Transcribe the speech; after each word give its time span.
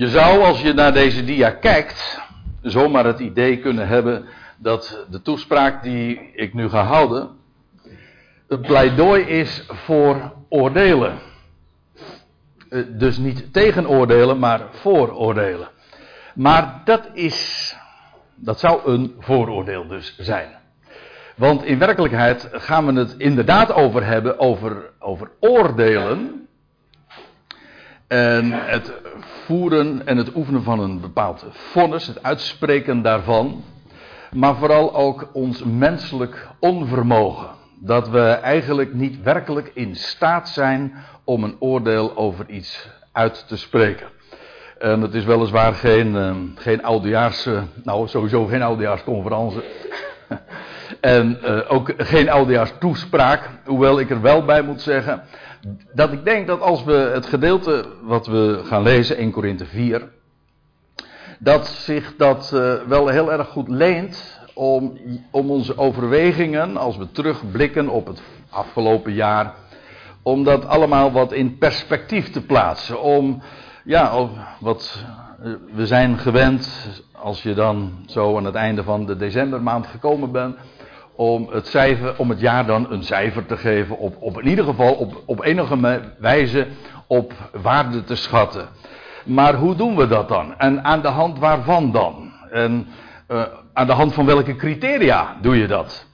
Je 0.00 0.08
zou, 0.08 0.42
als 0.42 0.60
je 0.60 0.72
naar 0.72 0.92
deze 0.92 1.24
dia 1.24 1.50
kijkt, 1.50 2.20
zomaar 2.62 3.04
het 3.04 3.18
idee 3.18 3.58
kunnen 3.58 3.88
hebben 3.88 4.24
dat 4.58 5.06
de 5.10 5.22
toespraak 5.22 5.82
die 5.82 6.32
ik 6.34 6.54
nu 6.54 6.68
ga 6.68 6.82
houden, 6.82 7.30
een 8.48 8.60
pleidooi 8.60 9.22
is 9.22 9.64
voor 9.68 10.32
oordelen. 10.48 11.18
Eh, 12.68 12.82
dus 12.88 13.18
niet 13.18 13.52
tegen 13.52 13.88
oordelen, 13.88 14.38
maar 14.38 14.60
voor 14.70 15.14
oordelen. 15.14 15.68
Maar 16.34 16.82
dat 16.84 17.08
is, 17.12 17.76
dat 18.34 18.60
zou 18.60 18.90
een 18.90 19.14
vooroordeel 19.18 19.86
dus 19.86 20.16
zijn. 20.18 20.48
Want 21.36 21.64
in 21.64 21.78
werkelijkheid 21.78 22.48
gaan 22.52 22.86
we 22.86 22.92
het 22.92 23.14
inderdaad 23.18 23.72
over 23.72 24.04
hebben 24.06 24.38
over, 24.38 24.90
over 24.98 25.30
oordelen. 25.40 26.48
En 28.10 28.52
het 28.52 28.92
voeren 29.44 30.06
en 30.06 30.16
het 30.16 30.34
oefenen 30.34 30.62
van 30.62 30.80
een 30.80 31.00
bepaald 31.00 31.44
vonnis, 31.50 32.06
het 32.06 32.22
uitspreken 32.22 33.02
daarvan. 33.02 33.64
Maar 34.32 34.56
vooral 34.56 34.94
ook 34.94 35.28
ons 35.32 35.64
menselijk 35.64 36.48
onvermogen. 36.58 37.48
Dat 37.78 38.08
we 38.08 38.28
eigenlijk 38.28 38.94
niet 38.94 39.22
werkelijk 39.22 39.70
in 39.74 39.96
staat 39.96 40.48
zijn 40.48 40.94
om 41.24 41.44
een 41.44 41.56
oordeel 41.58 42.16
over 42.16 42.48
iets 42.48 42.88
uit 43.12 43.44
te 43.48 43.56
spreken. 43.56 44.06
En 44.78 45.00
het 45.00 45.14
is 45.14 45.24
weliswaar 45.24 45.74
geen, 45.74 46.14
uh, 46.14 46.34
geen 46.54 46.82
oudejaars, 46.82 47.48
nou 47.84 48.08
sowieso 48.08 48.44
geen 48.44 48.62
oudejaarsconferentie. 48.62 49.62
en 51.00 51.38
uh, 51.44 51.60
ook 51.68 51.92
geen 51.96 52.30
oudejaars 52.30 52.72
toespraak. 52.78 53.48
Hoewel 53.64 54.00
ik 54.00 54.10
er 54.10 54.20
wel 54.20 54.44
bij 54.44 54.62
moet 54.62 54.80
zeggen 54.80 55.22
dat 55.92 56.12
ik 56.12 56.24
denk 56.24 56.46
dat 56.46 56.60
als 56.60 56.84
we 56.84 56.92
het 56.92 57.26
gedeelte 57.26 57.84
wat 58.02 58.26
we 58.26 58.60
gaan 58.64 58.82
lezen, 58.82 59.16
1 59.16 59.30
Korinthe 59.30 59.66
4, 59.66 60.08
dat 61.38 61.66
zich 61.66 62.16
dat 62.16 62.50
uh, 62.54 62.74
wel 62.86 63.08
heel 63.08 63.32
erg 63.32 63.48
goed 63.48 63.68
leent 63.68 64.40
om, 64.54 64.98
om 65.30 65.50
onze 65.50 65.78
overwegingen, 65.78 66.76
als 66.76 66.96
we 66.96 67.10
terugblikken 67.10 67.88
op 67.88 68.06
het 68.06 68.22
afgelopen 68.50 69.12
jaar, 69.12 69.54
om 70.22 70.44
dat 70.44 70.66
allemaal 70.66 71.12
wat 71.12 71.32
in 71.32 71.58
perspectief 71.58 72.30
te 72.30 72.44
plaatsen. 72.44 73.02
Om, 73.02 73.42
ja, 73.84 74.28
wat 74.60 75.04
uh, 75.44 75.54
we 75.72 75.86
zijn 75.86 76.18
gewend, 76.18 76.88
als 77.12 77.42
je 77.42 77.54
dan 77.54 77.92
zo 78.06 78.36
aan 78.36 78.44
het 78.44 78.54
einde 78.54 78.82
van 78.82 79.06
de 79.06 79.16
decembermaand 79.16 79.86
gekomen 79.86 80.32
bent, 80.32 80.56
om 81.14 81.48
het, 81.50 81.66
cijfer, 81.66 82.14
om 82.16 82.30
het 82.30 82.40
jaar 82.40 82.66
dan 82.66 82.90
een 82.90 83.02
cijfer 83.02 83.46
te 83.46 83.56
geven, 83.56 83.98
op, 83.98 84.16
op 84.18 84.40
in 84.40 84.48
ieder 84.48 84.64
geval 84.64 84.94
op, 84.94 85.22
op 85.26 85.44
enige 85.44 86.00
wijze 86.18 86.66
op 87.06 87.32
waarde 87.62 88.04
te 88.04 88.14
schatten. 88.14 88.68
Maar 89.24 89.54
hoe 89.54 89.74
doen 89.74 89.96
we 89.96 90.06
dat 90.06 90.28
dan? 90.28 90.58
En 90.58 90.84
aan 90.84 91.02
de 91.02 91.08
hand 91.08 91.38
waarvan 91.38 91.92
dan? 91.92 92.32
En 92.50 92.86
uh, 93.28 93.42
aan 93.72 93.86
de 93.86 93.92
hand 93.92 94.14
van 94.14 94.26
welke 94.26 94.56
criteria 94.56 95.36
doe 95.40 95.56
je 95.56 95.66
dat? 95.66 96.06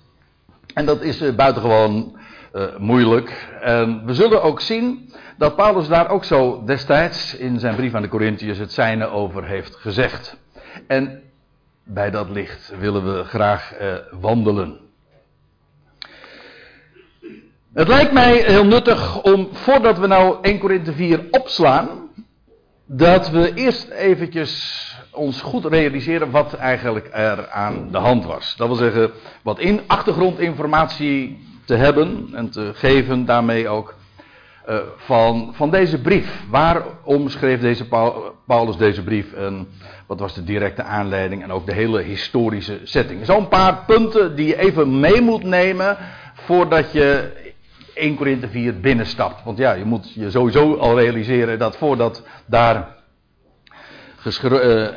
En 0.74 0.86
dat 0.86 1.02
is 1.02 1.22
uh, 1.22 1.34
buitengewoon 1.34 2.18
uh, 2.54 2.64
moeilijk. 2.78 3.48
En 3.60 4.06
we 4.06 4.14
zullen 4.14 4.42
ook 4.42 4.60
zien 4.60 5.12
dat 5.38 5.56
Paulus 5.56 5.88
daar 5.88 6.10
ook 6.10 6.24
zo 6.24 6.62
destijds 6.64 7.36
in 7.36 7.58
zijn 7.58 7.76
brief 7.76 7.94
aan 7.94 8.02
de 8.02 8.08
Corinthiërs 8.08 8.58
het 8.58 8.72
zijne 8.72 9.06
over 9.06 9.44
heeft 9.44 9.76
gezegd. 9.76 10.36
En 10.86 11.22
bij 11.84 12.10
dat 12.10 12.30
licht 12.30 12.72
willen 12.78 13.16
we 13.16 13.24
graag 13.24 13.74
wandelen. 14.20 14.85
Het 17.76 17.88
lijkt 17.88 18.12
mij 18.12 18.36
heel 18.36 18.64
nuttig 18.64 19.22
om, 19.22 19.48
voordat 19.52 19.98
we 19.98 20.06
nou 20.06 20.36
1 20.42 20.58
Korinthe 20.58 20.92
4 20.92 21.26
opslaan, 21.30 21.88
dat 22.86 23.30
we 23.30 23.54
eerst 23.54 23.88
eventjes 23.88 24.96
ons 25.10 25.40
goed 25.40 25.64
realiseren 25.64 26.30
wat 26.30 26.54
eigenlijk 26.54 27.08
er 27.12 27.48
aan 27.50 27.88
de 27.90 27.98
hand 27.98 28.24
was. 28.24 28.54
Dat 28.56 28.66
wil 28.66 28.76
zeggen, 28.76 29.10
wat 29.42 29.58
in 29.58 29.80
achtergrondinformatie 29.86 31.38
te 31.64 31.74
hebben 31.74 32.28
en 32.32 32.50
te 32.50 32.70
geven 32.74 33.24
daarmee 33.24 33.68
ook 33.68 33.94
uh, 34.68 34.76
van, 34.96 35.52
van 35.54 35.70
deze 35.70 36.00
brief. 36.00 36.44
Waarom 36.50 37.28
schreef 37.28 37.60
deze 37.60 37.88
Paulus 38.46 38.76
deze 38.76 39.02
brief 39.02 39.32
en 39.32 39.68
wat 40.06 40.20
was 40.20 40.34
de 40.34 40.44
directe 40.44 40.82
aanleiding 40.82 41.42
en 41.42 41.52
ook 41.52 41.66
de 41.66 41.74
hele 41.74 42.02
historische 42.02 42.80
setting. 42.82 43.26
Zo'n 43.26 43.48
paar 43.48 43.84
punten 43.86 44.36
die 44.36 44.46
je 44.46 44.58
even 44.58 45.00
mee 45.00 45.20
moet 45.20 45.44
nemen 45.44 45.96
voordat 46.34 46.92
je 46.92 47.44
1 47.96 48.16
Korinthe 48.16 48.48
4 48.48 48.80
binnenstapt. 48.80 49.44
Want 49.44 49.58
ja, 49.58 49.72
je 49.72 49.84
moet 49.84 50.12
je 50.12 50.30
sowieso 50.30 50.74
al 50.74 50.98
realiseren 50.98 51.58
dat 51.58 51.76
voordat 51.76 52.22
daar 52.46 52.94
uh, 54.42 54.88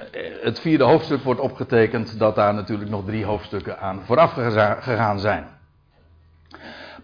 het 0.41 0.59
vierde 0.59 0.83
hoofdstuk 0.83 1.23
wordt 1.23 1.39
opgetekend, 1.39 2.19
dat 2.19 2.35
daar 2.35 2.53
natuurlijk 2.53 2.89
nog 2.89 3.05
drie 3.05 3.25
hoofdstukken 3.25 3.79
aan 3.79 4.01
vooraf 4.05 4.33
gegaan 4.79 5.19
zijn. 5.19 5.47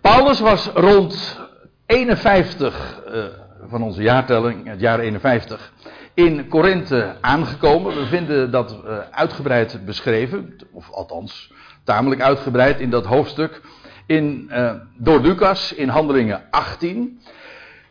Paulus 0.01 0.39
was 0.39 0.67
rond 0.73 1.39
51 1.85 3.01
uh, 3.07 3.23
van 3.67 3.81
onze 3.81 4.01
jaartelling, 4.01 4.67
het 4.67 4.79
jaar 4.79 5.00
51, 5.00 5.73
in 6.13 6.47
Korinthe 6.47 7.16
aangekomen. 7.22 7.95
We 7.95 8.06
vinden 8.06 8.51
dat 8.51 8.77
uh, 8.85 8.97
uitgebreid 9.12 9.85
beschreven, 9.85 10.56
of 10.72 10.91
althans 10.91 11.53
tamelijk 11.83 12.22
uitgebreid 12.22 12.79
in 12.79 12.89
dat 12.89 13.06
hoofdstuk 13.06 13.62
in, 14.06 14.50
uh, 14.52 14.72
door 14.98 15.22
Lucas 15.22 15.74
in 15.74 15.90
Handelingen 15.90 16.44
18. 16.50 17.22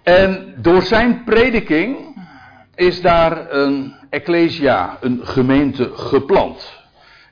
En 0.03 0.55
door 0.57 0.83
zijn 0.83 1.25
prediking 1.25 1.97
is 2.75 3.01
daar 3.01 3.53
een 3.53 3.95
ecclesia, 4.11 4.97
een 5.01 5.21
gemeente 5.23 5.91
geplant. 5.95 6.83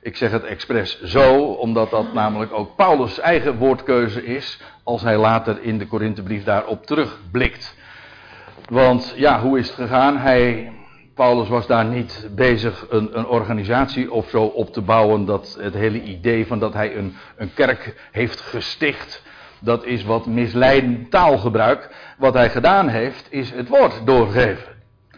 Ik 0.01 0.15
zeg 0.17 0.31
het 0.31 0.43
expres 0.43 1.01
zo, 1.01 1.43
omdat 1.43 1.89
dat 1.89 2.13
namelijk 2.13 2.53
ook 2.53 2.75
Paulus' 2.75 3.19
eigen 3.19 3.57
woordkeuze 3.57 4.25
is, 4.25 4.59
als 4.83 5.01
hij 5.01 5.17
later 5.17 5.61
in 5.61 5.77
de 5.77 5.87
Korinthebrief 5.87 6.43
daarop 6.43 6.85
terugblikt. 6.85 7.75
Want 8.69 9.13
ja, 9.15 9.41
hoe 9.41 9.59
is 9.59 9.67
het 9.67 9.75
gegaan? 9.75 10.17
Hij 10.17 10.72
Paulus 11.15 11.47
was 11.47 11.67
daar 11.67 11.85
niet 11.85 12.27
bezig 12.35 12.85
een, 12.89 13.17
een, 13.17 13.25
organisatie 13.25 14.11
of 14.11 14.29
zo 14.29 14.43
op 14.43 14.73
te 14.73 14.81
bouwen. 14.81 15.25
Dat 15.25 15.57
het 15.59 15.73
hele 15.73 16.01
idee 16.01 16.47
van 16.47 16.59
dat 16.59 16.73
hij 16.73 16.97
een, 16.97 17.15
een 17.35 17.53
kerk 17.53 18.09
heeft 18.11 18.41
gesticht. 18.41 19.23
Dat 19.59 19.85
is 19.85 20.03
wat 20.03 20.25
misleidend 20.25 21.11
taalgebruik. 21.11 21.89
Wat 22.17 22.33
hij 22.33 22.49
gedaan 22.49 22.87
heeft, 22.87 23.27
is 23.29 23.51
het 23.51 23.67
woord 23.67 24.01
doorgeven. 24.05 24.73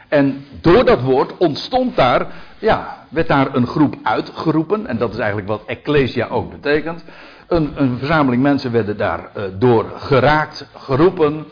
En 0.07 0.45
door 0.61 0.85
dat 0.85 1.01
woord 1.01 1.37
ontstond 1.37 1.95
daar, 1.95 2.27
ja, 2.57 3.05
werd 3.09 3.27
daar 3.27 3.55
een 3.55 3.67
groep 3.67 3.95
uitgeroepen. 4.03 4.87
En 4.87 4.97
dat 4.97 5.13
is 5.13 5.17
eigenlijk 5.19 5.47
wat 5.47 5.63
Ecclesia 5.65 6.27
ook 6.27 6.51
betekent. 6.51 7.03
Een, 7.47 7.73
een 7.75 7.97
verzameling 7.97 8.41
mensen 8.41 8.71
werden 8.71 8.97
daar 8.97 9.29
uh, 9.37 9.43
door 9.53 9.91
geraakt, 9.95 10.67
geroepen. 10.75 11.45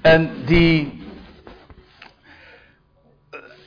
En 0.00 0.30
die 0.44 1.03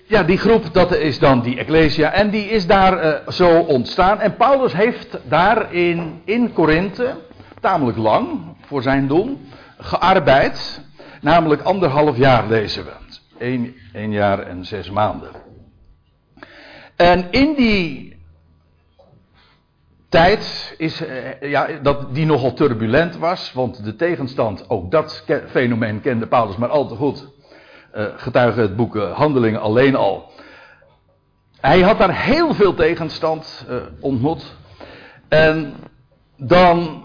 ja, 0.07 0.23
die 0.23 0.37
groep, 0.37 0.73
dat 0.73 0.95
is 0.95 1.19
dan 1.19 1.41
die 1.41 1.57
Ecclesia. 1.57 2.11
En 2.11 2.29
die 2.29 2.49
is 2.49 2.67
daar 2.67 3.05
uh, 3.05 3.27
zo 3.27 3.59
ontstaan. 3.59 4.19
En 4.19 4.35
Paulus 4.35 4.73
heeft 4.73 5.19
daar 5.29 5.73
in, 5.73 6.21
in 6.23 6.53
Korinthe, 6.53 7.15
tamelijk 7.61 7.97
lang 7.97 8.55
voor 8.61 8.81
zijn 8.81 9.07
doen, 9.07 9.47
gearbeid. 9.77 10.81
Namelijk 11.21 11.61
anderhalf 11.61 12.17
jaar 12.17 12.47
lezen 12.47 12.85
we. 12.85 12.91
Eén, 13.37 13.75
één 13.93 14.11
jaar 14.11 14.39
en 14.39 14.65
zes 14.65 14.89
maanden. 14.91 15.31
En 16.95 17.31
in 17.31 17.53
die 17.55 18.15
tijd 20.09 20.75
is, 20.77 21.01
uh, 21.01 21.41
ja, 21.41 21.67
dat 21.81 22.15
die 22.15 22.25
nogal 22.25 22.53
turbulent 22.53 23.17
was. 23.17 23.53
Want 23.53 23.83
de 23.83 23.95
tegenstand, 23.95 24.69
ook 24.69 24.91
dat 24.91 25.23
fenomeen 25.47 26.01
kende 26.01 26.27
Paulus 26.27 26.55
maar 26.55 26.69
al 26.69 26.87
te 26.87 26.95
goed 26.95 27.35
getuigen 28.15 28.61
het 28.61 28.75
boek 28.75 28.97
Handelingen 28.97 29.61
alleen 29.61 29.95
al. 29.95 30.31
Hij 31.61 31.81
had 31.81 31.97
daar 31.97 32.15
heel 32.15 32.53
veel 32.53 32.73
tegenstand 32.73 33.65
uh, 33.69 33.75
ontmoet. 33.99 34.55
En 35.27 35.73
dan 36.37 37.03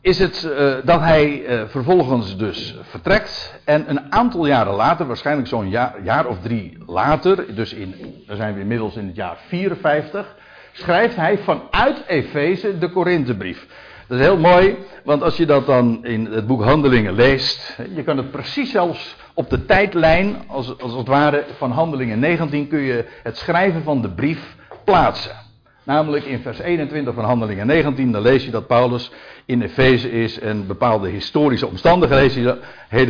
is 0.00 0.18
het 0.18 0.48
dat 0.84 1.00
hij 1.00 1.42
vervolgens 1.68 2.36
dus 2.36 2.76
vertrekt. 2.82 3.60
En 3.64 3.90
een 3.90 4.12
aantal 4.12 4.46
jaren 4.46 4.74
later, 4.74 5.06
waarschijnlijk 5.06 5.48
zo'n 5.48 5.68
jaar, 5.68 5.94
jaar, 6.02 6.26
of 6.26 6.38
drie 6.40 6.78
later, 6.86 7.54
dus 7.54 7.72
in, 7.72 7.94
dan 8.26 8.36
zijn 8.36 8.54
we 8.54 8.60
inmiddels 8.60 8.96
in 8.96 9.06
het 9.06 9.16
jaar 9.16 9.36
54, 9.46 10.34
schrijft 10.72 11.16
hij 11.16 11.38
vanuit 11.38 12.02
Efeze 12.06 12.78
de 12.78 12.90
Korinthebrief. 12.90 13.66
Dat 14.08 14.18
is 14.18 14.26
heel 14.26 14.38
mooi, 14.38 14.76
want 15.04 15.22
als 15.22 15.36
je 15.36 15.46
dat 15.46 15.66
dan 15.66 16.04
in 16.04 16.26
het 16.26 16.46
boek 16.46 16.62
Handelingen 16.62 17.14
leest, 17.14 17.78
je 17.94 18.02
kan 18.02 18.16
het 18.16 18.30
precies 18.30 18.70
zelfs 18.70 19.16
op 19.34 19.50
de 19.50 19.64
tijdlijn, 19.64 20.36
als, 20.46 20.78
als 20.78 20.94
het 20.94 21.06
ware 21.06 21.44
van 21.56 21.70
Handelingen 21.70 22.18
19, 22.18 22.68
kun 22.68 22.80
je 22.80 23.04
het 23.22 23.36
schrijven 23.36 23.82
van 23.82 24.02
de 24.02 24.10
brief 24.10 24.56
plaatsen. 24.84 25.36
Namelijk 25.84 26.24
in 26.24 26.40
vers 26.40 26.58
21 26.58 27.14
van 27.14 27.24
Handelingen 27.24 27.66
19, 27.66 28.12
dan 28.12 28.22
lees 28.22 28.44
je 28.44 28.50
dat 28.50 28.66
Paulus 28.66 29.10
in 29.44 29.62
Efeze 29.62 30.10
is 30.10 30.38
en 30.38 30.66
bepaalde 30.66 31.08
historische 31.08 31.66
omstandigheden 31.66 32.58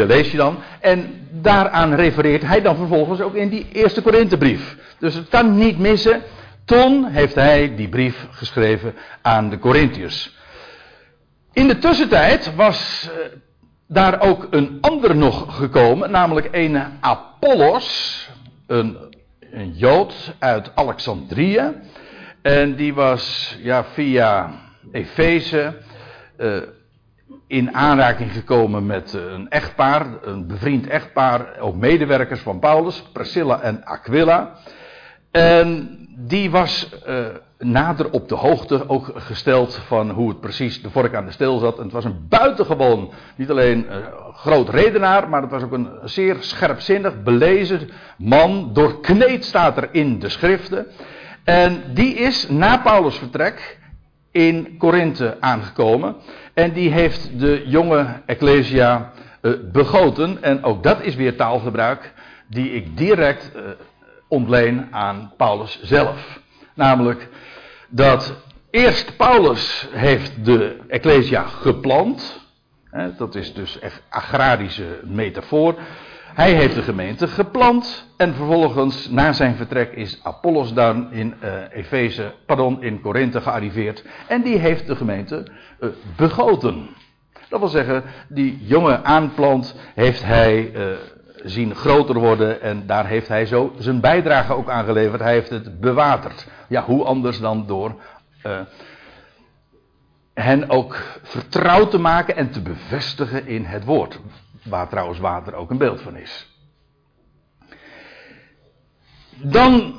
lees 0.06 0.30
je 0.30 0.36
dan. 0.36 0.56
En 0.80 1.26
daaraan 1.30 1.94
refereert 1.94 2.42
hij 2.42 2.62
dan 2.62 2.76
vervolgens 2.76 3.20
ook 3.20 3.34
in 3.34 3.48
die 3.48 3.66
eerste 3.72 4.02
Korinthebrief. 4.02 4.76
Dus 4.98 5.14
het 5.14 5.28
kan 5.28 5.56
niet 5.56 5.78
missen. 5.78 6.22
Toen 6.64 7.04
heeft 7.04 7.34
hij 7.34 7.74
die 7.76 7.88
brief 7.88 8.26
geschreven 8.30 8.94
aan 9.22 9.50
de 9.50 9.58
Corinthiërs. 9.58 10.36
In 11.52 11.68
de 11.68 11.78
tussentijd 11.78 12.54
was 12.54 13.08
eh, 13.10 13.38
daar 13.92 14.20
ook 14.20 14.46
een 14.50 14.78
ander 14.80 15.16
nog 15.16 15.56
gekomen, 15.56 16.10
namelijk 16.10 16.48
een 16.50 16.82
Apollos, 17.00 18.28
een, 18.66 18.96
een 19.50 19.72
Jood 19.72 20.34
uit 20.38 20.70
Alexandrië. 20.74 21.72
En 22.42 22.74
die 22.76 22.94
was 22.94 23.56
ja, 23.60 23.84
via 23.84 24.50
Efeze 24.92 25.76
uh, 26.38 26.56
in 27.46 27.74
aanraking 27.74 28.32
gekomen 28.32 28.86
met 28.86 29.12
een 29.12 29.48
echtpaar, 29.50 30.06
een 30.22 30.46
bevriend 30.46 30.86
echtpaar, 30.86 31.58
ook 31.58 31.76
medewerkers 31.76 32.40
van 32.40 32.58
Paulus, 32.58 33.02
Priscilla 33.12 33.60
en 33.60 33.84
Aquila. 33.84 34.56
En 35.30 35.98
die 36.32 36.50
was 36.50 36.88
uh, 37.08 37.26
nader 37.58 38.10
op 38.10 38.28
de 38.28 38.34
hoogte 38.34 38.88
ook 38.88 39.12
gesteld 39.14 39.74
van 39.86 40.10
hoe 40.10 40.28
het 40.28 40.40
precies 40.40 40.82
de 40.82 40.90
vork 40.90 41.14
aan 41.14 41.24
de 41.24 41.32
steel 41.32 41.58
zat. 41.58 41.76
En 41.76 41.82
het 41.82 41.92
was 41.92 42.04
een 42.04 42.26
buitengewoon, 42.28 43.12
niet 43.36 43.50
alleen 43.50 43.86
uh, 43.90 43.96
groot 44.34 44.68
redenaar, 44.68 45.28
maar 45.28 45.42
het 45.42 45.50
was 45.50 45.62
ook 45.62 45.72
een 45.72 45.88
zeer 46.04 46.36
scherpzinnig, 46.40 47.22
belezen 47.22 47.90
man. 48.18 48.70
Doorkneed 48.72 49.44
staat 49.44 49.76
er 49.76 49.88
in 49.92 50.18
de 50.18 50.28
schriften. 50.28 50.86
En 51.44 51.82
die 51.94 52.14
is 52.14 52.48
na 52.48 52.78
Paulus' 52.78 53.18
vertrek 53.18 53.78
in 54.30 54.76
Korinthe 54.78 55.36
aangekomen. 55.40 56.16
En 56.54 56.72
die 56.72 56.90
heeft 56.90 57.38
de 57.38 57.62
jonge 57.66 58.06
Ecclesia 58.26 59.12
uh, 59.42 59.52
begoten. 59.72 60.42
En 60.42 60.64
ook 60.64 60.82
dat 60.82 61.02
is 61.02 61.14
weer 61.14 61.36
taalgebruik 61.36 62.12
die 62.48 62.72
ik 62.72 62.96
direct 62.96 63.52
ontleen 64.32 64.86
aan 64.90 65.32
Paulus 65.36 65.82
zelf. 65.82 66.40
Namelijk 66.74 67.28
dat 67.88 68.34
eerst 68.70 69.16
Paulus 69.16 69.88
heeft 69.90 70.44
de 70.44 70.80
Ecclesia 70.88 71.42
geplant. 71.42 72.40
Hè, 72.90 73.16
dat 73.16 73.34
is 73.34 73.54
dus 73.54 73.78
echt 73.78 74.02
agrarische 74.08 75.00
metafoor. 75.04 75.74
Hij 76.34 76.52
heeft 76.52 76.74
de 76.74 76.82
gemeente 76.82 77.28
geplant 77.28 78.08
en 78.16 78.34
vervolgens 78.34 79.08
na 79.10 79.32
zijn 79.32 79.56
vertrek 79.56 79.92
is 79.92 80.20
Apollos 80.22 80.72
dan 80.72 81.12
in 81.12 81.34
uh, 81.44 81.50
Efeze, 81.70 82.34
pardon, 82.46 82.82
in 82.82 83.00
Korinthe 83.00 83.40
gearriveerd 83.40 84.04
en 84.28 84.42
die 84.42 84.58
heeft 84.58 84.86
de 84.86 84.96
gemeente 84.96 85.46
uh, 85.80 85.88
begoten. 86.16 86.88
Dat 87.48 87.60
wil 87.60 87.68
zeggen, 87.68 88.04
die 88.28 88.58
jonge 88.66 89.02
aanplant 89.02 89.76
heeft 89.94 90.24
hij 90.24 90.72
uh, 90.74 90.86
zien 91.44 91.74
groter 91.74 92.18
worden 92.18 92.60
en 92.60 92.86
daar 92.86 93.06
heeft 93.06 93.28
hij 93.28 93.46
zo 93.46 93.72
zijn 93.78 94.00
bijdrage 94.00 94.54
ook 94.54 94.70
aan 94.70 94.84
geleverd. 94.84 95.20
Hij 95.20 95.32
heeft 95.32 95.50
het 95.50 95.80
bewaterd. 95.80 96.46
Ja, 96.68 96.84
hoe 96.84 97.04
anders 97.04 97.40
dan 97.40 97.66
door 97.66 97.94
hen 100.34 100.70
ook 100.70 101.18
vertrouwd 101.22 101.90
te 101.90 101.98
maken 101.98 102.36
en 102.36 102.50
te 102.50 102.60
bevestigen 102.60 103.46
in 103.46 103.64
het 103.64 103.84
woord. 103.84 104.20
Waar 104.62 104.88
trouwens 104.88 105.18
water 105.18 105.54
ook 105.54 105.70
een 105.70 105.78
beeld 105.78 106.00
van 106.00 106.16
is. 106.16 106.50
Dan, 109.36 109.94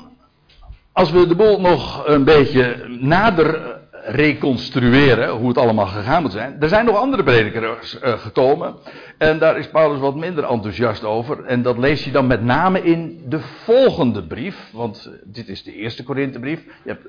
als 0.92 1.12
we 1.12 1.28
de 1.28 1.36
boel 1.36 1.62
nog 1.62 2.08
een 2.08 2.24
beetje 2.24 2.88
nader 2.88 3.82
reconstrueren, 4.06 5.30
hoe 5.30 5.48
het 5.48 5.58
allemaal 5.58 5.86
gegaan 5.86 6.22
moet 6.22 6.32
zijn. 6.32 6.56
Er 6.60 6.68
zijn 6.68 6.86
nog 6.86 6.96
andere 6.96 7.24
predikers 7.24 7.98
uh, 8.04 8.14
gekomen. 8.14 8.76
En 9.18 9.40
daar 9.40 9.58
is 9.58 9.68
Paulus 9.68 10.00
wat 10.00 10.16
minder 10.16 10.44
enthousiast 10.44 11.04
over. 11.04 11.46
En 11.46 11.62
dat 11.62 11.78
lees 11.78 12.04
je 12.04 12.12
dan 12.12 12.28
met 12.28 12.44
name 12.44 12.82
in 12.84 13.22
de 13.28 13.40
volgende 13.40 14.24
brief. 14.24 14.70
Want 14.72 15.12
dit 15.24 15.48
is 15.48 15.64
de 15.64 15.76
eerste 15.76 16.04
Korinthebrief. 16.04 16.64
Je 16.84 16.90
hebt, 16.90 17.08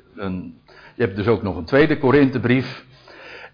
je 0.95 1.03
hebt 1.03 1.17
dus 1.17 1.27
ook 1.27 1.43
nog 1.43 1.57
een 1.57 1.65
tweede 1.65 1.99
Korinthebrief. 1.99 2.85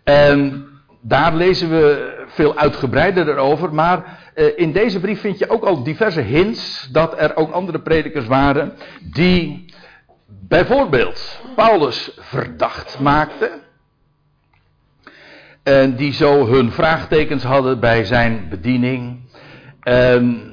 En 0.04 0.66
daar 1.00 1.34
lezen 1.34 1.70
we 1.70 2.14
veel 2.26 2.56
uitgebreider 2.56 3.28
erover. 3.28 3.74
Maar 3.74 4.18
uh, 4.34 4.46
in 4.56 4.72
deze 4.72 5.00
brief 5.00 5.20
vind 5.20 5.38
je 5.38 5.50
ook 5.50 5.64
al 5.64 5.82
diverse 5.82 6.20
hints 6.20 6.88
dat 6.92 7.20
er 7.20 7.36
ook 7.36 7.52
andere 7.52 7.80
predikers 7.80 8.26
waren 8.26 8.72
die 9.12 9.69
bijvoorbeeld 10.48 11.40
Paulus 11.54 12.10
verdacht 12.18 12.98
maakten. 13.00 13.50
En 15.62 15.96
die 15.96 16.12
zo 16.12 16.46
hun 16.46 16.72
vraagtekens 16.72 17.42
hadden 17.42 17.80
bij 17.80 18.04
zijn 18.04 18.46
bediening. 18.48 19.20
En 19.82 20.50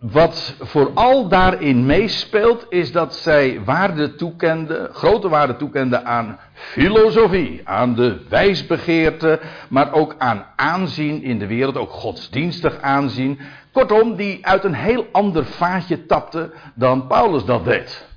wat 0.00 0.54
vooral 0.60 1.28
daarin 1.28 1.86
meespeelt, 1.86 2.66
is 2.68 2.92
dat 2.92 3.14
zij 3.14 3.60
waarde 3.64 4.14
toekenden, 4.14 4.94
grote 4.94 5.28
waarde 5.28 5.56
toekenden 5.56 6.04
aan 6.04 6.38
filosofie, 6.52 7.60
aan 7.64 7.94
de 7.94 8.20
wijsbegeerte, 8.28 9.40
maar 9.68 9.92
ook 9.92 10.14
aan 10.18 10.46
aanzien 10.56 11.22
in 11.22 11.38
de 11.38 11.46
wereld, 11.46 11.76
ook 11.76 11.90
godsdienstig 11.90 12.80
aanzien. 12.80 13.40
Kortom, 13.72 14.16
die 14.16 14.46
uit 14.46 14.64
een 14.64 14.74
heel 14.74 15.06
ander 15.12 15.44
vaatje 15.44 16.06
tapte 16.06 16.50
dan 16.74 17.06
Paulus 17.06 17.44
dat 17.44 17.64
deed. 17.64 18.08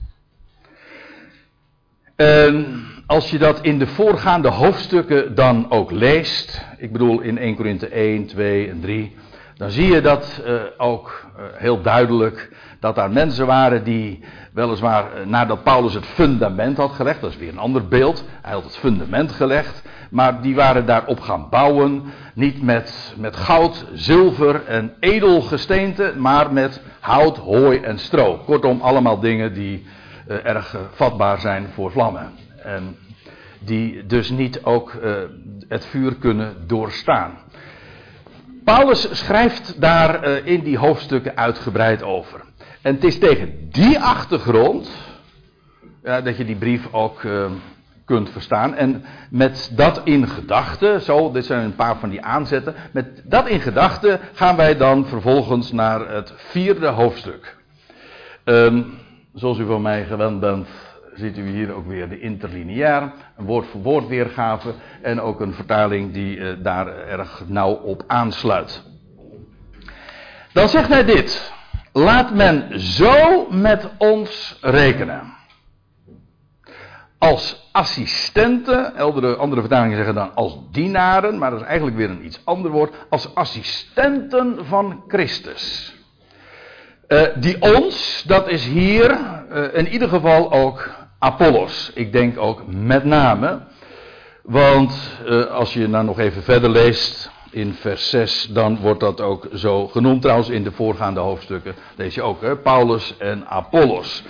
En 2.23 2.83
als 3.05 3.29
je 3.29 3.37
dat 3.37 3.59
in 3.61 3.79
de 3.79 3.87
voorgaande 3.87 4.47
hoofdstukken 4.47 5.35
dan 5.35 5.71
ook 5.71 5.91
leest, 5.91 6.65
ik 6.77 6.91
bedoel 6.91 7.21
in 7.21 7.37
1 7.37 7.55
Korinthe 7.55 7.87
1, 7.87 8.25
2 8.25 8.69
en 8.69 8.79
3, 8.81 9.15
dan 9.55 9.69
zie 9.69 9.93
je 9.93 10.01
dat 10.01 10.41
uh, 10.47 10.61
ook 10.77 11.25
uh, 11.37 11.43
heel 11.53 11.81
duidelijk. 11.81 12.49
Dat 12.79 12.95
daar 12.95 13.11
mensen 13.11 13.45
waren 13.45 13.83
die 13.83 14.23
weliswaar 14.53 15.05
uh, 15.05 15.25
nadat 15.25 15.63
Paulus 15.63 15.93
het 15.93 16.05
fundament 16.05 16.77
had 16.77 16.91
gelegd, 16.91 17.21
dat 17.21 17.29
is 17.29 17.37
weer 17.37 17.49
een 17.49 17.57
ander 17.57 17.87
beeld, 17.87 18.23
hij 18.41 18.53
had 18.53 18.63
het 18.63 18.77
fundament 18.77 19.31
gelegd, 19.31 19.81
maar 20.09 20.41
die 20.41 20.55
waren 20.55 20.85
daarop 20.85 21.19
gaan 21.19 21.47
bouwen, 21.49 22.03
niet 22.33 22.61
met, 22.61 23.13
met 23.17 23.35
goud, 23.35 23.85
zilver 23.93 24.65
en 24.65 24.93
edelgesteente, 24.99 26.13
maar 26.17 26.53
met 26.53 26.81
hout, 26.99 27.37
hooi 27.37 27.79
en 27.79 27.99
stro. 27.99 28.37
Kortom, 28.45 28.81
allemaal 28.81 29.19
dingen 29.19 29.53
die 29.53 29.85
erg 30.27 30.77
vatbaar 30.91 31.39
zijn 31.39 31.67
voor 31.73 31.91
vlammen. 31.91 32.31
En 32.63 32.97
die 33.59 34.05
dus 34.05 34.29
niet 34.29 34.63
ook 34.63 34.93
het 35.67 35.85
vuur 35.85 36.15
kunnen 36.15 36.55
doorstaan. 36.67 37.37
Paulus 38.63 39.07
schrijft 39.11 39.81
daar 39.81 40.23
in 40.45 40.63
die 40.63 40.77
hoofdstukken 40.77 41.37
uitgebreid 41.37 42.03
over. 42.03 42.41
En 42.81 42.93
het 42.93 43.03
is 43.03 43.19
tegen 43.19 43.69
die 43.71 43.99
achtergrond 43.99 44.91
dat 46.01 46.37
je 46.37 46.45
die 46.45 46.55
brief 46.55 46.87
ook 46.91 47.21
kunt 48.05 48.29
verstaan. 48.29 48.75
En 48.75 49.03
met 49.29 49.71
dat 49.75 50.01
in 50.03 50.27
gedachten, 50.27 51.01
zo, 51.01 51.31
dit 51.31 51.45
zijn 51.45 51.63
een 51.63 51.75
paar 51.75 51.97
van 51.97 52.09
die 52.09 52.21
aanzetten. 52.21 52.75
Met 52.91 53.21
dat 53.25 53.47
in 53.47 53.59
gedachten 53.59 54.19
gaan 54.33 54.55
wij 54.55 54.77
dan 54.77 55.05
vervolgens 55.05 55.71
naar 55.71 56.09
het 56.09 56.33
vierde 56.35 56.87
hoofdstuk. 56.87 57.57
Um, 58.45 59.01
zoals 59.33 59.57
u 59.57 59.65
van 59.65 59.81
mij 59.81 60.05
gewend 60.05 60.39
bent, 60.39 60.67
ziet 61.13 61.37
u 61.37 61.49
hier 61.49 61.73
ook 61.73 61.87
weer 61.87 62.09
de 62.09 62.19
interlineair, 62.19 63.13
een 63.37 63.45
woord 63.45 63.67
voor 63.67 63.81
woord 63.81 64.07
weergave 64.07 64.73
en 65.01 65.21
ook 65.21 65.39
een 65.39 65.53
vertaling 65.53 66.13
die 66.13 66.37
uh, 66.37 66.53
daar 66.59 66.87
erg 66.87 67.43
nauw 67.47 67.73
op 67.73 68.03
aansluit. 68.07 68.83
Dan 70.53 70.69
zegt 70.69 70.89
hij 70.89 71.03
dit. 71.03 71.53
Laat 71.91 72.33
men 72.33 72.79
zo 72.79 73.47
met 73.49 73.89
ons 73.97 74.57
rekenen. 74.61 75.33
Als 77.17 77.69
assistenten, 77.71 78.95
eldere, 78.95 79.35
andere 79.35 79.61
vertalingen 79.61 79.95
zeggen 79.95 80.15
dan 80.15 80.35
als 80.35 80.57
dienaren, 80.71 81.37
maar 81.37 81.51
dat 81.51 81.59
is 81.59 81.65
eigenlijk 81.65 81.97
weer 81.97 82.09
een 82.09 82.25
iets 82.25 82.41
ander 82.43 82.71
woord. 82.71 82.93
Als 83.09 83.35
assistenten 83.35 84.65
van 84.65 85.03
Christus. 85.07 85.95
Uh, 87.13 87.21
die 87.35 87.61
ons, 87.61 88.23
dat 88.27 88.49
is 88.49 88.65
hier 88.65 89.17
uh, 89.51 89.63
in 89.73 89.87
ieder 89.87 90.09
geval 90.09 90.51
ook 90.51 90.89
Apollos. 91.19 91.91
Ik 91.93 92.11
denk 92.11 92.39
ook 92.39 92.61
met 92.67 93.03
name. 93.03 93.59
Want 94.41 95.17
uh, 95.25 95.45
als 95.45 95.73
je 95.73 95.87
nou 95.87 96.05
nog 96.05 96.19
even 96.19 96.43
verder 96.43 96.69
leest 96.69 97.31
in 97.51 97.73
vers 97.73 98.09
6, 98.09 98.47
dan 98.49 98.79
wordt 98.79 98.99
dat 98.99 99.21
ook 99.21 99.47
zo 99.53 99.87
genoemd. 99.87 100.21
Trouwens, 100.21 100.49
in 100.49 100.63
de 100.63 100.71
voorgaande 100.71 101.19
hoofdstukken 101.19 101.75
lees 101.95 102.15
je 102.15 102.21
ook, 102.21 102.41
hè? 102.41 102.55
Paulus 102.55 103.15
en 103.17 103.47
Apollos. 103.47 104.23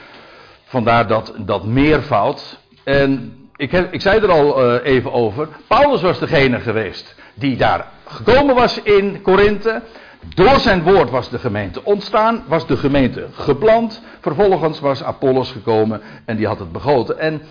Vandaar 0.64 1.08
dat, 1.08 1.34
dat 1.38 1.66
meervoud. 1.66 2.60
En 2.84 3.36
ik, 3.56 3.72
ik 3.72 4.02
zei 4.02 4.20
er 4.20 4.32
al 4.32 4.80
even 4.80 5.12
over. 5.12 5.48
Paulus 5.68 6.02
was 6.02 6.20
degene 6.20 6.60
geweest 6.60 7.16
die 7.34 7.58
daar 7.58 7.88
gekomen 8.06 8.56
was 8.56 8.82
in 8.82 9.22
Korinthe. 9.22 9.82
Door 10.30 10.60
zijn 10.60 10.84
woord 10.84 11.10
was 11.10 11.30
de 11.30 11.40
gemeente 11.40 11.84
ontstaan, 11.84 12.44
was 12.48 12.68
de 12.68 12.78
gemeente 12.78 13.28
geplant. 13.32 14.02
Vervolgens 14.22 14.80
was 14.80 15.04
Apollos 15.04 15.52
gekomen 15.52 16.02
en 16.26 16.38
die 16.38 16.48
had 16.48 16.60
het 16.60 16.72
begoten. 16.72 17.20
En 17.20 17.42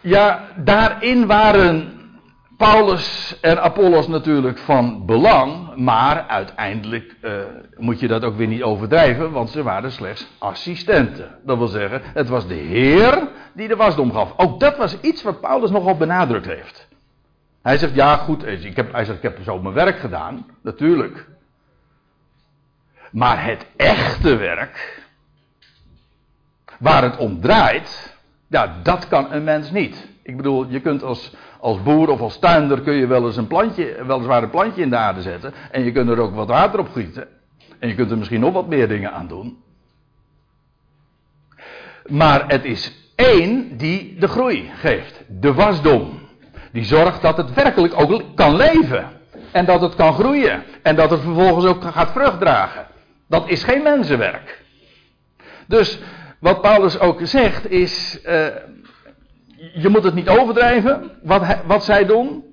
Ja, 0.00 0.48
daarin 0.56 1.26
waren 1.26 1.92
Paulus 2.56 3.38
en 3.40 3.62
Apollos 3.62 4.08
natuurlijk 4.08 4.58
van 4.58 5.06
belang, 5.06 5.76
maar 5.76 6.26
uiteindelijk 6.28 7.16
uh, 7.22 7.32
moet 7.76 8.00
je 8.00 8.08
dat 8.08 8.24
ook 8.24 8.36
weer 8.36 8.46
niet 8.46 8.62
overdrijven, 8.62 9.30
want 9.30 9.50
ze 9.50 9.62
waren 9.62 9.92
slechts 9.92 10.26
assistenten. 10.38 11.38
Dat 11.44 11.58
wil 11.58 11.66
zeggen, 11.66 12.00
het 12.04 12.28
was 12.28 12.46
de 12.46 12.54
Heer 12.54 13.28
die 13.52 13.68
de 13.68 13.76
wasdom 13.76 14.12
gaf. 14.12 14.32
Ook 14.36 14.60
dat 14.60 14.76
was 14.76 15.00
iets 15.00 15.22
wat 15.22 15.40
Paulus 15.40 15.70
nogal 15.70 15.96
benadrukt 15.96 16.46
heeft. 16.46 16.88
Hij 17.64 17.78
zegt, 17.78 17.94
ja 17.94 18.16
goed, 18.16 18.46
ik 18.46 18.76
heb, 18.76 18.92
hij 18.92 19.04
zegt, 19.04 19.16
ik 19.16 19.22
heb 19.22 19.38
zo 19.42 19.60
mijn 19.60 19.74
werk 19.74 19.98
gedaan, 19.98 20.46
natuurlijk. 20.62 21.26
Maar 23.10 23.44
het 23.44 23.66
echte 23.76 24.36
werk, 24.36 25.02
waar 26.78 27.02
het 27.02 27.16
om 27.16 27.40
draait, 27.40 28.16
ja, 28.46 28.80
dat 28.82 29.08
kan 29.08 29.32
een 29.32 29.44
mens 29.44 29.70
niet. 29.70 30.08
Ik 30.22 30.36
bedoel, 30.36 30.66
je 30.68 30.80
kunt 30.80 31.02
als, 31.02 31.34
als 31.60 31.82
boer 31.82 32.08
of 32.08 32.20
als 32.20 32.38
tuinder 32.38 32.80
kun 32.80 32.94
je 32.94 33.06
wel 33.06 33.26
eens 33.26 33.36
een 33.36 33.46
plantje, 33.46 34.04
weliswaar 34.06 34.42
een 34.42 34.50
plantje 34.50 34.82
in 34.82 34.90
de 34.90 34.96
aarde 34.96 35.22
zetten. 35.22 35.52
En 35.70 35.84
je 35.84 35.92
kunt 35.92 36.08
er 36.08 36.18
ook 36.18 36.34
wat 36.34 36.48
water 36.48 36.78
op 36.78 36.92
gieten. 36.92 37.28
En 37.78 37.88
je 37.88 37.94
kunt 37.94 38.10
er 38.10 38.18
misschien 38.18 38.40
nog 38.40 38.52
wat 38.52 38.68
meer 38.68 38.88
dingen 38.88 39.12
aan 39.12 39.26
doen. 39.26 39.62
Maar 42.06 42.48
het 42.48 42.64
is 42.64 43.12
één 43.14 43.76
die 43.76 44.18
de 44.18 44.28
groei 44.28 44.70
geeft. 44.74 45.24
De 45.28 45.52
wasdom. 45.52 46.23
Die 46.74 46.84
zorgt 46.84 47.22
dat 47.22 47.36
het 47.36 47.54
werkelijk 47.54 48.00
ook 48.00 48.22
kan 48.34 48.56
leven. 48.56 49.10
En 49.52 49.64
dat 49.64 49.80
het 49.80 49.94
kan 49.94 50.14
groeien. 50.14 50.62
En 50.82 50.96
dat 50.96 51.10
het 51.10 51.20
vervolgens 51.20 51.64
ook 51.64 51.84
gaat 51.84 52.10
vrucht 52.10 52.40
dragen. 52.40 52.86
Dat 53.28 53.48
is 53.48 53.64
geen 53.64 53.82
mensenwerk. 53.82 54.62
Dus 55.66 55.98
wat 56.38 56.60
Paulus 56.60 56.98
ook 56.98 57.20
zegt 57.22 57.70
is. 57.70 58.20
Uh, 58.26 58.46
je 59.74 59.88
moet 59.88 60.04
het 60.04 60.14
niet 60.14 60.28
overdrijven, 60.28 61.10
wat, 61.22 61.42
wat 61.66 61.84
zij 61.84 62.06
doen. 62.06 62.44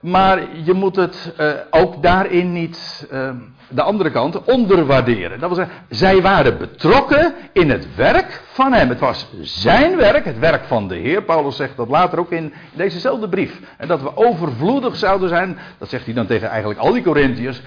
Maar 0.00 0.56
je 0.64 0.72
moet 0.72 0.96
het 0.96 1.34
uh, 1.40 1.52
ook 1.70 2.02
daarin 2.02 2.52
niet, 2.52 3.08
uh, 3.12 3.30
de 3.68 3.82
andere 3.82 4.10
kant, 4.10 4.44
onderwaarderen. 4.44 5.38
Dat 5.38 5.48
wil 5.48 5.56
zeggen, 5.56 5.86
zij 5.88 6.22
waren 6.22 6.58
betrokken 6.58 7.34
in 7.52 7.70
het 7.70 7.94
werk 7.94 8.42
van 8.52 8.72
hem. 8.72 8.88
Het 8.88 9.00
was 9.00 9.28
zijn 9.40 9.96
werk, 9.96 10.24
het 10.24 10.38
werk 10.38 10.64
van 10.64 10.88
de 10.88 10.94
Heer. 10.94 11.22
Paulus 11.22 11.56
zegt 11.56 11.76
dat 11.76 11.88
later 11.88 12.18
ook 12.18 12.30
in 12.30 12.52
dezezelfde 12.72 13.28
brief. 13.28 13.60
En 13.78 13.88
dat 13.88 14.02
we 14.02 14.16
overvloedig 14.16 14.96
zouden 14.96 15.28
zijn, 15.28 15.58
dat 15.78 15.88
zegt 15.88 16.04
hij 16.04 16.14
dan 16.14 16.26
tegen 16.26 16.48
eigenlijk 16.48 16.80
al 16.80 16.92
die 16.92 17.02
Corinthiërs. 17.02 17.60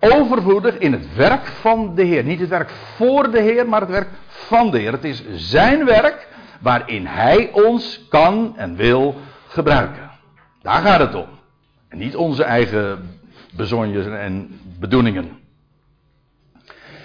Overvloedig 0.00 0.78
in 0.78 0.92
het 0.92 1.14
werk 1.14 1.46
van 1.46 1.94
de 1.94 2.02
Heer. 2.02 2.24
Niet 2.24 2.40
het 2.40 2.48
werk 2.48 2.70
voor 2.96 3.30
de 3.30 3.40
Heer, 3.40 3.68
maar 3.68 3.80
het 3.80 3.90
werk 3.90 4.08
van 4.26 4.70
de 4.70 4.78
Heer. 4.78 4.92
Het 4.92 5.04
is 5.04 5.22
zijn 5.34 5.84
werk 5.84 6.28
waarin 6.60 7.06
Hij 7.06 7.50
ons 7.52 8.06
kan 8.08 8.52
en 8.56 8.76
wil 8.76 9.14
gebruiken. 9.48 10.10
Daar 10.62 10.82
gaat 10.82 11.00
het 11.00 11.14
om. 11.14 11.26
En 11.88 11.98
niet 11.98 12.16
onze 12.16 12.44
eigen 12.44 13.20
bezonjes 13.56 14.06
en 14.06 14.60
bedoelingen. 14.78 15.40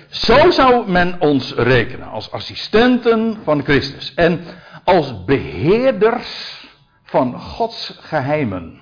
Zo 0.10 0.52
zou 0.52 0.92
men 0.92 1.22
ons 1.22 1.54
rekenen 1.54 2.08
als 2.08 2.32
assistenten 2.32 3.38
van 3.44 3.64
Christus 3.64 4.14
en 4.14 4.40
als 4.84 5.26
beheerders 5.26 6.66
van 7.04 7.40
Gods 7.40 7.98
geheimen. 8.02 8.80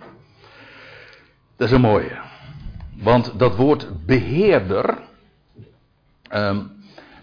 Dat 1.58 1.68
is 1.68 1.74
een 1.74 1.82
mooie. 1.82 2.18
Want 2.96 3.40
dat 3.40 3.56
woord 3.56 4.06
beheerder, 4.06 4.98
um, 6.34 6.72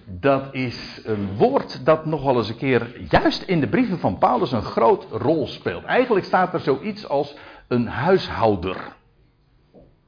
dat 0.04 0.54
is 0.54 1.00
een 1.04 1.37
woord 1.37 1.84
dat 1.84 2.06
nogal 2.06 2.37
eens 2.37 2.49
een 2.49 2.56
keer, 2.56 3.00
juist 3.08 3.42
in 3.42 3.61
de 3.61 3.68
brieven 3.68 3.99
van 3.99 4.18
Paulus, 4.18 4.52
een 4.52 4.62
groot 4.62 5.06
rol 5.11 5.46
speelt. 5.46 5.84
Eigenlijk 5.84 6.26
staat 6.26 6.54
er 6.54 6.61
zoiets 6.61 7.08
als 7.08 7.37
een 7.68 7.87
huishouder. 7.87 8.76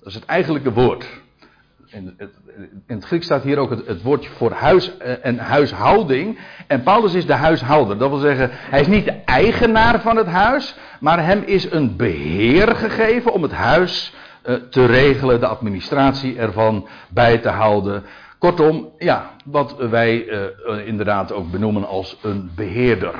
Dat 0.05 0.13
is 0.13 0.19
het 0.19 0.29
eigenlijke 0.29 0.73
woord. 0.73 1.07
In 1.87 2.15
het, 2.17 2.31
in 2.87 3.03
het 3.09 3.25
staat 3.25 3.43
hier 3.43 3.59
ook 3.59 3.71
het, 3.71 4.03
woordje 4.03 4.31
voor 4.31 4.53
huis 4.53 4.97
eh, 4.97 5.13
en 5.23 5.39
huishouding. 5.39 6.39
En 6.67 6.83
Paulus 6.83 7.15
is 7.15 7.27
de 7.27 7.33
huishouder. 7.33 7.99
Dat 7.99 8.11
wil 8.11 8.19
zeggen, 8.19 8.51
hij 8.53 8.81
is 8.81 8.87
niet 8.87 9.05
de 9.05 9.23
eigenaar 9.25 10.01
van 10.01 10.17
het 10.17 10.27
huis, 10.27 10.77
maar 11.01 11.25
hem 11.25 11.43
is 11.43 11.71
een 11.71 11.97
beheer 11.97 12.77
gegeven 12.77 13.33
om 13.33 13.43
het 13.43 13.53
huis 13.53 14.15
uh, 14.47 14.55
te 14.55 14.87
regelen, 14.87 15.41
de 15.41 15.47
administratie 15.47 16.39
ervan 16.39 16.89
bij 17.09 17.39
te 17.39 17.49
houden. 17.49 18.05
Kortom, 18.39 18.89
ja, 18.99 19.31
wat 19.45 19.77
wij 19.77 20.25
uh, 20.27 20.87
inderdaad 20.87 21.33
ook 21.33 21.51
benoemen 21.51 21.87
als 21.87 22.19
een 22.23 22.51
beheerder. 22.57 23.15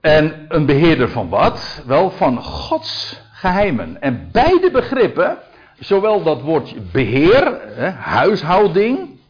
En 0.00 0.44
een 0.48 0.66
beheerder 0.66 1.08
van 1.08 1.28
wat? 1.28 1.82
Wel 1.86 2.10
van 2.10 2.42
Gods 2.42 3.22
geheimen. 3.32 4.00
En 4.00 4.28
beide 4.32 4.70
begrippen, 4.70 5.38
zowel 5.78 6.22
dat 6.22 6.40
woordje 6.40 6.80
beheer, 6.80 7.60
hè, 7.74 7.90
huishouding, 7.90 9.20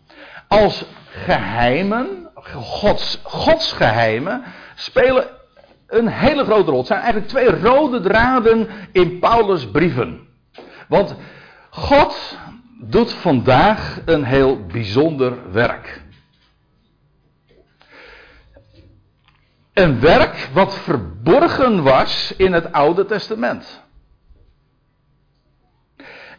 als 0.49 0.85
geheimen, 1.11 2.31
Gods, 2.55 3.21
Gods 3.23 3.73
geheimen, 3.73 4.43
spelen 4.75 5.27
een 5.87 6.09
hele 6.09 6.45
grote 6.45 6.71
rol. 6.71 6.79
Het 6.79 6.87
zijn 6.87 7.01
eigenlijk 7.01 7.31
twee 7.31 7.61
rode 7.61 8.01
draden 8.01 8.69
in 8.93 9.19
Paulus' 9.19 9.71
brieven. 9.71 10.27
Want 10.89 11.15
God 11.71 12.39
doet 12.81 13.13
vandaag 13.13 14.01
een 14.05 14.25
heel 14.25 14.67
bijzonder 14.67 15.53
werk. 15.53 16.03
Een 19.73 20.01
werk 20.01 20.49
wat 20.53 20.75
verborgen 20.75 21.83
was 21.83 22.35
in 22.37 22.53
het 22.53 22.73
Oude 22.73 23.07
Testament. 23.07 23.88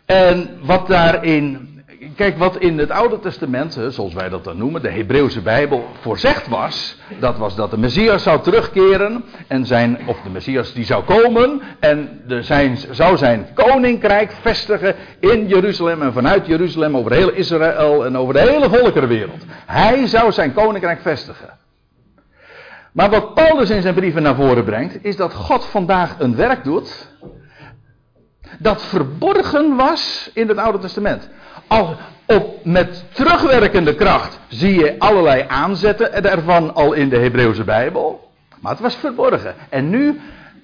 En 0.10 0.50
wat 0.62 0.88
daarin. 0.88 1.68
Kijk, 2.16 2.38
wat 2.38 2.58
in 2.58 2.78
het 2.78 2.92
Oude 2.92 3.20
Testament, 3.20 3.80
zoals 3.90 4.14
wij 4.14 4.30
dat 4.30 4.44
dan 4.44 4.58
noemen, 4.58 4.82
de 4.82 4.90
Hebreeuwse 4.90 5.42
Bijbel, 5.42 5.86
voorzegd 6.02 6.48
was. 6.48 6.98
Dat 7.20 7.38
was 7.38 7.56
dat 7.56 7.72
de 7.72 7.78
Messias 7.78 8.24
zou 8.24 8.42
terugkeren. 8.42 9.24
En 9.48 9.66
zijn, 9.66 10.00
of 10.06 10.22
de 10.22 10.30
Messias 10.30 10.74
die 10.74 10.86
zou 10.86 11.04
komen. 11.04 11.62
En 11.80 12.22
de 12.28 12.44
zijn, 12.44 12.78
zou 12.92 13.18
zijn 13.18 13.48
koninkrijk 13.54 14.32
vestigen 14.42 14.96
in 15.20 15.48
Jeruzalem. 15.48 16.02
En 16.02 16.14
vanuit 16.14 16.46
Jeruzalem 16.46 16.98
over 16.98 17.12
heel 17.12 17.32
Israël 17.32 18.06
en 18.06 18.18
over 18.18 18.34
de 18.34 18.40
hele 18.40 18.70
volkerenwereld. 18.70 19.46
Hij 19.66 20.08
zou 20.08 20.32
zijn 20.32 20.54
koninkrijk 20.54 21.02
vestigen. 21.02 21.50
Maar 22.92 23.10
wat 23.10 23.34
Paulus 23.34 23.70
in 23.70 23.82
zijn 23.82 23.96
brieven 23.96 24.24
naar 24.24 24.36
voren 24.36 24.64
brengt, 24.64 25.06
is 25.06 25.16
dat 25.16 25.34
God 25.34 25.66
vandaag 25.66 26.16
een 26.20 26.36
werk 26.36 26.64
doet. 26.64 27.09
Dat 28.58 28.84
verborgen 28.84 29.76
was 29.76 30.30
in 30.34 30.48
het 30.48 30.58
Oude 30.58 30.80
Testament. 30.80 31.30
Al 31.68 31.96
op, 32.26 32.66
met 32.66 33.06
terugwerkende 33.14 33.96
kracht 33.96 34.40
zie 34.48 34.80
je 34.80 35.00
allerlei 35.00 35.46
aanzetten 35.48 36.24
ervan 36.24 36.76
al 36.76 36.94
in 36.94 37.10
de 37.10 37.18
Hebreeuwse 37.18 37.64
Bijbel. 37.64 38.32
Maar 38.60 38.72
het 38.72 38.82
was 38.82 38.96
verborgen. 38.96 39.56
En 39.70 39.90
nu 39.90 40.20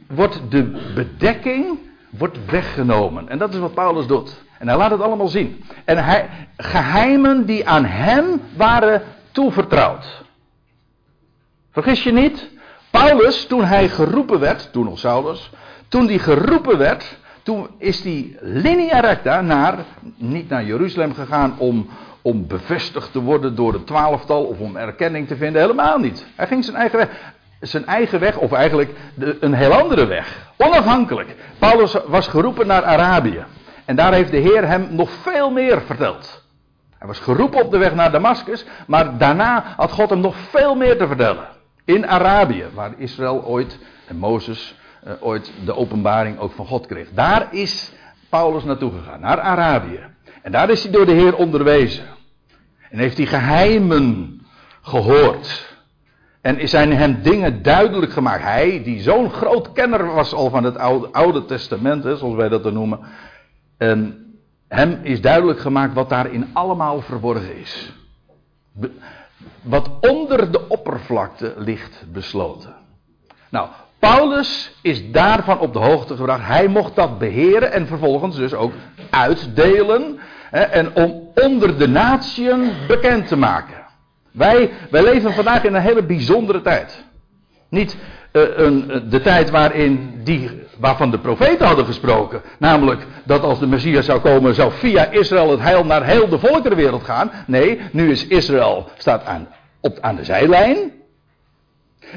wordt 0.07 0.41
de 0.49 0.63
bedekking 0.95 1.79
wordt 2.09 2.37
weggenomen. 2.45 3.29
En 3.29 3.37
dat 3.37 3.53
is 3.53 3.59
wat 3.59 3.73
Paulus 3.73 4.07
doet. 4.07 4.43
En 4.59 4.67
hij 4.67 4.77
laat 4.77 4.91
het 4.91 5.01
allemaal 5.01 5.27
zien. 5.27 5.63
En 5.85 6.03
hij, 6.03 6.29
geheimen 6.57 7.45
die 7.45 7.67
aan 7.67 7.85
hem 7.85 8.41
waren 8.55 9.01
toevertrouwd. 9.31 10.23
Vergis 11.71 12.03
je 12.03 12.11
niet, 12.11 12.49
Paulus, 12.89 13.45
toen 13.45 13.63
hij 13.63 13.89
geroepen 13.89 14.39
werd, 14.39 14.71
toen 14.71 14.85
nog 14.85 14.99
Saulus, 14.99 15.49
toen 15.87 16.07
hij 16.07 16.17
geroepen 16.17 16.77
werd, 16.77 17.17
toen 17.45 17.69
is 17.77 18.03
hij 18.03 18.37
linea 18.41 18.99
recta 18.99 19.41
naar, 19.41 19.77
niet 20.15 20.49
naar 20.49 20.63
Jeruzalem 20.63 21.13
gegaan 21.13 21.55
om, 21.57 21.89
om 22.21 22.47
bevestigd 22.47 23.11
te 23.11 23.21
worden 23.21 23.55
door 23.55 23.73
het 23.73 23.87
twaalftal 23.87 24.43
of 24.43 24.59
om 24.59 24.75
erkenning 24.75 25.27
te 25.27 25.35
vinden, 25.35 25.61
helemaal 25.61 25.97
niet. 25.97 26.25
Hij 26.35 26.47
ging 26.47 26.63
zijn 26.63 26.75
eigen 26.75 26.97
weg. 26.97 27.09
Zijn 27.59 27.85
eigen 27.85 28.19
weg, 28.19 28.37
of 28.37 28.51
eigenlijk 28.51 28.89
een 29.39 29.53
heel 29.53 29.73
andere 29.73 30.05
weg. 30.05 30.53
Onafhankelijk. 30.57 31.35
Paulus 31.59 31.97
was 32.07 32.27
geroepen 32.27 32.67
naar 32.67 32.83
Arabië. 32.83 33.45
En 33.85 33.95
daar 33.95 34.13
heeft 34.13 34.31
de 34.31 34.37
Heer 34.37 34.67
hem 34.67 34.87
nog 34.89 35.09
veel 35.09 35.51
meer 35.51 35.81
verteld. 35.81 36.43
Hij 36.97 37.07
was 37.07 37.19
geroepen 37.19 37.61
op 37.61 37.71
de 37.71 37.77
weg 37.77 37.95
naar 37.95 38.11
Damascus, 38.11 38.65
maar 38.87 39.17
daarna 39.17 39.63
had 39.77 39.91
God 39.91 40.09
hem 40.09 40.19
nog 40.19 40.35
veel 40.35 40.75
meer 40.75 40.97
te 40.97 41.07
vertellen. 41.07 41.47
In 41.83 42.07
Arabië, 42.07 42.65
waar 42.73 42.93
Israël 42.97 43.43
ooit 43.43 43.79
en 44.07 44.17
Mozes 44.17 44.75
ooit 45.19 45.53
de 45.65 45.75
openbaring 45.75 46.39
ook 46.39 46.51
van 46.51 46.65
God 46.65 46.85
kreeg. 46.85 47.09
Daar 47.13 47.53
is 47.53 47.93
Paulus 48.29 48.63
naartoe 48.63 48.91
gegaan, 48.91 49.19
naar 49.19 49.39
Arabië. 49.39 49.99
En 50.41 50.51
daar 50.51 50.69
is 50.69 50.83
hij 50.83 50.91
door 50.91 51.05
de 51.05 51.11
Heer 51.11 51.35
onderwezen. 51.35 52.05
En 52.89 52.99
heeft 52.99 53.17
hij 53.17 53.25
geheimen 53.25 54.41
gehoord. 54.81 55.73
En 56.41 56.67
zijn 56.69 56.93
hem 56.93 57.21
dingen 57.21 57.61
duidelijk 57.61 58.11
gemaakt. 58.11 58.43
Hij, 58.43 58.83
die 58.83 59.01
zo'n 59.01 59.29
groot 59.29 59.71
kenner 59.71 60.05
was 60.13 60.33
al 60.33 60.49
van 60.49 60.63
het 60.63 60.77
Oude, 61.11 61.45
Testament, 61.45 62.03
zoals 62.03 62.35
wij 62.35 62.49
dat 62.49 62.63
dan 62.63 62.73
noemen. 62.73 62.99
En 63.77 64.25
hem 64.67 64.99
is 65.01 65.21
duidelijk 65.21 65.59
gemaakt 65.59 65.93
wat 65.93 66.09
daarin 66.09 66.49
allemaal 66.53 67.01
verborgen 67.01 67.57
is 67.57 67.93
wat 69.61 69.89
onder 70.01 70.51
de 70.51 70.67
oppervlakte 70.67 71.53
ligt 71.57 72.05
besloten. 72.11 72.75
Nou, 73.49 73.69
Paulus 74.11 74.71
is 74.81 75.11
daarvan 75.11 75.59
op 75.59 75.73
de 75.73 75.79
hoogte 75.79 76.15
gebracht. 76.15 76.47
Hij 76.47 76.67
mocht 76.67 76.95
dat 76.95 77.19
beheren 77.19 77.71
en 77.71 77.87
vervolgens 77.87 78.35
dus 78.35 78.53
ook 78.53 78.73
uitdelen. 79.09 80.19
Hè, 80.49 80.59
en 80.59 80.95
om 80.95 81.29
onder 81.35 81.77
de 81.77 81.87
natieën 81.87 82.71
bekend 82.87 83.27
te 83.27 83.35
maken. 83.35 83.85
Wij, 84.31 84.69
wij 84.89 85.03
leven 85.03 85.33
vandaag 85.33 85.63
in 85.63 85.73
een 85.73 85.81
hele 85.81 86.03
bijzondere 86.03 86.61
tijd. 86.61 87.03
Niet 87.69 87.97
uh, 88.31 88.43
een, 88.55 89.03
de 89.09 89.21
tijd 89.21 89.49
waarin 89.49 90.21
die, 90.23 90.49
waarvan 90.79 91.11
de 91.11 91.19
profeten 91.19 91.67
hadden 91.67 91.85
gesproken. 91.85 92.41
Namelijk 92.59 93.05
dat 93.23 93.41
als 93.41 93.59
de 93.59 93.67
Messias 93.67 94.05
zou 94.05 94.19
komen, 94.19 94.55
zou 94.55 94.71
via 94.71 95.11
Israël 95.11 95.51
het 95.51 95.61
heil 95.61 95.85
naar 95.85 96.05
heel 96.05 96.27
de 96.27 96.39
volkerenwereld 96.39 97.03
gaan. 97.03 97.31
Nee, 97.47 97.81
nu 97.91 98.11
is 98.11 98.27
Israël 98.27 98.89
staat 98.97 99.25
aan, 99.25 99.47
op, 99.81 99.97
aan 100.01 100.15
de 100.15 100.23
zijlijn. 100.23 100.91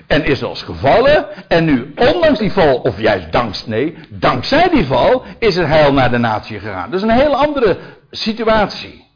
En 0.07 0.25
is 0.25 0.43
gevallen. 0.63 1.27
En 1.49 1.65
nu, 1.65 1.93
ondanks 1.97 2.39
die 2.39 2.53
val, 2.53 2.77
of 2.77 3.01
juist 3.01 3.33
danks, 3.33 3.67
nee, 3.67 3.99
dankzij 4.09 4.69
die 4.69 4.87
val, 4.87 5.25
is 5.39 5.57
het 5.57 5.67
heil 5.67 5.93
naar 5.93 6.11
de 6.11 6.19
natie 6.19 6.59
gegaan. 6.59 6.91
Dus 6.91 7.03
een 7.03 7.11
hele 7.11 7.37
andere 7.37 7.79
situatie. 8.11 9.07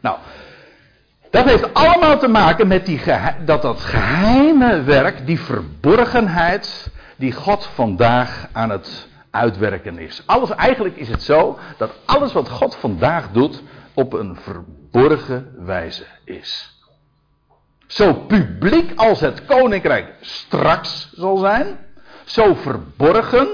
Nou, 0.00 0.16
dat 1.30 1.44
heeft 1.44 1.74
allemaal 1.74 2.18
te 2.18 2.28
maken 2.28 2.66
met 2.66 2.86
die 2.86 3.00
dat, 3.44 3.62
dat 3.62 3.80
geheime 3.80 4.82
werk, 4.82 5.26
die 5.26 5.40
verborgenheid, 5.40 6.90
die 7.16 7.32
God 7.32 7.68
vandaag 7.74 8.48
aan 8.52 8.70
het 8.70 9.08
uitwerken 9.30 9.98
is. 9.98 10.22
Alles, 10.26 10.50
eigenlijk 10.50 10.96
is 10.96 11.08
het 11.08 11.22
zo 11.22 11.58
dat 11.76 11.90
alles 12.04 12.32
wat 12.32 12.48
God 12.48 12.76
vandaag 12.76 13.30
doet 13.32 13.62
op 13.94 14.12
een 14.12 14.36
verborgen 14.42 15.54
wijze 15.58 16.04
is. 16.24 16.73
Zo 17.94 18.14
publiek 18.14 18.92
als 18.96 19.20
het 19.20 19.44
koninkrijk 19.44 20.14
straks 20.20 21.10
zal 21.12 21.36
zijn, 21.36 21.78
zo 22.24 22.54
verborgen 22.54 23.48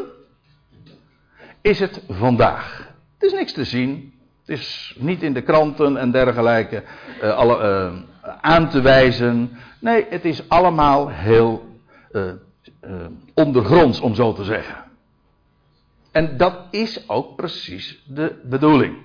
is 1.61 1.81
het 1.81 2.03
vandaag. 2.09 2.89
Het 3.19 3.23
is 3.23 3.33
niks 3.33 3.53
te 3.53 3.65
zien, 3.65 4.15
het 4.45 4.59
is 4.59 4.95
niet 4.99 5.23
in 5.23 5.33
de 5.33 5.43
kranten 5.43 5.97
en 5.97 6.11
dergelijke 6.11 6.83
uh, 7.23 7.37
alle, 7.37 7.93
uh, 8.25 8.31
aan 8.41 8.71
te 8.71 8.81
wijzen. 8.81 9.59
Nee, 9.79 10.07
het 10.11 10.25
is 10.25 10.49
allemaal 10.49 11.09
heel 11.09 11.79
uh, 12.13 12.33
ondergronds, 13.35 14.01
om 14.01 14.15
zo 14.15 14.33
te 14.33 14.45
zeggen. 14.45 14.85
En 16.13 16.37
dat 16.37 16.55
is 16.71 17.09
ook 17.09 17.37
precies 17.37 18.03
de 18.07 18.41
bedoeling. 18.45 18.97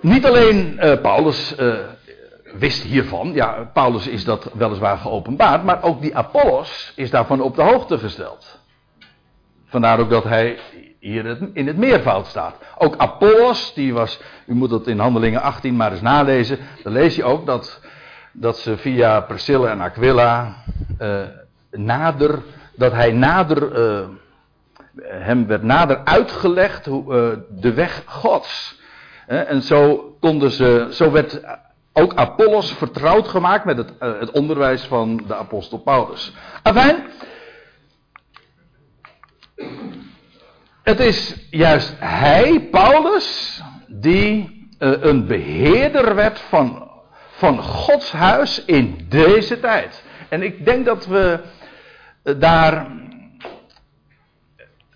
Niet 0.00 0.26
alleen 0.26 0.78
Paulus 1.02 1.54
wist 2.52 2.82
hiervan, 2.82 3.32
ja, 3.34 3.70
Paulus 3.72 4.06
is 4.06 4.24
dat 4.24 4.50
weliswaar 4.52 4.98
geopenbaard, 4.98 5.64
maar 5.64 5.82
ook 5.82 6.00
die 6.00 6.16
Apollos 6.16 6.92
is 6.96 7.10
daarvan 7.10 7.40
op 7.40 7.56
de 7.56 7.62
hoogte 7.62 7.98
gesteld. 7.98 8.58
Vandaar 9.66 10.00
ook 10.00 10.10
dat 10.10 10.24
hij 10.24 10.58
hier 11.00 11.38
in 11.52 11.66
het 11.66 11.76
meervoud 11.76 12.26
staat. 12.26 12.56
Ook 12.78 12.96
Apollos, 12.96 13.74
die 13.74 13.94
was, 13.94 14.20
u 14.46 14.54
moet 14.54 14.70
het 14.70 14.86
in 14.86 14.98
Handelingen 14.98 15.42
18 15.42 15.76
maar 15.76 15.92
eens 15.92 16.00
nalezen, 16.00 16.58
dan 16.82 16.92
lees 16.92 17.16
je 17.16 17.24
ook 17.24 17.46
dat, 17.46 17.80
dat 18.32 18.58
ze 18.58 18.76
via 18.76 19.20
Priscilla 19.20 19.70
en 19.70 19.80
Aquila 19.80 20.54
uh, 21.00 21.22
nader, 21.70 22.42
dat 22.76 22.92
hij 22.92 23.12
nader, 23.12 23.78
uh, 23.78 24.08
hem 25.02 25.46
werd 25.46 25.62
nader 25.62 26.04
uitgelegd 26.04 26.86
hoe, 26.86 27.14
uh, 27.14 27.60
de 27.60 27.72
weg 27.72 28.02
Gods. 28.06 28.78
en 29.26 29.62
zo 29.62 30.10
konden 30.20 30.50
ze, 30.50 30.88
zo 30.90 31.10
werd 31.10 31.40
ook 31.92 32.14
Apollos 32.14 32.72
vertrouwd 32.72 33.28
gemaakt 33.28 33.64
met 33.64 33.76
het, 33.76 33.92
het 33.98 34.30
onderwijs 34.30 34.82
van 34.82 35.16
de 35.26 35.34
apostel 35.34 35.78
Paulus. 35.78 36.32
Afijn, 36.62 37.06
Het 40.82 41.00
is 41.00 41.46
juist 41.50 41.94
hij, 41.98 42.68
Paulus, 42.70 43.60
die 43.86 44.68
uh, 44.78 44.92
een 45.00 45.26
beheerder 45.26 46.14
werd 46.14 46.40
van, 46.40 46.90
van 47.30 47.62
Gods 47.62 48.12
huis 48.12 48.64
in 48.64 49.06
deze 49.08 49.60
tijd. 49.60 50.04
En 50.28 50.42
ik 50.42 50.64
denk 50.64 50.84
dat 50.84 51.06
we 51.06 51.40
uh, 52.24 52.34
daar 52.40 52.86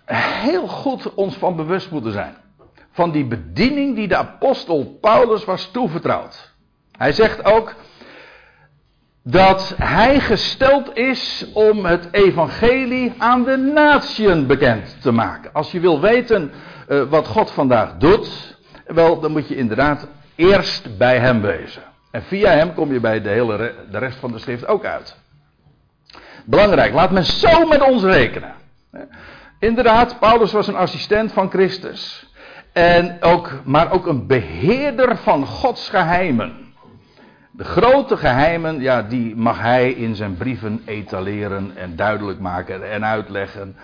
heel 0.05 0.67
goed 0.67 1.13
ons 1.13 1.35
van 1.35 1.55
bewust 1.55 1.91
moeten 1.91 2.11
zijn. 2.11 2.35
Van 2.91 3.11
die 3.11 3.25
bediening 3.25 3.95
die 3.95 4.07
de 4.07 4.15
apostel 4.15 4.97
Paulus 5.01 5.45
was 5.45 5.71
toevertrouwd. 5.71 6.54
Hij 6.97 7.11
zegt 7.11 7.45
ook 7.45 7.75
dat 9.23 9.73
hij 9.77 10.19
gesteld 10.19 10.97
is 10.97 11.45
om 11.53 11.85
het 11.85 12.07
evangelie 12.11 13.13
aan 13.17 13.43
de 13.43 13.57
natieën 13.57 14.47
bekend 14.47 15.01
te 15.01 15.11
maken. 15.11 15.53
Als 15.53 15.71
je 15.71 15.79
wil 15.79 16.01
weten 16.01 16.51
uh, 16.87 17.03
wat 17.03 17.27
God 17.27 17.51
vandaag 17.51 17.97
doet, 17.97 18.57
wel, 18.85 19.19
dan 19.19 19.31
moet 19.31 19.47
je 19.47 19.55
inderdaad 19.55 20.07
eerst 20.35 20.97
bij 20.97 21.19
hem 21.19 21.41
wezen. 21.41 21.81
En 22.11 22.23
via 22.23 22.49
hem 22.49 22.73
kom 22.73 22.93
je 22.93 22.99
bij 22.99 23.21
de 23.21 23.29
hele 23.29 23.73
de 23.91 23.97
rest 23.97 24.17
van 24.17 24.31
de 24.31 24.39
schrift 24.39 24.67
ook 24.67 24.85
uit. 24.85 25.17
Belangrijk, 26.45 26.93
laat 26.93 27.11
men 27.11 27.25
zo 27.25 27.65
met 27.65 27.81
ons 27.81 28.03
rekenen. 28.03 28.53
Inderdaad, 29.59 30.19
Paulus 30.19 30.51
was 30.51 30.67
een 30.67 30.75
assistent 30.75 31.31
van 31.31 31.49
Christus. 31.49 32.29
En 32.73 33.17
ook, 33.21 33.51
maar 33.63 33.91
ook 33.91 34.05
een 34.05 34.27
beheerder 34.27 35.17
van 35.17 35.45
Gods 35.45 35.89
geheimen. 35.89 36.64
De 37.57 37.63
grote 37.63 38.17
geheimen, 38.17 38.81
ja, 38.81 39.01
die 39.01 39.35
mag 39.35 39.59
hij 39.59 39.91
in 39.91 40.15
zijn 40.15 40.37
brieven 40.37 40.81
etaleren 40.85 41.71
en 41.75 41.95
duidelijk 41.95 42.39
maken 42.39 42.91
en 42.91 43.05
uitleggen. 43.05 43.75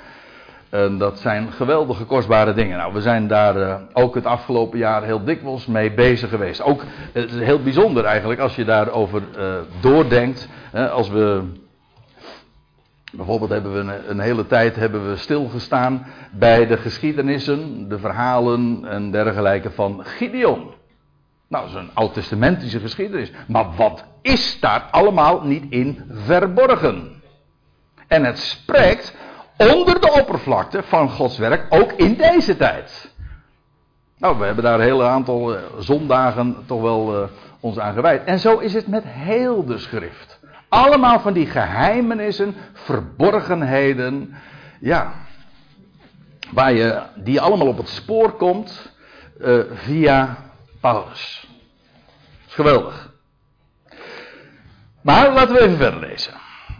En 0.69 0.97
dat 0.97 1.19
zijn 1.19 1.51
geweldige 1.51 2.05
kostbare 2.05 2.53
dingen. 2.53 2.77
Nou, 2.77 2.93
we 2.93 3.01
zijn 3.01 3.27
daar 3.27 3.57
uh, 3.57 3.75
ook 3.93 4.15
het 4.15 4.25
afgelopen 4.25 4.77
jaar 4.77 5.03
heel 5.03 5.23
dikwijls 5.23 5.65
mee 5.65 5.93
bezig 5.93 6.29
geweest. 6.29 6.61
Ook, 6.61 6.83
het 7.11 7.31
is 7.31 7.39
heel 7.39 7.63
bijzonder 7.63 8.05
eigenlijk 8.05 8.39
als 8.39 8.55
je 8.55 8.65
daarover 8.65 9.21
uh, 9.37 9.55
doordenkt. 9.81 10.47
als 10.91 11.09
we, 11.09 11.43
bijvoorbeeld 13.11 13.51
hebben 13.51 13.73
we 13.73 13.79
een, 13.79 14.09
een, 14.09 14.19
hele 14.19 14.47
tijd 14.47 14.75
hebben 14.75 15.09
we 15.09 15.15
stilgestaan 15.15 16.07
bij 16.31 16.67
de 16.67 16.77
geschiedenissen, 16.77 17.89
de 17.89 17.99
verhalen 17.99 18.85
en 18.85 19.11
dergelijke 19.11 19.71
van 19.71 20.03
Gideon. 20.05 20.79
Nou, 21.51 21.63
dat 21.63 21.73
is 21.73 21.79
een 21.81 21.93
oud-testamentische 21.93 22.79
geschiedenis. 22.79 23.31
Maar 23.47 23.75
wat 23.75 24.03
is 24.21 24.59
daar 24.59 24.87
allemaal 24.91 25.41
niet 25.43 25.65
in 25.69 26.03
verborgen? 26.09 27.21
En 28.07 28.25
het 28.25 28.39
spreekt 28.39 29.15
onder 29.57 30.01
de 30.01 30.11
oppervlakte 30.11 30.83
van 30.83 31.09
Gods 31.09 31.37
werk, 31.37 31.65
ook 31.69 31.91
in 31.91 32.15
deze 32.15 32.57
tijd. 32.57 33.13
Nou, 34.17 34.37
we 34.39 34.45
hebben 34.45 34.63
daar 34.63 34.73
een 34.73 34.85
hele 34.85 35.03
aantal 35.03 35.53
uh, 35.53 35.61
zondagen 35.79 36.57
toch 36.65 36.81
wel 36.81 37.21
uh, 37.21 37.29
ons 37.59 37.79
aan 37.79 37.93
gewijd. 37.93 38.23
En 38.23 38.39
zo 38.39 38.57
is 38.57 38.73
het 38.73 38.87
met 38.87 39.03
heel 39.07 39.65
de 39.65 39.77
schrift. 39.77 40.39
Allemaal 40.69 41.19
van 41.19 41.33
die 41.33 41.45
geheimenissen, 41.45 42.55
verborgenheden, 42.73 44.33
ja, 44.79 45.13
waar 46.51 46.73
je, 46.73 47.01
die 47.15 47.41
allemaal 47.41 47.67
op 47.67 47.77
het 47.77 47.89
spoor 47.89 48.31
komt 48.31 48.93
uh, 49.39 49.59
via 49.73 50.49
Paulus. 50.81 51.47
Geweldig. 52.47 53.11
Maar 55.01 55.33
laten 55.33 55.55
we 55.55 55.61
even 55.61 55.77
verder 55.77 55.99
lezen. 55.99 56.33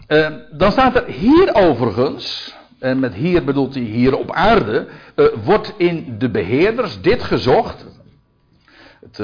Uh, 0.08 0.28
dan 0.50 0.72
staat 0.72 0.96
er 0.96 1.06
hier 1.06 1.54
overigens, 1.54 2.54
en 2.78 2.98
met 2.98 3.14
hier 3.14 3.44
bedoelt 3.44 3.74
hij 3.74 3.82
hier 3.82 4.16
op 4.16 4.32
aarde, 4.32 4.88
uh, 5.16 5.26
wordt 5.44 5.74
in 5.76 6.18
de 6.18 6.30
beheerders 6.30 7.00
dit 7.00 7.22
gezocht. 7.22 7.86
Het, 9.00 9.16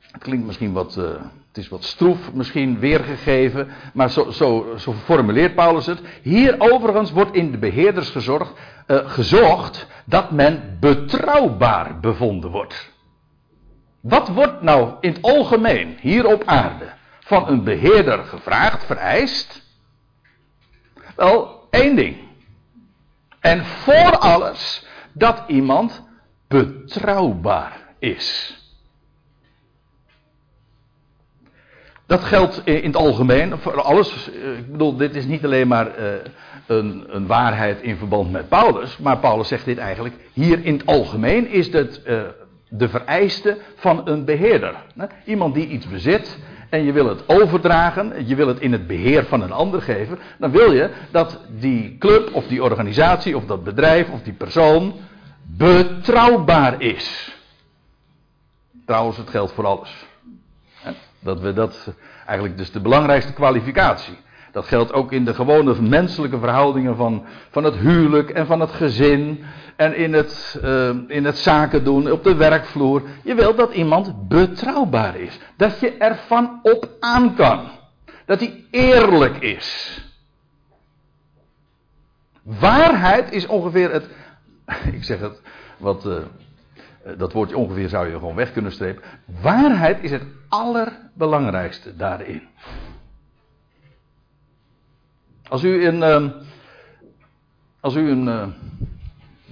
het 0.00 0.22
klinkt 0.22 0.46
misschien 0.46 0.72
wat, 0.72 0.94
het 0.94 1.58
is 1.58 1.68
wat 1.68 1.84
stroef 1.84 2.32
misschien 2.32 2.78
weergegeven, 2.78 3.68
maar 3.94 4.10
zo, 4.10 4.30
zo, 4.30 4.74
zo 4.78 4.92
formuleert 4.92 5.54
Paulus 5.54 5.86
het. 5.86 6.00
Hier 6.22 6.54
overigens 6.58 7.10
wordt 7.10 7.34
in 7.34 7.50
de 7.50 7.58
beheerders 7.58 8.10
gezorgd, 8.10 8.52
gezocht 8.86 9.86
dat 10.04 10.30
men 10.30 10.76
betrouwbaar 10.80 12.00
bevonden 12.00 12.50
wordt. 12.50 12.91
Wat 14.02 14.28
wordt 14.28 14.62
nou 14.62 14.94
in 15.00 15.12
het 15.12 15.22
algemeen 15.22 15.96
hier 16.00 16.26
op 16.26 16.44
aarde 16.44 16.92
van 17.20 17.48
een 17.48 17.64
beheerder 17.64 18.24
gevraagd, 18.24 18.84
vereist? 18.84 19.62
Wel, 21.16 21.66
één 21.70 21.96
ding. 21.96 22.16
En 23.40 23.64
voor 23.64 24.18
alles 24.18 24.86
dat 25.12 25.42
iemand 25.46 26.02
betrouwbaar 26.48 27.80
is. 27.98 28.56
Dat 32.06 32.24
geldt 32.24 32.60
in 32.64 32.84
het 32.84 32.96
algemeen 32.96 33.58
voor 33.58 33.82
alles. 33.82 34.28
Ik 34.28 34.70
bedoel, 34.70 34.96
dit 34.96 35.14
is 35.14 35.24
niet 35.24 35.44
alleen 35.44 35.68
maar 35.68 35.98
uh, 35.98 36.12
een, 36.66 37.04
een, 37.08 37.26
waarheid 37.26 37.80
in 37.80 37.96
verband 37.96 38.30
met 38.30 38.48
Paulus. 38.48 38.96
Maar 38.98 39.18
Paulus 39.18 39.48
zegt 39.48 39.64
dit 39.64 39.78
eigenlijk. 39.78 40.14
Hier 40.32 40.64
in 40.64 40.72
het 40.72 40.86
algemeen 40.86 41.48
is 41.48 41.72
het 41.72 42.00
uh, 42.06 42.20
de 42.74 42.88
vereiste 42.88 43.58
van 43.76 44.08
een 44.08 44.24
beheerder. 44.24 44.74
Iemand 45.24 45.54
die 45.54 45.66
iets 45.66 45.88
bezit 45.88 46.38
en 46.68 46.84
je 46.84 46.92
wil 46.92 47.08
het 47.08 47.28
overdragen, 47.28 48.26
je 48.26 48.34
wil 48.34 48.48
het 48.48 48.60
in 48.60 48.72
het 48.72 48.86
beheer 48.86 49.24
van 49.24 49.42
een 49.42 49.52
ander 49.52 49.82
geven, 49.82 50.18
dan 50.38 50.50
wil 50.50 50.72
je 50.72 50.90
dat 51.10 51.40
die 51.48 51.96
club 51.98 52.34
of 52.34 52.46
die 52.46 52.62
organisatie 52.62 53.36
of 53.36 53.44
dat 53.44 53.64
bedrijf 53.64 54.10
of 54.10 54.22
die 54.22 54.32
persoon 54.32 54.94
betrouwbaar 55.42 56.82
is. 56.82 57.36
Trouwens, 58.86 59.16
het 59.16 59.30
geldt 59.30 59.52
voor 59.52 59.66
alles. 59.66 60.06
Dat 61.18 61.40
we 61.40 61.52
dat 61.52 61.94
eigenlijk 62.26 62.58
dus 62.58 62.70
de 62.70 62.80
belangrijkste 62.80 63.32
kwalificatie. 63.32 64.18
Dat 64.52 64.66
geldt 64.66 64.92
ook 64.92 65.12
in 65.12 65.24
de 65.24 65.34
gewone 65.34 65.82
menselijke 65.82 66.38
verhoudingen 66.38 66.96
van, 66.96 67.24
van 67.50 67.64
het 67.64 67.76
huwelijk 67.76 68.30
en 68.30 68.46
van 68.46 68.60
het 68.60 68.70
gezin. 68.70 69.44
En 69.76 69.96
in 69.96 70.12
het, 70.12 70.60
uh, 70.64 70.88
in 71.06 71.24
het 71.24 71.38
zaken 71.38 71.84
doen, 71.84 72.10
op 72.10 72.24
de 72.24 72.34
werkvloer. 72.34 73.02
Je 73.24 73.34
wilt 73.34 73.56
dat 73.56 73.74
iemand 73.74 74.28
betrouwbaar 74.28 75.16
is. 75.16 75.38
Dat 75.56 75.80
je 75.80 75.96
ervan 75.96 76.60
op 76.62 76.88
aan 77.00 77.34
kan. 77.34 77.70
Dat 78.24 78.40
hij 78.40 78.64
eerlijk 78.70 79.36
is. 79.36 80.00
Waarheid 82.42 83.32
is 83.32 83.46
ongeveer 83.46 83.92
het. 83.92 84.08
Ik 84.96 85.04
zeg 85.04 85.20
het, 85.20 85.40
wat. 85.78 86.06
Uh, 86.06 86.16
dat 87.16 87.32
woordje 87.32 87.56
ongeveer 87.56 87.88
zou 87.88 88.06
je 88.06 88.12
gewoon 88.12 88.34
weg 88.34 88.52
kunnen 88.52 88.72
strepen. 88.72 89.02
Waarheid 89.40 90.02
is 90.02 90.10
het 90.10 90.22
allerbelangrijkste 90.48 91.96
daarin. 91.96 92.42
Als 95.48 95.64
u 95.64 95.86
een, 95.86 95.96
uh, 95.96 96.30
als 97.80 97.94
u 97.94 98.10
een 98.10 98.26
uh, 98.26 98.46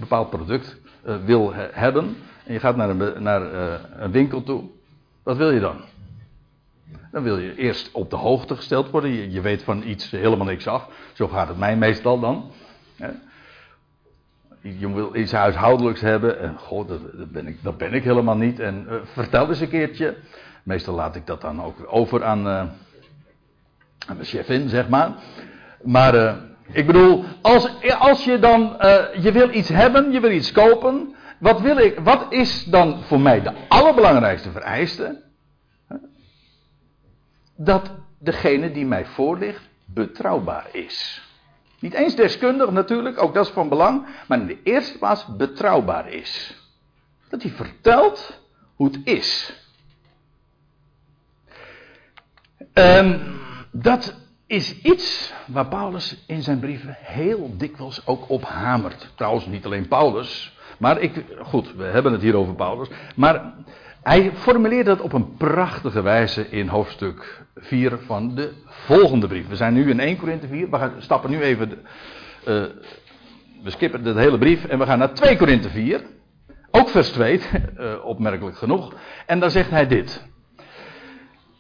bepaald 0.01 0.31
product 0.31 0.77
uh, 1.07 1.17
wil 1.25 1.53
hebben 1.55 2.17
en 2.45 2.53
je 2.53 2.61
gaat 2.61 2.77
naar, 2.77 2.89
een, 2.89 3.23
naar 3.23 3.43
een 4.03 4.11
winkel 4.11 4.43
toe, 4.43 4.63
wat 5.23 5.37
wil 5.37 5.51
je 5.51 5.61
dan? 5.61 5.77
Dan 7.11 7.23
wil 7.23 7.39
je 7.39 7.57
eerst 7.57 7.93
op 7.93 8.11
de 8.11 8.17
hoogte 8.17 8.57
gesteld 8.57 8.91
worden. 8.91 9.31
Je, 9.33 9.41
weet 9.41 9.63
van 9.63 9.83
iets 9.83 10.11
helemaal 10.11 10.47
niks 10.47 10.67
af. 10.67 10.89
Zo 11.13 11.29
gaat 11.29 11.49
het 11.49 11.59
mij 11.59 11.77
meestal 11.77 12.21
dan. 12.21 12.51
Je 14.61 14.93
wil 14.93 15.15
iets 15.15 15.33
huishoudelijks 15.33 16.01
hebben. 16.01 16.41
En 16.41 16.59
god, 16.59 16.89
dat, 16.89 17.33
ben, 17.33 17.47
ik, 17.47 17.63
dat 17.63 17.77
ben 17.77 17.93
ik 17.93 18.05
helemaal 18.05 18.37
niet. 18.37 18.61
En 18.61 18.87
vertel 19.05 19.49
eens 19.49 19.61
een 19.61 19.69
keertje. 19.69 20.17
Meestal 20.63 20.95
laat 20.95 21.17
ik 21.17 21.27
dat 21.27 21.41
dan 21.41 21.63
ook 21.63 21.77
over 21.87 22.25
aan, 22.25 22.49
aan 24.07 24.17
de 24.19 24.25
chefin, 24.25 24.69
zeg 24.69 24.89
maar. 24.89 25.13
Maar 25.83 26.15
uh, 26.15 26.35
ik 26.73 26.87
bedoel, 26.87 27.25
als, 27.41 27.69
als 27.99 28.25
je 28.25 28.39
dan, 28.39 28.77
uh, 28.81 29.15
je 29.23 29.33
wil 29.33 29.51
iets 29.51 29.69
hebben, 29.69 30.13
je 30.13 30.21
wil 30.21 30.31
iets 30.31 30.53
kopen. 30.53 31.15
Wat, 31.39 31.61
wil 31.61 31.77
ik, 31.77 31.99
wat 31.99 32.27
is 32.33 32.65
dan 32.65 33.03
voor 33.03 33.21
mij 33.21 33.43
de 33.43 33.53
allerbelangrijkste 33.69 34.51
vereiste? 34.51 35.23
Dat 37.57 37.91
degene 38.19 38.73
die 38.73 38.87
mij 38.87 39.07
voorligt 39.07 39.69
betrouwbaar 39.85 40.67
is. 40.73 41.23
Niet 41.79 41.95
eens 41.95 42.15
deskundig 42.15 42.71
natuurlijk, 42.71 43.23
ook 43.23 43.35
dat 43.35 43.47
is 43.47 43.53
van 43.53 43.69
belang. 43.69 44.07
Maar 44.29 44.41
in 44.41 44.47
de 44.47 44.63
eerste 44.63 44.99
plaats 44.99 45.27
betrouwbaar 45.37 46.09
is. 46.09 46.59
Dat 47.29 47.43
hij 47.43 47.51
vertelt 47.51 48.41
hoe 48.75 48.87
het 48.87 49.01
is. 49.05 49.59
En 52.73 53.23
dat 53.73 54.15
is 54.51 54.81
iets 54.83 55.33
waar 55.47 55.67
Paulus 55.67 56.25
in 56.27 56.43
zijn 56.43 56.59
brieven 56.59 56.97
heel 56.99 57.55
dikwijls 57.57 58.07
ook 58.07 58.29
op 58.29 58.45
hamert. 58.45 59.13
Trouwens, 59.15 59.47
niet 59.47 59.65
alleen 59.65 59.89
Paulus, 59.89 60.57
maar 60.79 61.01
ik, 61.01 61.25
goed, 61.39 61.75
we 61.75 61.85
hebben 61.85 62.13
het 62.13 62.23
hier 62.23 62.37
over 62.37 62.55
Paulus. 62.55 62.89
Maar 63.17 63.53
hij 64.03 64.33
formuleert 64.35 64.87
dat 64.87 65.01
op 65.01 65.13
een 65.13 65.37
prachtige 65.37 66.03
wijze 66.03 66.49
in 66.49 66.69
hoofdstuk 66.69 67.43
4 67.55 67.99
van 67.99 68.35
de 68.35 68.53
volgende 68.67 69.27
brief. 69.27 69.49
We 69.49 69.57
zijn 69.57 69.75
nu 69.75 69.91
in 69.91 70.01
1 70.01 70.17
Korinthe 70.17 70.47
4, 70.49 70.71
we 70.71 70.77
gaan, 70.77 70.95
stappen 70.99 71.31
nu 71.31 71.41
even, 71.41 71.69
de, 71.69 71.77
uh, 71.77 72.93
we 73.63 73.71
skippen 73.71 74.05
de 74.05 74.21
hele 74.21 74.39
brief 74.39 74.65
en 74.65 74.79
we 74.79 74.87
gaan 74.87 74.99
naar 74.99 75.15
2 75.15 75.37
Korinthe 75.37 75.71
4. 75.71 76.03
Ook 76.71 76.89
vers 76.89 77.09
2, 77.09 77.41
uh, 77.79 78.05
opmerkelijk 78.05 78.57
genoeg. 78.57 78.95
En 79.27 79.41
dan 79.41 79.51
zegt 79.51 79.71
hij 79.71 79.87
dit. 79.87 80.30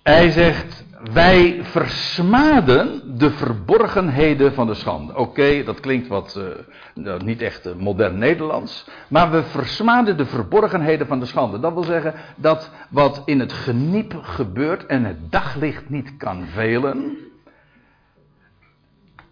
Hij 0.03 0.31
zegt, 0.31 0.85
wij 1.13 1.61
versmaden 1.63 3.19
de 3.19 3.31
verborgenheden 3.31 4.55
van 4.55 4.67
de 4.67 4.75
schande. 4.75 5.17
Oké, 5.17 5.65
dat 5.65 5.81
klinkt 5.81 6.09
wat 6.09 6.41
uh, 6.95 7.15
niet 7.19 7.43
echt 7.43 7.67
uh, 7.67 7.73
modern 7.75 8.19
Nederlands. 8.19 8.87
Maar 9.09 9.31
we 9.31 9.43
versmaden 9.43 10.17
de 10.17 10.27
verborgenheden 10.27 11.07
van 11.07 11.21
de 11.21 11.27
schande. 11.27 11.61
Dat 11.61 11.73
wil 11.73 11.83
zeggen 11.83 12.15
dat 12.37 12.71
wat 12.89 13.23
in 13.25 13.41
het 13.41 13.53
geniep 13.53 14.15
gebeurt 14.23 14.87
en 14.87 15.05
het 15.05 15.31
daglicht 15.33 15.89
niet 15.89 16.17
kan 16.17 16.47
velen. 16.47 17.17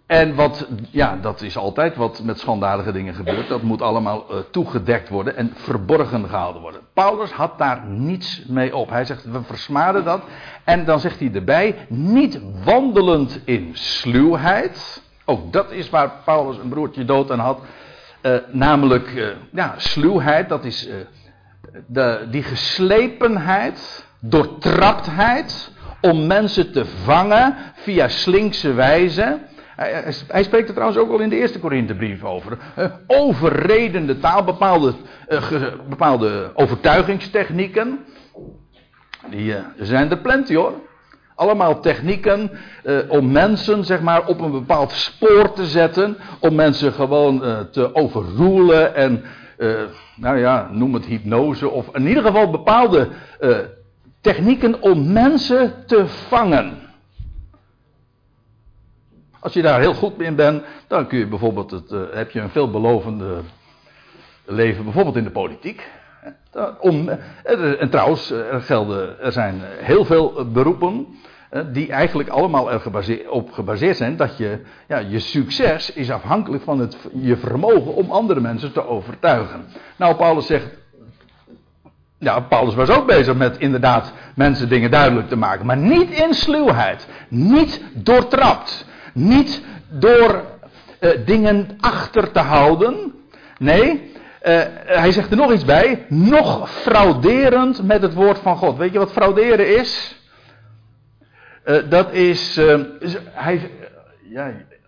En 0.08 0.34
wat, 0.34 0.66
ja, 0.90 1.18
dat 1.20 1.42
is 1.42 1.56
altijd 1.56 1.96
wat 1.96 2.22
met 2.22 2.38
schandalige 2.38 2.92
dingen 2.92 3.14
gebeurt. 3.14 3.48
Dat 3.48 3.62
moet 3.62 3.82
allemaal 3.82 4.26
uh, 4.30 4.36
toegedekt 4.50 5.08
worden 5.08 5.36
en 5.36 5.52
verborgen 5.54 6.28
gehouden 6.28 6.62
worden. 6.62 6.80
Paulus 6.92 7.30
had 7.32 7.58
daar 7.58 7.84
niets 7.86 8.44
mee 8.46 8.76
op. 8.76 8.90
Hij 8.90 9.04
zegt, 9.04 9.24
we 9.24 9.42
versmaden 9.42 10.04
dat. 10.04 10.22
En 10.64 10.84
dan 10.84 11.00
zegt 11.00 11.20
hij 11.20 11.30
erbij, 11.34 11.76
niet 11.88 12.40
wandelend 12.64 13.40
in 13.44 13.70
sluwheid. 13.72 15.02
Ook 15.24 15.52
dat 15.52 15.70
is 15.70 15.90
waar 15.90 16.12
Paulus 16.24 16.56
een 16.56 16.68
broertje 16.68 17.04
dood 17.04 17.30
aan 17.30 17.38
had. 17.38 17.60
Uh, 18.22 18.36
namelijk, 18.50 19.14
uh, 19.14 19.28
ja, 19.52 19.74
sluwheid, 19.76 20.48
dat 20.48 20.64
is 20.64 20.88
de, 21.86 22.26
die 22.30 22.42
geslepenheid, 22.42 24.06
doortraptheid. 24.20 25.70
Om 26.00 26.26
mensen 26.26 26.72
te 26.72 26.86
vangen 26.86 27.56
via 27.74 28.08
slinkse 28.08 28.72
wijze. 28.72 29.38
Hij, 29.78 30.14
hij, 30.28 30.42
spreekt 30.42 30.68
er 30.68 30.74
trouwens 30.74 31.00
ook 31.00 31.10
al 31.10 31.18
in 31.18 31.28
de 31.28 31.36
eerste 31.36 31.58
Korinthebrief 31.58 32.24
over. 32.24 32.58
Uh, 32.78 32.86
overredende 33.06 34.18
taal, 34.18 34.44
bepaalde, 34.44 34.94
ge, 35.28 35.72
bepaalde 35.88 36.50
overtuigingstechnieken. 36.54 38.04
Die 39.30 39.50
uh, 39.50 39.58
zijn 39.80 40.10
er 40.10 40.18
plenty 40.18 40.54
hoor. 40.54 40.72
Allemaal 41.34 41.80
technieken 41.80 42.50
om 43.08 43.32
mensen 43.32 43.84
zeg 43.84 44.00
maar, 44.00 44.26
op 44.26 44.40
een 44.40 44.50
bepaald 44.50 44.92
spoor 44.92 45.52
te 45.52 45.66
zetten. 45.66 46.16
Om 46.40 46.54
mensen 46.54 46.92
gewoon 46.92 47.68
te 47.70 47.94
overroelen 47.94 48.94
en 48.94 49.24
nou 50.16 50.38
ja, 50.38 50.68
noem 50.72 50.94
het 50.94 51.04
hypnose. 51.04 51.68
Of 51.68 51.88
in 51.92 52.06
ieder 52.06 52.22
geval 52.22 52.50
bepaalde 52.50 53.08
technieken 54.20 54.82
om 54.82 55.12
mensen 55.12 55.72
te 55.86 56.06
vangen. 56.06 56.87
Als 59.40 59.52
je 59.52 59.62
daar 59.62 59.80
heel 59.80 59.94
goed 59.94 60.20
in 60.20 60.34
bent, 60.34 60.64
dan 60.86 61.06
kun 61.06 61.18
je 61.18 61.26
bijvoorbeeld 61.26 61.70
het, 61.70 61.90
uh, 61.90 62.00
heb 62.12 62.30
je 62.30 62.40
een 62.40 62.50
veelbelovende 62.50 63.40
leven, 64.44 64.84
bijvoorbeeld 64.84 65.16
in 65.16 65.24
de 65.24 65.30
politiek. 65.30 65.90
Om, 66.80 67.08
eh, 67.08 67.82
en 67.82 67.90
trouwens, 67.90 68.30
er, 68.30 68.60
gelden, 68.60 69.20
er 69.20 69.32
zijn 69.32 69.60
heel 69.64 70.04
veel 70.04 70.50
beroepen 70.52 71.06
die 71.72 71.92
eigenlijk 71.92 72.28
allemaal 72.28 72.72
erop 72.72 73.26
op 73.28 73.52
gebaseerd 73.52 73.96
zijn 73.96 74.16
dat 74.16 74.36
je, 74.36 74.60
ja, 74.88 74.98
je 74.98 75.18
succes 75.18 75.92
is 75.92 76.10
afhankelijk 76.10 76.62
van 76.62 76.78
het, 76.78 76.96
je 77.12 77.36
vermogen 77.36 77.94
om 77.94 78.10
andere 78.10 78.40
mensen 78.40 78.72
te 78.72 78.86
overtuigen. 78.86 79.64
Nou, 79.96 80.14
Paulus 80.14 80.46
zegt, 80.46 80.66
ja, 82.18 82.40
Paulus 82.40 82.74
was 82.74 82.90
ook 82.90 83.06
bezig 83.06 83.34
met 83.34 83.58
inderdaad 83.58 84.12
mensen 84.34 84.68
dingen 84.68 84.90
duidelijk 84.90 85.28
te 85.28 85.36
maken, 85.36 85.66
maar 85.66 85.76
niet 85.76 86.10
in 86.10 86.34
sluwheid, 86.34 87.08
niet 87.28 87.82
doortrapt. 87.94 88.86
Niet 89.18 89.62
door 89.88 90.44
uh, 91.00 91.10
dingen 91.24 91.76
achter 91.80 92.32
te 92.32 92.38
houden. 92.38 93.14
Nee, 93.58 93.92
uh, 93.92 94.62
hij 94.84 95.12
zegt 95.12 95.30
er 95.30 95.36
nog 95.36 95.52
iets 95.52 95.64
bij. 95.64 96.06
Nog 96.08 96.70
frauderend 96.70 97.82
met 97.82 98.02
het 98.02 98.14
woord 98.14 98.38
van 98.38 98.56
God. 98.56 98.76
Weet 98.76 98.92
je 98.92 98.98
wat 98.98 99.12
frauderen 99.12 99.76
is? 99.78 100.16
Dat 101.88 102.12
is. 102.12 102.60
hij, 103.32 103.70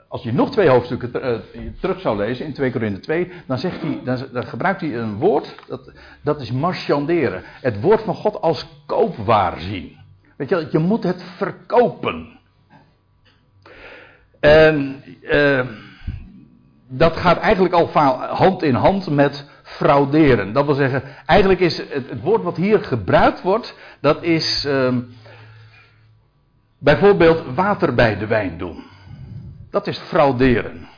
als 0.08 0.22
je 0.22 0.32
nog 0.32 0.50
twee 0.50 0.68
hoofdstukken 0.68 1.42
terug 1.80 2.00
zou 2.00 2.16
lezen 2.16 2.46
in 2.46 2.52
2 2.52 2.70
Korinthe 2.70 3.00
2, 3.00 3.32
dan, 3.46 3.58
zegt 3.58 3.80
hij, 3.82 4.00
dan, 4.04 4.46
gebruikt 4.46 4.80
hij 4.80 4.94
een 4.94 5.16
woord, 5.16 5.54
dat, 5.68 5.92
dat 6.22 6.40
is 6.40 6.52
marchanderen. 6.52 7.42
Het 7.44 7.80
woord 7.80 8.02
van 8.02 8.14
God 8.14 8.40
als 8.40 8.66
koopwaar 8.86 9.60
zien. 9.60 9.96
Weet 10.36 10.48
je, 10.48 10.68
je 10.70 10.78
moet 10.78 11.02
het 11.02 11.22
verkopen. 11.36 12.39
En 14.40 15.02
uh, 15.22 15.60
dat 16.88 17.16
gaat 17.16 17.38
eigenlijk 17.38 17.74
al 17.74 17.90
hand 18.34 18.62
in 18.62 18.74
hand 18.74 19.10
met 19.10 19.48
frauderen. 19.62 20.52
Dat 20.52 20.64
wil 20.64 20.74
zeggen, 20.74 21.02
eigenlijk 21.26 21.60
is 21.60 21.78
het, 21.78 22.08
het 22.08 22.20
woord 22.20 22.42
wat 22.42 22.56
hier 22.56 22.84
gebruikt 22.84 23.42
wordt, 23.42 23.74
dat 24.00 24.22
is 24.22 24.64
uh, 24.66 24.96
bijvoorbeeld 26.78 27.42
water 27.54 27.94
bij 27.94 28.18
de 28.18 28.26
wijn 28.26 28.58
doen. 28.58 28.84
Dat 29.70 29.86
is 29.86 29.98
frauderen. 29.98 30.88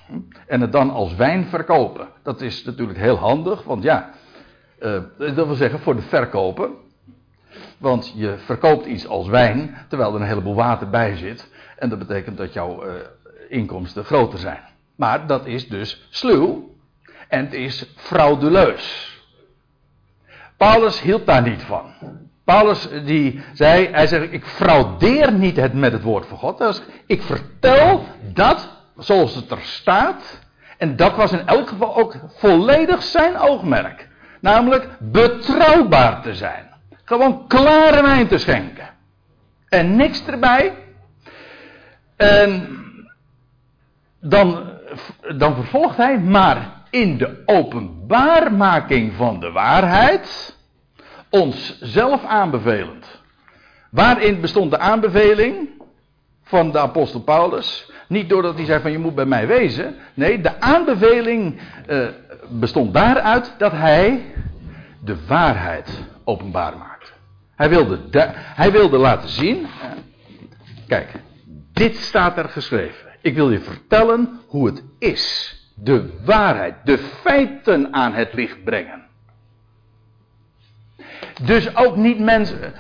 En 0.47 0.61
het 0.61 0.73
dan 0.73 0.91
als 0.91 1.15
wijn 1.15 1.47
verkopen. 1.47 2.09
Dat 2.23 2.41
is 2.41 2.65
natuurlijk 2.65 2.99
heel 2.99 3.17
handig, 3.17 3.63
want 3.65 3.83
ja, 3.83 4.11
uh, 4.81 5.01
dat 5.17 5.47
wil 5.47 5.55
zeggen 5.55 5.81
voor 5.81 5.97
de 5.97 6.03
verkoper. 6.03 6.69
Want 7.79 8.13
je 8.17 8.35
verkoopt 8.39 8.87
iets 8.87 9.07
als 9.07 9.29
wijn, 9.29 9.77
terwijl 9.89 10.15
er 10.15 10.21
een 10.21 10.27
heleboel 10.27 10.55
water 10.55 10.91
bij 10.91 11.17
zit. 11.17 11.51
En 11.79 11.89
dat 11.89 11.99
betekent 11.99 12.37
dat 12.37 12.53
jouw 12.53 12.87
uh, 12.87 12.93
inkomsten 13.53 14.05
groter 14.05 14.39
zijn. 14.39 14.61
Maar 14.97 15.27
dat 15.27 15.47
is 15.47 15.69
dus 15.69 16.07
sluw. 16.11 16.71
En 17.29 17.45
het 17.45 17.53
is 17.53 17.87
frauduleus. 17.97 19.11
Paulus 20.57 21.01
hield 21.01 21.27
daar 21.27 21.43
niet 21.43 21.63
van. 21.63 21.93
Paulus 22.45 22.89
die 23.05 23.43
zei, 23.53 23.89
hij 23.89 24.07
zegt, 24.07 24.33
ik 24.33 24.45
fraudeer 24.45 25.33
niet 25.33 25.57
het 25.57 25.75
met 25.75 25.93
het 25.93 26.03
woord 26.03 26.27
van 26.27 26.39
God. 26.39 26.59
Dus 26.59 26.83
ik 27.07 27.23
vertel 27.23 28.05
dat 28.33 28.69
zoals 28.97 29.35
het 29.35 29.51
er 29.51 29.61
staat. 29.61 30.41
En 30.79 30.97
dat 30.97 31.17
was 31.17 31.33
in 31.33 31.47
elk 31.47 31.69
geval 31.69 31.97
ook 31.97 32.17
volledig 32.37 33.03
zijn 33.03 33.39
oogmerk. 33.39 34.09
Namelijk 34.41 34.89
betrouwbaar 34.99 36.23
te 36.23 36.35
zijn. 36.35 36.71
Gewoon 37.05 37.47
klare 37.49 38.03
wijn 38.03 38.29
te 38.29 38.39
schenken. 38.39 38.89
En 39.69 39.97
niks 39.97 40.27
erbij. 40.27 40.75
En 42.17 42.81
dan, 44.23 44.71
dan 45.37 45.55
vervolgt 45.55 45.97
hij, 45.97 46.19
maar 46.19 46.83
in 46.91 47.19
de 47.19 47.43
openbaarmaking 47.47 49.13
van 49.15 49.41
de 49.41 49.51
waarheid 49.51 50.57
ons 51.31 51.79
zelf 51.81 52.25
aanbevelend. 52.25 53.21
Waarin 53.91 54.41
bestond 54.41 54.71
de 54.71 54.79
aanbeveling 54.79 55.69
van 56.43 56.71
de 56.73 56.79
apostel 56.79 57.21
Paulus? 57.21 57.91
Niet 58.09 58.29
doordat 58.29 58.57
hij 58.57 58.65
zei 58.65 58.81
van 58.81 58.93
je 58.93 58.99
moet 58.99 59.15
bij 59.15 59.25
mij 59.25 59.47
wezen. 59.47 59.95
Nee, 60.15 60.41
de 60.41 60.61
aanbeveling 60.61 61.61
uh, 61.89 62.07
bestond 62.49 62.95
daaruit 62.95 63.55
dat 63.59 63.73
hij 63.73 64.35
de 65.05 65.27
waarheid 65.27 66.03
openbaar 66.25 66.77
maakte. 66.77 67.11
Hij 67.57 67.69
wilde, 67.69 67.99
hij 68.35 68.73
wilde 68.73 68.99
laten 68.99 69.29
zien. 69.29 69.67
Kijk, 70.87 71.13
dit 71.73 71.97
staat 71.97 72.39
er 72.39 72.49
geschreven. 72.49 73.12
Ik 73.23 73.35
wil 73.35 73.51
je 73.51 73.61
vertellen 73.61 74.41
hoe 74.47 74.67
het 74.67 74.83
is 74.99 75.57
de 75.75 76.11
waarheid, 76.25 76.75
de 76.85 76.99
feiten 76.99 77.93
aan 77.93 78.13
het 78.13 78.33
licht 78.33 78.65
brengen. 78.65 79.03
Dus 81.43 81.77
ook 81.77 81.97
niet 81.97 82.19
mensen 82.19 82.73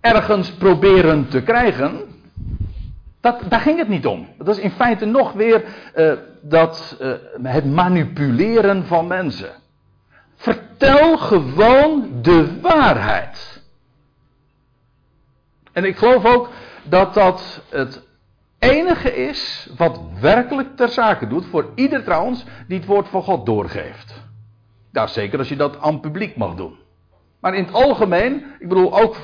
ergens 0.00 0.52
proberen 0.52 1.28
te 1.28 1.42
krijgen. 1.42 2.00
Dat, 3.20 3.40
daar 3.48 3.60
ging 3.60 3.78
het 3.78 3.88
niet 3.88 4.06
om. 4.06 4.28
Dat 4.38 4.56
is 4.56 4.62
in 4.62 4.70
feite 4.70 5.04
nog 5.04 5.32
weer 5.32 5.64
uh, 5.96 6.12
dat, 6.40 6.96
uh, 7.00 7.12
het 7.42 7.64
manipuleren 7.64 8.86
van 8.86 9.06
mensen. 9.06 9.52
Vertel 10.36 11.18
gewoon 11.18 12.08
de 12.22 12.60
waarheid. 12.60 13.62
En 15.72 15.84
ik 15.84 15.96
geloof 15.96 16.24
ook 16.24 16.50
dat 16.82 17.14
dat 17.14 17.62
het 17.68 18.02
enige 18.62 19.14
is 19.14 19.68
wat 19.76 20.00
werkelijk 20.20 20.76
ter 20.76 20.88
zake 20.88 21.26
doet 21.26 21.46
voor 21.46 21.66
ieder 21.74 22.04
trouwens 22.04 22.44
die 22.68 22.78
het 22.78 22.86
woord 22.86 23.08
van 23.08 23.22
God 23.22 23.46
doorgeeft. 23.46 24.22
Ja, 24.92 25.06
zeker 25.06 25.38
als 25.38 25.48
je 25.48 25.56
dat 25.56 25.80
aan 25.80 26.00
publiek 26.00 26.36
mag 26.36 26.54
doen. 26.54 26.76
Maar 27.40 27.54
in 27.54 27.64
het 27.64 27.72
algemeen, 27.72 28.44
ik 28.58 28.68
bedoel 28.68 29.00
ook 29.00 29.16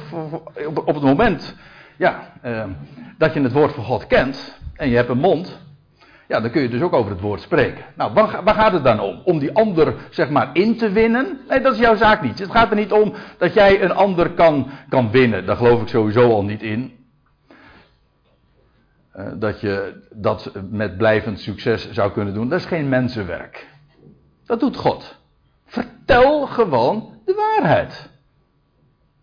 op 0.85 0.95
het 0.95 1.03
moment 1.03 1.57
ja, 1.97 2.33
eh, 2.43 2.65
dat 3.19 3.35
je 3.35 3.41
het 3.41 3.53
woord 3.53 3.73
van 3.73 3.85
God 3.85 4.07
kent 4.07 4.59
en 4.77 4.89
je 4.89 4.97
hebt 4.97 5.09
een 5.09 5.19
mond, 5.19 5.61
ja, 6.29 6.41
dan 6.41 6.51
kun 6.51 6.63
je 6.63 6.69
dus 6.69 6.81
ook 6.81 6.93
over 6.93 7.11
het 7.11 7.21
woord 7.21 7.41
spreken. 7.41 7.85
Nou, 7.95 8.13
waar, 8.13 8.45
waar, 8.45 8.55
gaat 8.55 8.73
het 8.73 8.85
dan 8.85 9.01
om? 9.01 9.21
Om 9.25 9.39
die 9.39 9.55
ander, 9.55 9.95
zeg 10.11 10.31
maar, 10.31 10.51
in 10.53 10.77
te 10.77 10.91
winnen? 10.91 11.41
Nee, 11.49 11.61
dat 11.61 11.73
is 11.73 11.79
jouw 11.79 11.97
zaak 11.97 12.23
niet. 12.23 12.39
Het 12.39 12.51
gaat 12.51 12.71
er 12.71 12.77
niet 12.77 12.93
om 12.93 13.13
dat 13.39 13.55
jij 13.55 13.83
een 13.83 13.95
ander 13.95 14.31
kan, 14.31 14.71
kan 14.89 15.11
winnen. 15.11 15.47
Daar 15.47 15.57
geloof 15.57 15.83
ik 15.83 15.89
sowieso 15.89 16.31
al 16.31 16.45
niet 16.45 16.63
in. 16.63 16.98
Eh, 19.19 19.27
dat 19.35 19.61
je 19.61 20.03
dat 20.15 20.53
met 20.71 20.97
blijvend 20.97 21.41
succes 21.41 21.91
zou 21.91 22.13
kunnen 22.13 22.35
doen. 22.35 22.49
Dat 22.49 22.59
is 22.59 22.67
geen 22.67 22.89
mensenwerk. 22.89 23.69
Dat 24.47 24.61
doet 24.61 24.77
God. 24.77 25.19
Vertel 25.67 26.47
gewoon 26.47 27.21
de 27.25 27.35
waarheid. 27.35 28.11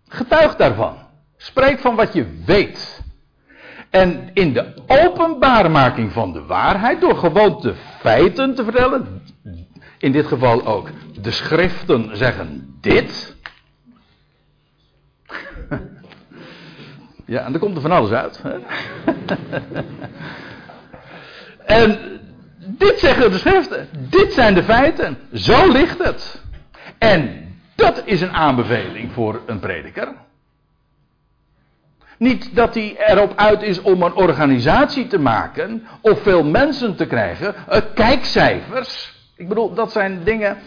Getuig 0.08 0.55
daarvan. 0.55 0.97
Spreek 1.38 1.79
van 1.79 1.95
wat 1.95 2.13
je 2.13 2.41
weet. 2.45 3.03
En 3.89 4.29
in 4.34 4.53
de 4.53 4.73
openbaarmaking 4.88 6.12
van 6.12 6.34
de 6.34 6.45
waarheid, 6.45 7.01
door 7.01 7.17
gewoon 7.17 7.62
de 7.62 7.75
feiten 7.99 8.55
te 8.55 8.63
vertellen, 8.63 9.21
in 9.97 10.12
dit 10.12 10.27
geval 10.27 10.65
ook 10.65 10.89
de 11.21 11.31
schriften 11.31 12.17
zeggen 12.17 12.77
dit. 12.81 13.36
Ja, 17.25 17.45
en 17.45 17.51
dan 17.51 17.61
komt 17.61 17.75
er 17.75 17.81
van 17.81 17.91
alles 17.91 18.11
uit. 18.11 18.41
Hè? 18.43 18.55
en 21.81 21.99
dit 22.57 22.99
zeggen 22.99 23.31
de 23.31 23.38
schriften. 23.38 23.88
Dit 24.09 24.33
zijn 24.33 24.53
de 24.53 24.63
feiten. 24.63 25.17
Zo 25.33 25.71
ligt 25.71 26.03
het. 26.03 26.41
En 26.97 27.45
dat 27.75 28.01
is 28.05 28.21
een 28.21 28.33
aanbeveling 28.33 29.11
voor 29.11 29.41
een 29.45 29.59
prediker. 29.59 30.07
Niet 32.17 32.55
dat 32.55 32.73
hij 32.73 32.95
erop 32.97 33.33
uit 33.35 33.61
is 33.61 33.81
om 33.81 34.01
een 34.01 34.13
organisatie 34.13 35.07
te 35.07 35.19
maken 35.19 35.88
of 36.01 36.21
veel 36.21 36.43
mensen 36.43 36.95
te 36.95 37.05
krijgen, 37.05 37.55
uh, 37.69 37.77
kijkcijfers. 37.93 39.13
Ik 39.35 39.47
bedoel, 39.47 39.73
dat 39.73 39.91
zijn 39.91 40.23
dingen 40.23 40.57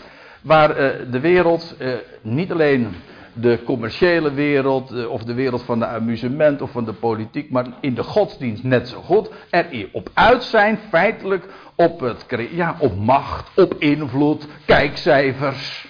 waar 0.42 0.70
uh, 0.70 0.90
de 1.10 1.20
wereld 1.20 1.74
uh, 1.78 1.94
niet 2.22 2.52
alleen 2.52 2.94
de 3.40 3.62
commerciële 3.64 4.32
wereld, 4.32 4.90
eh, 4.90 5.10
of 5.10 5.24
de 5.24 5.34
wereld 5.34 5.62
van 5.62 5.78
de 5.78 5.86
amusement 5.86 6.62
of 6.62 6.70
van 6.70 6.84
de 6.84 6.92
politiek, 6.92 7.50
maar 7.50 7.66
in 7.80 7.94
de 7.94 8.02
godsdienst 8.02 8.62
net 8.62 8.88
zo 8.88 9.00
goed. 9.00 9.30
Er 9.50 9.88
op 9.92 10.10
uit 10.14 10.42
zijn, 10.42 10.78
feitelijk 10.88 11.46
op, 11.74 12.00
het, 12.00 12.24
ja, 12.50 12.76
op 12.78 12.96
macht, 12.96 13.58
op 13.58 13.74
invloed, 13.78 14.46
kijkcijfers. 14.64 15.86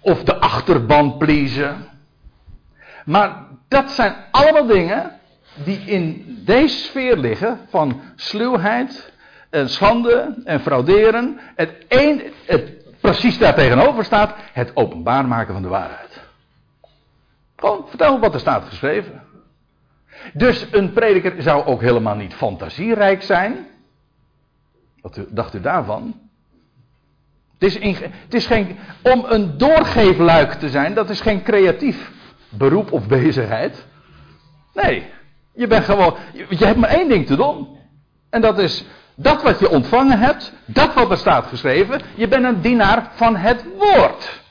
Of 0.00 0.24
de 0.24 0.36
achterban 0.36 1.16
pleasen. 1.16 1.88
Maar 3.04 3.46
dat 3.68 3.90
zijn 3.90 4.14
allemaal 4.30 4.66
dingen 4.66 5.12
die 5.64 5.78
in 5.78 6.24
deze 6.44 6.78
sfeer 6.78 7.16
liggen 7.16 7.60
van 7.68 8.00
sluwheid 8.16 9.12
en 9.50 9.68
schande 9.68 10.34
en 10.44 10.60
frauderen. 10.60 11.40
Het, 11.54 11.84
een, 11.88 12.22
het 12.46 12.83
precies 13.04 13.38
daar 13.38 13.54
tegenover 13.54 14.04
staat 14.04 14.34
het 14.52 14.76
openbaar 14.76 15.26
maken 15.26 15.52
van 15.52 15.62
de 15.62 15.68
waarheid. 15.68 16.22
Gewoon 17.56 17.84
vertel 17.88 18.18
wat 18.18 18.34
er 18.34 18.40
staat 18.40 18.64
geschreven. 18.64 19.22
Dus 20.32 20.66
een 20.70 20.92
prediker 20.92 21.42
zou 21.42 21.64
ook 21.64 21.80
helemaal 21.80 22.14
niet 22.14 22.34
fantasierijk 22.34 23.22
zijn. 23.22 23.66
Wat 25.00 25.20
dacht 25.28 25.54
u 25.54 25.60
daarvan? 25.60 26.20
Het 27.52 27.62
is, 27.62 27.76
in, 27.76 27.96
het 28.00 28.34
is 28.34 28.46
geen. 28.46 28.78
Om 29.02 29.24
een 29.28 29.58
doorgeefluik 29.58 30.52
te 30.52 30.68
zijn, 30.68 30.94
dat 30.94 31.10
is 31.10 31.20
geen 31.20 31.42
creatief 31.42 32.12
beroep 32.48 32.92
of 32.92 33.06
bezigheid. 33.06 33.86
Nee, 34.74 35.10
je 35.52 35.66
bent 35.66 35.84
gewoon. 35.84 36.16
Je 36.48 36.64
hebt 36.64 36.78
maar 36.78 36.90
één 36.90 37.08
ding 37.08 37.26
te 37.26 37.36
doen. 37.36 37.68
En 38.30 38.40
dat 38.40 38.58
is 38.58 38.84
dat 39.14 39.42
wat 39.42 39.58
je 39.58 39.70
ontvangen 39.70 40.18
hebt, 40.18 40.52
dat 40.64 40.94
wat 40.94 41.10
er 41.10 41.16
staat 41.16 41.46
geschreven, 41.46 42.00
je 42.14 42.28
bent 42.28 42.44
een 42.44 42.60
dienaar 42.60 43.10
van 43.14 43.36
het 43.36 43.64
woord. 43.78 44.42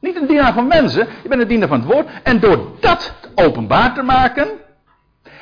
Niet 0.00 0.16
een 0.16 0.26
dienaar 0.26 0.52
van 0.52 0.66
mensen, 0.66 1.08
je 1.22 1.28
bent 1.28 1.40
een 1.40 1.48
dienaar 1.48 1.68
van 1.68 1.80
het 1.80 1.92
woord. 1.92 2.06
En 2.22 2.40
door 2.40 2.76
dat 2.80 3.14
openbaar 3.34 3.94
te 3.94 4.02
maken, 4.02 4.48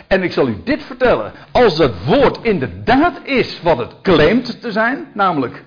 en 0.06 0.22
ik 0.22 0.32
zal 0.32 0.48
u 0.48 0.60
dit 0.64 0.82
vertellen, 0.82 1.32
als 1.50 1.76
dat 1.76 1.92
woord 2.06 2.38
inderdaad 2.42 3.20
is 3.22 3.62
wat 3.62 3.78
het 3.78 3.94
claimt 4.02 4.60
te 4.60 4.72
zijn, 4.72 5.06
namelijk 5.14 5.64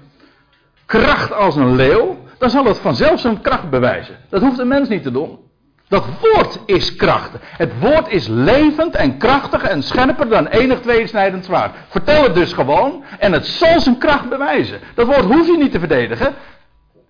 kracht 0.85 1.33
als 1.33 1.55
een 1.55 1.75
leeuw, 1.75 2.17
dan 2.37 2.49
zal 2.49 2.65
het 2.65 2.77
vanzelf 2.77 3.19
zijn 3.19 3.41
kracht 3.41 3.69
bewijzen. 3.69 4.17
Dat 4.29 4.41
hoeft 4.41 4.59
een 4.59 4.67
mens 4.67 4.89
niet 4.89 5.03
te 5.03 5.11
doen. 5.11 5.44
Dat 5.87 6.05
woord 6.21 6.59
is 6.65 6.95
krachtig. 6.95 7.41
Het 7.43 7.79
woord 7.79 8.07
is 8.07 8.27
levend 8.27 8.95
en 8.95 9.17
krachtig 9.17 9.63
en 9.63 9.83
scherper 9.83 10.29
dan 10.29 10.47
enig 10.47 10.79
tweesnijdend 10.79 11.45
zwaard. 11.45 11.75
Vertel 11.87 12.23
het 12.23 12.35
dus 12.35 12.53
gewoon 12.53 13.03
en 13.19 13.31
het 13.31 13.47
zal 13.47 13.79
zijn 13.79 13.97
kracht 13.97 14.29
bewijzen. 14.29 14.79
Dat 14.95 15.05
woord 15.05 15.25
hoef 15.25 15.47
je 15.47 15.57
niet 15.57 15.71
te 15.71 15.79
verdedigen. 15.79 16.33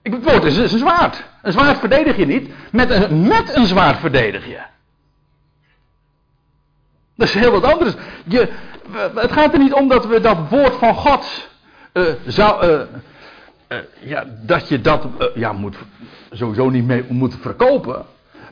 Het 0.04 0.24
woord 0.24 0.44
is 0.44 0.58
een 0.58 0.80
zwaard. 0.80 1.24
Een 1.42 1.52
zwaard 1.52 1.80
verdedig 1.80 2.18
je 2.18 2.26
niet. 2.26 2.50
Met 2.72 2.90
een, 2.90 3.28
met 3.28 3.56
een 3.56 3.66
zwaard 3.66 4.00
verdedig 4.00 4.46
je. 4.46 4.60
Dat 7.16 7.28
is 7.28 7.34
heel 7.34 7.52
wat 7.52 7.64
anders. 7.64 7.94
Je, 8.24 8.50
het 9.16 9.32
gaat 9.32 9.54
er 9.54 9.60
niet 9.60 9.74
om 9.74 9.88
dat 9.88 10.06
we 10.06 10.20
dat 10.22 10.38
woord 10.50 10.76
van 10.76 10.96
God 10.96 11.50
uh, 11.94 12.04
zou. 12.26 12.68
Uh, 12.68 12.82
uh, 13.70 13.78
ja, 14.00 14.26
dat 14.42 14.70
je 14.70 14.82
dat 14.82 15.08
ja, 15.36 15.52
moet, 15.52 15.76
sowieso 16.32 16.70
niet 16.70 16.86
mee 16.86 17.06
moet 17.10 17.36
verkopen. 17.42 18.06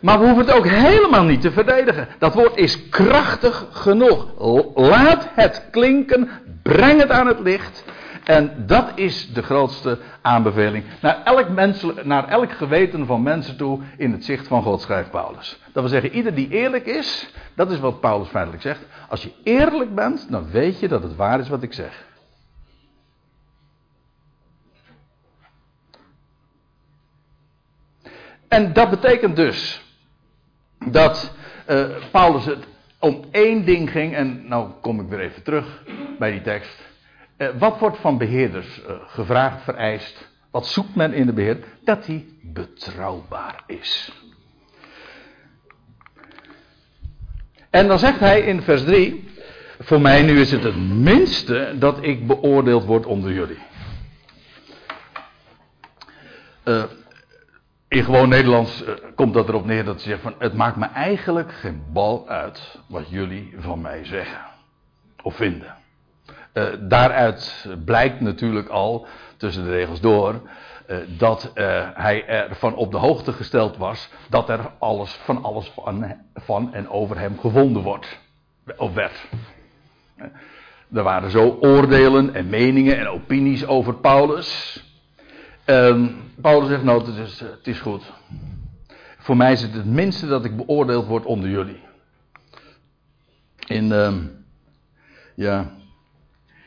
Maar 0.04 0.20
we 0.20 0.26
hoeven 0.26 0.46
het 0.46 0.56
ook 0.56 0.68
helemaal 0.68 1.24
niet 1.24 1.42
te 1.42 1.52
verdedigen. 1.52 2.08
Dat 2.20 2.34
woord 2.34 2.58
is 2.58 2.90
krachtig 2.90 3.66
genoeg. 3.72 4.28
Laat 4.76 5.30
het 5.36 5.68
klinken, 5.72 6.30
breng 6.62 7.00
het 7.00 7.10
aan 7.10 7.28
het 7.28 7.40
licht. 7.40 7.84
En 8.24 8.64
dat 8.66 8.92
is 8.96 9.34
de 9.34 9.42
grootste 9.42 10.00
aanbeveling. 10.22 10.84
Naar 11.02 11.24
elk, 11.24 11.50
menselijk, 11.50 12.06
naar 12.06 12.28
elk 12.28 12.52
geweten 12.52 13.06
van 13.06 13.22
mensen 13.22 13.58
toe 13.58 13.80
in 13.98 14.12
het 14.12 14.26
zicht 14.26 14.48
van 14.48 14.64
God, 14.64 14.82
schrijft 14.82 15.12
Paulus. 15.12 15.60
Dat 15.72 15.84
wil 15.84 15.92
zeggen, 15.92 16.12
ieder 16.12 16.36
die 16.36 16.50
eerlijk 16.50 16.86
is, 16.86 17.34
dat 17.56 17.72
is 17.72 17.80
wat 17.80 18.00
Paulus 18.00 18.28
feitelijk 18.28 18.64
zegt. 18.64 18.82
Als 19.10 19.24
je 19.24 19.32
eerlijk 19.44 19.96
bent, 19.96 20.32
dan 20.32 20.52
weet 20.52 20.80
je 20.80 20.88
dat 20.88 21.04
het 21.04 21.16
waar 21.16 21.40
is 21.40 21.50
wat 21.50 21.64
ik 21.64 21.74
zeg. 21.74 22.06
En 28.48 28.74
dat 28.74 28.90
betekent 28.90 29.36
dus 29.36 29.83
dat 30.86 31.34
uh, 31.70 31.86
Paulus 32.12 32.46
het 32.46 32.66
om 33.00 33.24
één 33.32 33.66
ding 33.66 33.92
ging, 33.92 34.16
en 34.16 34.48
nou 34.48 34.70
kom 34.82 35.00
ik 35.00 35.08
weer 35.08 35.20
even 35.20 35.44
terug 35.44 35.84
bij 36.20 36.32
die 36.32 36.42
tekst. 36.42 36.92
Uh, 37.38 37.48
wat 37.58 37.80
wordt 37.80 37.98
van 37.98 38.18
beheerders 38.18 38.80
uh, 38.80 38.96
gevraagd, 39.06 39.64
vereist? 39.64 40.32
Wat 40.52 40.68
zoekt 40.68 40.96
men 40.96 41.14
in 41.14 41.26
de 41.26 41.34
beheer? 41.34 41.58
Dat 41.84 42.06
hij 42.06 42.26
betrouwbaar 42.42 43.64
is. 43.68 44.12
En 47.70 47.88
dan 47.88 48.00
zegt 48.00 48.20
hij 48.20 48.42
in 48.42 48.62
vers 48.62 48.84
3: 48.84 49.28
Voor 49.80 50.02
mij 50.02 50.22
nu 50.22 50.40
is 50.40 50.52
het 50.52 50.64
het 50.64 50.78
minste 50.78 51.76
dat 51.80 51.98
ik 52.02 52.28
beoordeeld 52.28 52.86
word 52.86 53.06
onder 53.06 53.34
jullie. 53.34 53.60
Uh, 56.66 56.84
in 57.94 58.04
gewoon 58.04 58.30
Nederlands 58.30 58.84
uh, 58.84 58.90
komt 59.16 59.34
dat 59.34 59.48
erop 59.48 59.66
neer 59.66 59.84
dat 59.86 60.02
ze 60.02 60.10
zegt 60.10 60.22
van 60.22 60.36
het 60.40 60.54
maakt 60.54 60.76
me 60.76 60.86
eigenlijk 60.86 61.52
geen 61.52 61.84
bal 61.92 62.28
uit 62.28 62.80
wat 62.88 63.10
jullie 63.10 63.54
van 63.58 63.82
mij 63.82 64.06
zeggen 64.06 64.40
of 65.24 65.36
vinden. 65.36 65.76
Uh, 66.54 66.64
daaruit 66.80 67.68
blijkt 67.86 68.20
natuurlijk 68.22 68.70
al 68.70 69.08
tussen 69.38 69.64
de 69.64 69.72
regels 69.72 70.02
door 70.02 70.42
uh, 70.88 70.98
dat 71.08 71.52
hij 71.94 72.26
ervan 72.26 72.76
op 72.76 72.92
de 72.92 72.98
hoogte 72.98 73.34
gesteld 73.34 73.78
was 73.78 74.10
dat 74.30 74.50
er 74.50 74.72
alles 74.80 75.12
van 75.12 75.44
alles 75.44 75.68
van, 75.68 76.16
van 76.36 76.74
en 76.74 76.90
over 76.90 77.20
hem 77.20 77.40
gevonden 77.40 77.84
wordt 77.84 78.20
of 78.78 78.94
werd. 78.94 79.26
Er 80.94 81.04
waren 81.04 81.32
zo 81.32 81.58
oordelen 81.62 82.34
en 82.34 82.50
meningen 82.50 82.98
en 82.98 83.08
opinies 83.08 83.66
over 83.66 83.94
Paulus. 83.94 84.82
Um, 85.66 86.32
Paulus 86.42 86.70
zegt 86.70 86.84
nou, 86.84 87.06
het 87.06 87.28
is, 87.28 87.40
het 87.40 87.68
is 87.68 87.80
goed. 87.80 88.14
Voor 89.18 89.38
mij 89.38 89.52
is 89.52 89.62
het 89.62 89.74
het 89.74 89.86
minste 89.86 90.28
dat 90.28 90.46
ik 90.46 90.58
beoordeeld 90.58 91.06
word 91.06 91.26
onder 91.26 91.50
jullie. 91.50 91.80
In, 93.68 93.92
um, 93.92 94.46
ja, 95.36 95.72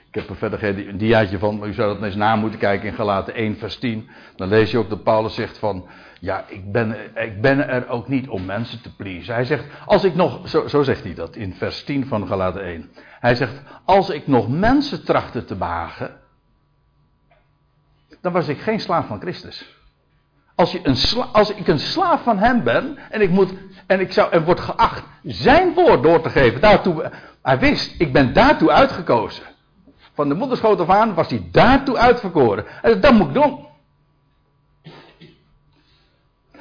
ik 0.08 0.14
heb 0.14 0.28
er 0.28 0.36
verder 0.36 0.58
geen 0.58 0.98
diaatje 0.98 1.38
van, 1.38 1.58
maar 1.58 1.68
u 1.68 1.72
zou 1.72 1.94
dat 1.94 2.02
eens 2.02 2.14
na 2.14 2.36
moeten 2.36 2.58
kijken 2.58 2.88
in 2.88 2.94
Galaten 2.94 3.34
1 3.34 3.56
vers 3.56 3.76
10. 3.76 4.08
Dan 4.36 4.48
lees 4.48 4.70
je 4.70 4.78
ook 4.78 4.88
dat 4.88 5.02
Paulus 5.02 5.34
zegt 5.34 5.58
van, 5.58 5.88
ja, 6.20 6.44
ik 6.48 6.72
ben, 6.72 6.96
ik 7.14 7.40
ben 7.40 7.68
er 7.68 7.88
ook 7.88 8.08
niet 8.08 8.28
om 8.28 8.44
mensen 8.44 8.82
te 8.82 8.94
pleasen. 8.96 9.34
Hij 9.34 9.44
zegt, 9.44 9.64
als 9.86 10.04
ik 10.04 10.14
nog, 10.14 10.48
zo, 10.48 10.68
zo 10.68 10.82
zegt 10.82 11.04
hij 11.04 11.14
dat 11.14 11.36
in 11.36 11.54
vers 11.54 11.84
10 11.84 12.06
van 12.06 12.26
Galaten 12.26 12.62
1. 12.62 12.90
Hij 13.20 13.34
zegt, 13.34 13.62
als 13.84 14.10
ik 14.10 14.26
nog 14.26 14.48
mensen 14.48 15.04
trachtte 15.04 15.44
te 15.44 15.54
behagen, 15.54 16.24
dan 18.20 18.32
was 18.32 18.48
ik 18.48 18.58
geen 18.58 18.80
slaaf 18.80 19.06
van 19.06 19.20
Christus. 19.20 19.74
Als, 20.54 20.72
je 20.72 20.80
een 20.82 21.22
als 21.32 21.50
ik 21.50 21.68
een 21.68 21.78
slaaf 21.78 22.22
van 22.22 22.38
hem 22.38 22.62
ben 22.62 22.98
en 23.10 23.20
ik, 23.20 23.30
moet, 23.30 23.52
en 23.86 24.00
ik 24.00 24.12
zou, 24.12 24.32
en 24.32 24.44
word 24.44 24.60
geacht 24.60 25.04
zijn 25.22 25.74
woord 25.74 26.02
door 26.02 26.20
te 26.20 26.30
geven, 26.30 26.60
daartoe, 26.60 27.12
hij 27.42 27.58
wist, 27.58 28.00
ik 28.00 28.12
ben 28.12 28.32
daartoe 28.32 28.70
uitgekozen. 28.70 29.44
Van 30.14 30.28
de 30.28 30.34
moederschoot 30.34 30.80
af 30.80 30.88
aan 30.88 31.14
was 31.14 31.30
hij 31.30 31.48
daartoe 31.50 31.96
uitverkoren. 31.96 32.64
En 32.82 33.00
dat 33.00 33.12
moet 33.12 33.28
ik 33.28 33.34
doen. 33.34 33.66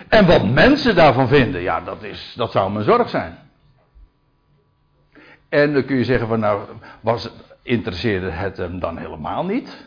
En 0.07 0.25
wat 0.25 0.49
mensen 0.49 0.95
daarvan 0.95 1.27
vinden, 1.27 1.61
ja, 1.61 1.81
dat, 1.81 2.03
is, 2.03 2.33
dat 2.35 2.51
zou 2.51 2.71
mijn 2.71 2.85
zorg 2.85 3.09
zijn. 3.09 3.37
En 5.49 5.73
dan 5.73 5.85
kun 5.85 5.95
je 5.95 6.03
zeggen 6.03 6.27
van 6.27 6.39
nou, 6.39 6.61
was, 7.01 7.29
interesseerde 7.61 8.29
het 8.29 8.57
hem 8.57 8.79
dan 8.79 8.97
helemaal 8.97 9.45
niet? 9.45 9.85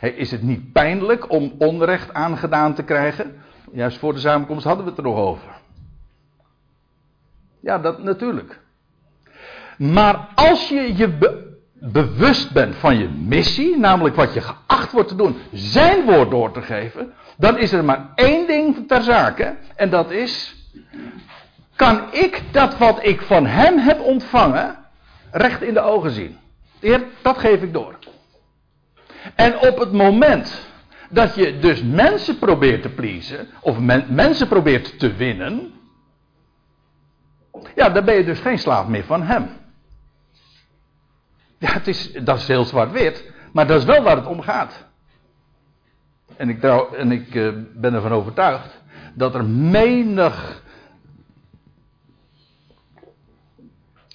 Is 0.00 0.30
het 0.30 0.42
niet 0.42 0.72
pijnlijk 0.72 1.30
om 1.30 1.54
onrecht 1.58 2.12
aangedaan 2.12 2.74
te 2.74 2.82
krijgen? 2.82 3.42
Juist 3.72 3.98
voor 3.98 4.12
de 4.12 4.18
samenkomst 4.18 4.64
hadden 4.64 4.84
we 4.84 4.90
het 4.90 4.98
er 4.98 5.04
nog 5.04 5.18
over. 5.18 5.48
Ja, 7.60 7.78
dat 7.78 8.02
natuurlijk. 8.02 8.60
Maar 9.78 10.28
als 10.34 10.68
je 10.68 10.96
je 10.96 11.38
bewust 11.80 12.52
bent 12.52 12.74
van 12.74 12.98
je 12.98 13.08
missie, 13.08 13.78
namelijk 13.78 14.16
wat 14.16 14.34
je 14.34 14.40
geacht 14.40 14.92
wordt 14.92 15.08
te 15.08 15.14
doen, 15.14 15.36
zijn 15.52 16.04
woord 16.04 16.30
door 16.30 16.52
te 16.52 16.62
geven, 16.62 17.12
dan 17.36 17.58
is 17.58 17.72
er 17.72 17.84
maar 17.84 18.12
één 18.14 18.46
ding 18.46 18.88
ter 18.88 19.02
zake, 19.02 19.56
en 19.76 19.90
dat 19.90 20.10
is: 20.10 20.56
kan 21.76 22.02
ik 22.12 22.42
dat 22.50 22.78
wat 22.78 23.04
ik 23.04 23.20
van 23.20 23.46
hem 23.46 23.78
heb 23.78 24.00
ontvangen, 24.00 24.76
recht 25.30 25.62
in 25.62 25.74
de 25.74 25.80
ogen 25.80 26.10
zien? 26.10 26.38
Dat 27.22 27.38
geef 27.38 27.62
ik 27.62 27.72
door. 27.72 27.98
En 29.34 29.58
op 29.58 29.78
het 29.78 29.92
moment 29.92 30.68
dat 31.10 31.34
je 31.34 31.58
dus 31.58 31.82
mensen 31.82 32.38
probeert 32.38 32.82
te 32.82 32.88
pleasen, 32.88 33.48
of 33.60 33.78
mensen 34.08 34.48
probeert 34.48 34.98
te 34.98 35.14
winnen, 35.14 35.72
ja, 37.74 37.88
dan 37.90 38.04
ben 38.04 38.14
je 38.14 38.24
dus 38.24 38.40
geen 38.40 38.58
slaaf 38.58 38.86
meer 38.86 39.04
van 39.04 39.22
hem. 39.22 39.48
Ja, 41.58 41.72
het 41.72 41.88
is, 41.88 42.12
dat 42.12 42.38
is 42.38 42.46
heel 42.46 42.64
zwart-wit, 42.64 43.32
maar 43.52 43.66
dat 43.66 43.78
is 43.78 43.84
wel 43.84 44.02
waar 44.02 44.16
het 44.16 44.26
om 44.26 44.40
gaat. 44.40 44.88
En 46.36 46.48
ik, 46.48 46.60
trouw, 46.60 46.94
en 46.94 47.12
ik 47.12 47.34
uh, 47.34 47.52
ben 47.74 47.94
ervan 47.94 48.12
overtuigd 48.12 48.82
dat 49.14 49.34
er 49.34 49.44
menig 49.44 50.62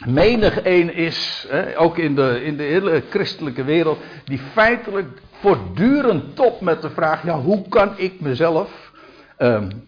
menig 0.06 0.60
een 0.64 0.94
is, 0.94 1.46
hè, 1.50 1.80
ook 1.80 1.98
in 1.98 2.16
de, 2.16 2.44
in 2.44 2.58
de 2.58 2.64
hele 2.64 3.04
christelijke 3.10 3.64
wereld, 3.64 4.00
die 4.26 4.40
feitelijk 4.40 5.22
voortdurend 5.32 6.36
top 6.36 6.62
met 6.62 6.82
de 6.82 6.90
vraag: 6.90 7.26
ja, 7.26 7.40
hoe 7.40 7.68
kan 7.70 7.94
ik 7.96 8.22
mezelf 8.22 8.92
um, 9.38 9.86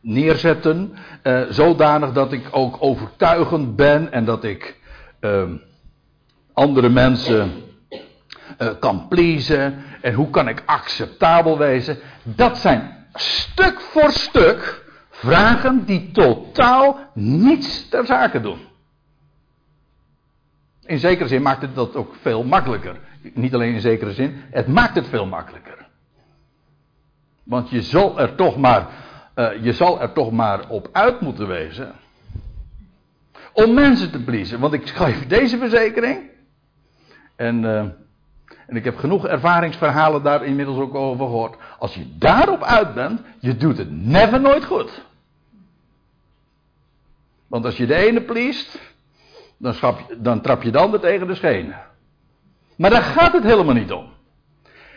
neerzetten, 0.00 0.92
uh, 1.22 1.40
zodanig 1.48 2.12
dat 2.12 2.32
ik 2.32 2.48
ook 2.50 2.76
overtuigend 2.78 3.76
ben 3.76 4.12
en 4.12 4.24
dat 4.24 4.44
ik 4.44 4.76
um, 5.20 5.62
andere 6.52 6.88
mensen 6.88 7.52
uh, 8.58 8.68
kan 8.80 9.08
pleasen 9.08 9.82
en 10.00 10.14
hoe 10.14 10.30
kan 10.30 10.48
ik 10.48 10.62
acceptabel 10.66 11.58
wezen? 11.58 11.98
Dat 12.22 12.58
zijn 12.58 13.06
stuk 13.14 13.80
voor 13.80 14.10
stuk 14.10 14.84
vragen 15.10 15.84
die 15.84 16.10
totaal 16.12 16.98
niets 17.14 17.88
ter 17.88 18.06
zake 18.06 18.40
doen 18.40 18.69
in 20.90 20.98
zekere 20.98 21.28
zin 21.28 21.42
maakt 21.42 21.62
het 21.62 21.74
dat 21.74 21.96
ook 21.96 22.14
veel 22.20 22.44
makkelijker. 22.44 22.96
Niet 23.34 23.54
alleen 23.54 23.74
in 23.74 23.80
zekere 23.80 24.12
zin, 24.12 24.42
het 24.50 24.66
maakt 24.66 24.94
het 24.94 25.06
veel 25.08 25.26
makkelijker. 25.26 25.86
Want 27.42 27.70
je 27.70 27.82
zal 27.82 28.20
er 28.20 28.34
toch 28.34 28.56
maar, 28.56 28.88
uh, 29.34 29.62
je 29.62 29.72
zal 29.72 30.00
er 30.00 30.12
toch 30.12 30.30
maar 30.30 30.68
op 30.68 30.88
uit 30.92 31.20
moeten 31.20 31.46
wezen. 31.46 31.92
Om 33.52 33.74
mensen 33.74 34.10
te 34.10 34.22
pleasen. 34.22 34.60
Want 34.60 34.72
ik 34.72 34.86
schrijf 34.86 35.26
deze 35.26 35.58
verzekering. 35.58 36.30
En, 37.36 37.62
uh, 37.62 37.78
en 38.66 38.76
ik 38.76 38.84
heb 38.84 38.96
genoeg 38.96 39.26
ervaringsverhalen 39.26 40.22
daar 40.22 40.44
inmiddels 40.44 40.78
ook 40.78 40.94
over 40.94 41.26
gehoord. 41.26 41.56
Als 41.78 41.94
je 41.94 42.16
daarop 42.18 42.62
uit 42.62 42.94
bent, 42.94 43.20
je 43.38 43.56
doet 43.56 43.78
het 43.78 43.90
never 43.90 44.40
nooit 44.40 44.64
goed. 44.64 45.04
Want 47.46 47.64
als 47.64 47.76
je 47.76 47.86
de 47.86 47.94
ene 47.94 48.20
pleest, 48.20 48.78
dan, 49.60 49.74
dan 50.18 50.40
trap 50.40 50.62
je 50.62 50.70
de 50.70 50.78
ander 50.78 51.00
tegen 51.00 51.26
de 51.26 51.34
schenen. 51.34 51.76
Maar 52.76 52.90
daar 52.90 53.02
gaat 53.02 53.32
het 53.32 53.42
helemaal 53.42 53.74
niet 53.74 53.92
om. 53.92 54.08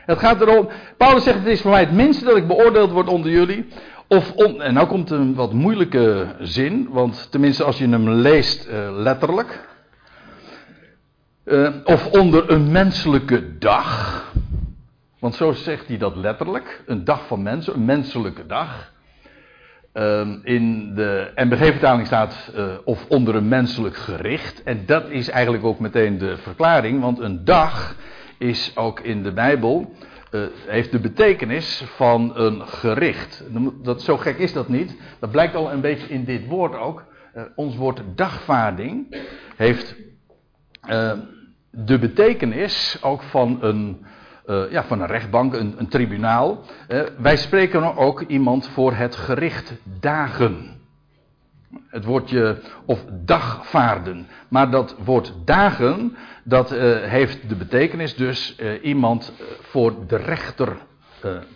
Het 0.06 0.20
gaat 0.20 0.42
erom, 0.42 0.70
Paulus 0.98 1.24
zegt 1.24 1.38
het 1.38 1.48
is 1.48 1.62
voor 1.62 1.72
mij 1.72 1.80
het 1.80 1.92
minste 1.92 2.26
dat 2.26 2.38
ik 2.38 2.48
beoordeeld 2.48 2.92
word 2.92 3.08
onder 3.08 3.32
jullie. 3.32 3.68
Of 4.08 4.36
en 4.36 4.74
nou 4.74 4.88
komt 4.88 5.10
een 5.10 5.36
wat 5.36 5.54
moeilijke 5.54 6.36
zin, 6.40 6.88
want 6.90 7.32
tenminste 7.32 7.64
als 7.64 7.78
je 7.78 7.88
hem 7.88 8.10
leest 8.10 8.68
uh, 8.68 8.74
letterlijk. 8.92 9.68
Uh, 11.46 11.70
of 11.84 12.08
onder 12.08 12.52
een 12.52 12.72
menselijke 12.72 13.58
dag. 13.58 14.22
Want 15.20 15.36
zo 15.36 15.52
zegt 15.52 15.88
hij 15.88 15.98
dat 15.98 16.16
letterlijk. 16.16 16.84
Een 16.86 17.04
dag 17.04 17.28
van 17.28 17.44
mensen, 17.44 17.74
een 17.74 17.86
menselijke 17.86 18.46
dag. 18.46 18.93
Um, 19.94 20.40
in 20.44 20.96
de 20.96 21.32
MBG-vertaling 21.36 22.08
staat 22.08 22.52
uh, 22.56 22.66
of 22.84 23.06
onder 23.08 23.36
een 23.36 23.48
menselijk 23.48 23.96
gericht. 23.96 24.64
En 24.64 24.84
dat 24.86 25.10
is 25.10 25.30
eigenlijk 25.30 25.64
ook 25.64 25.80
meteen 25.80 26.18
de 26.18 26.38
verklaring, 26.38 27.02
want 27.02 27.20
een 27.20 27.46
dag 27.46 27.96
is 28.38 28.72
ook 28.76 29.00
in 29.00 29.24
de 29.24 29.32
Bijbel, 29.32 29.94
uh, 30.32 30.46
heeft 30.68 30.92
de 30.92 31.00
betekenis 31.00 31.84
van 31.96 32.38
een 32.38 32.68
gericht. 32.68 33.44
Dat, 33.84 34.02
zo 34.02 34.18
gek 34.18 34.38
is 34.38 34.54
dat 34.54 34.68
niet. 34.68 34.96
Dat 35.20 35.32
blijkt 35.32 35.56
al 35.56 35.72
een 35.72 35.82
beetje 35.82 36.08
in 36.08 36.24
dit 36.24 36.48
woord 36.48 36.76
ook. 36.76 37.06
Uh, 37.36 37.44
ons 37.56 37.76
woord 37.76 38.02
dagvaarding 38.16 39.26
heeft 39.56 39.96
de 41.70 42.00
betekenis 42.00 42.98
ook 43.02 43.22
van 43.22 43.58
een, 43.62 44.06
eh, 44.46 44.72
ja, 44.72 44.84
van 44.84 45.02
een 45.02 45.08
rechtbank, 45.08 45.54
een, 45.54 45.76
een 45.78 45.88
tribunaal. 45.88 46.62
Uh, 46.88 47.02
wij 47.18 47.38
spreken 47.38 47.98
ook 47.98 48.22
iemand 48.22 48.68
voor 48.68 48.94
het 48.94 49.16
gericht 49.16 49.74
dagen. 50.00 50.82
Het 51.88 52.06
woordje, 52.06 52.60
of 52.86 53.06
dagvaarden. 53.26 54.28
Maar 54.48 54.72
dat 54.72 54.96
woord 55.04 55.34
dagen, 55.46 56.16
dat 56.44 56.74
uh, 56.74 56.80
heeft 57.02 57.50
de 57.50 57.56
betekenis 57.56 58.16
dus 58.16 58.56
iemand 58.82 59.34
voor 59.62 60.08
de 60.08 60.16
rechter 60.16 60.78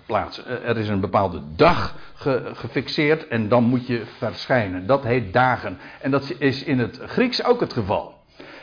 plaatsen. 0.05 0.63
er 0.63 0.77
is 0.77 0.89
een 0.89 0.99
bepaalde 0.99 1.41
dag 1.55 1.95
ge, 2.13 2.49
gefixeerd 2.53 3.27
en 3.27 3.49
dan 3.49 3.63
moet 3.63 3.87
je 3.87 4.03
verschijnen. 4.17 4.85
Dat 4.85 5.03
heet 5.03 5.33
dagen. 5.33 5.77
En 6.01 6.11
dat 6.11 6.33
is 6.37 6.63
in 6.63 6.79
het 6.79 6.99
Grieks 7.05 7.43
ook 7.43 7.59
het 7.59 7.73
geval. 7.73 8.16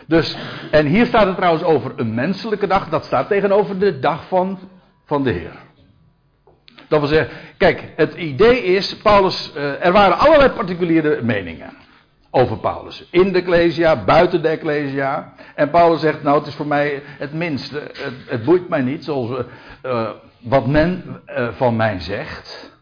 Dus, 0.06 0.36
en 0.70 0.86
hier 0.86 1.06
staat 1.06 1.26
het 1.26 1.36
trouwens 1.36 1.64
over 1.64 1.92
een 1.96 2.14
menselijke 2.14 2.66
dag. 2.66 2.88
Dat 2.88 3.04
staat 3.04 3.28
tegenover 3.28 3.78
de 3.78 3.98
dag 3.98 4.28
van, 4.28 4.58
van 5.04 5.22
de 5.22 5.30
Heer. 5.30 5.56
Dat 6.88 7.00
wil 7.00 7.08
zeggen, 7.08 7.36
kijk, 7.56 7.92
het 7.96 8.14
idee 8.14 8.64
is, 8.64 8.96
Paulus, 8.96 9.52
uh, 9.56 9.84
er 9.84 9.92
waren 9.92 10.18
allerlei 10.18 10.50
particuliere 10.50 11.22
meningen 11.22 11.72
over 12.30 12.58
Paulus. 12.58 13.08
In 13.10 13.32
de 13.32 13.38
Ecclesia, 13.38 14.04
buiten 14.04 14.42
de 14.42 14.48
Ecclesia. 14.48 15.32
En 15.54 15.70
Paulus 15.70 16.00
zegt, 16.00 16.22
nou 16.22 16.38
het 16.38 16.46
is 16.46 16.54
voor 16.54 16.66
mij 16.66 17.02
het 17.04 17.32
minste, 17.32 17.78
het, 17.78 18.14
het 18.26 18.44
boeit 18.44 18.68
mij 18.68 18.80
niet, 18.80 19.04
zoals 19.04 19.44
uh, 19.82 20.10
wat 20.40 20.66
men 20.66 21.20
van 21.56 21.76
mij 21.76 22.00
zegt. 22.00 22.73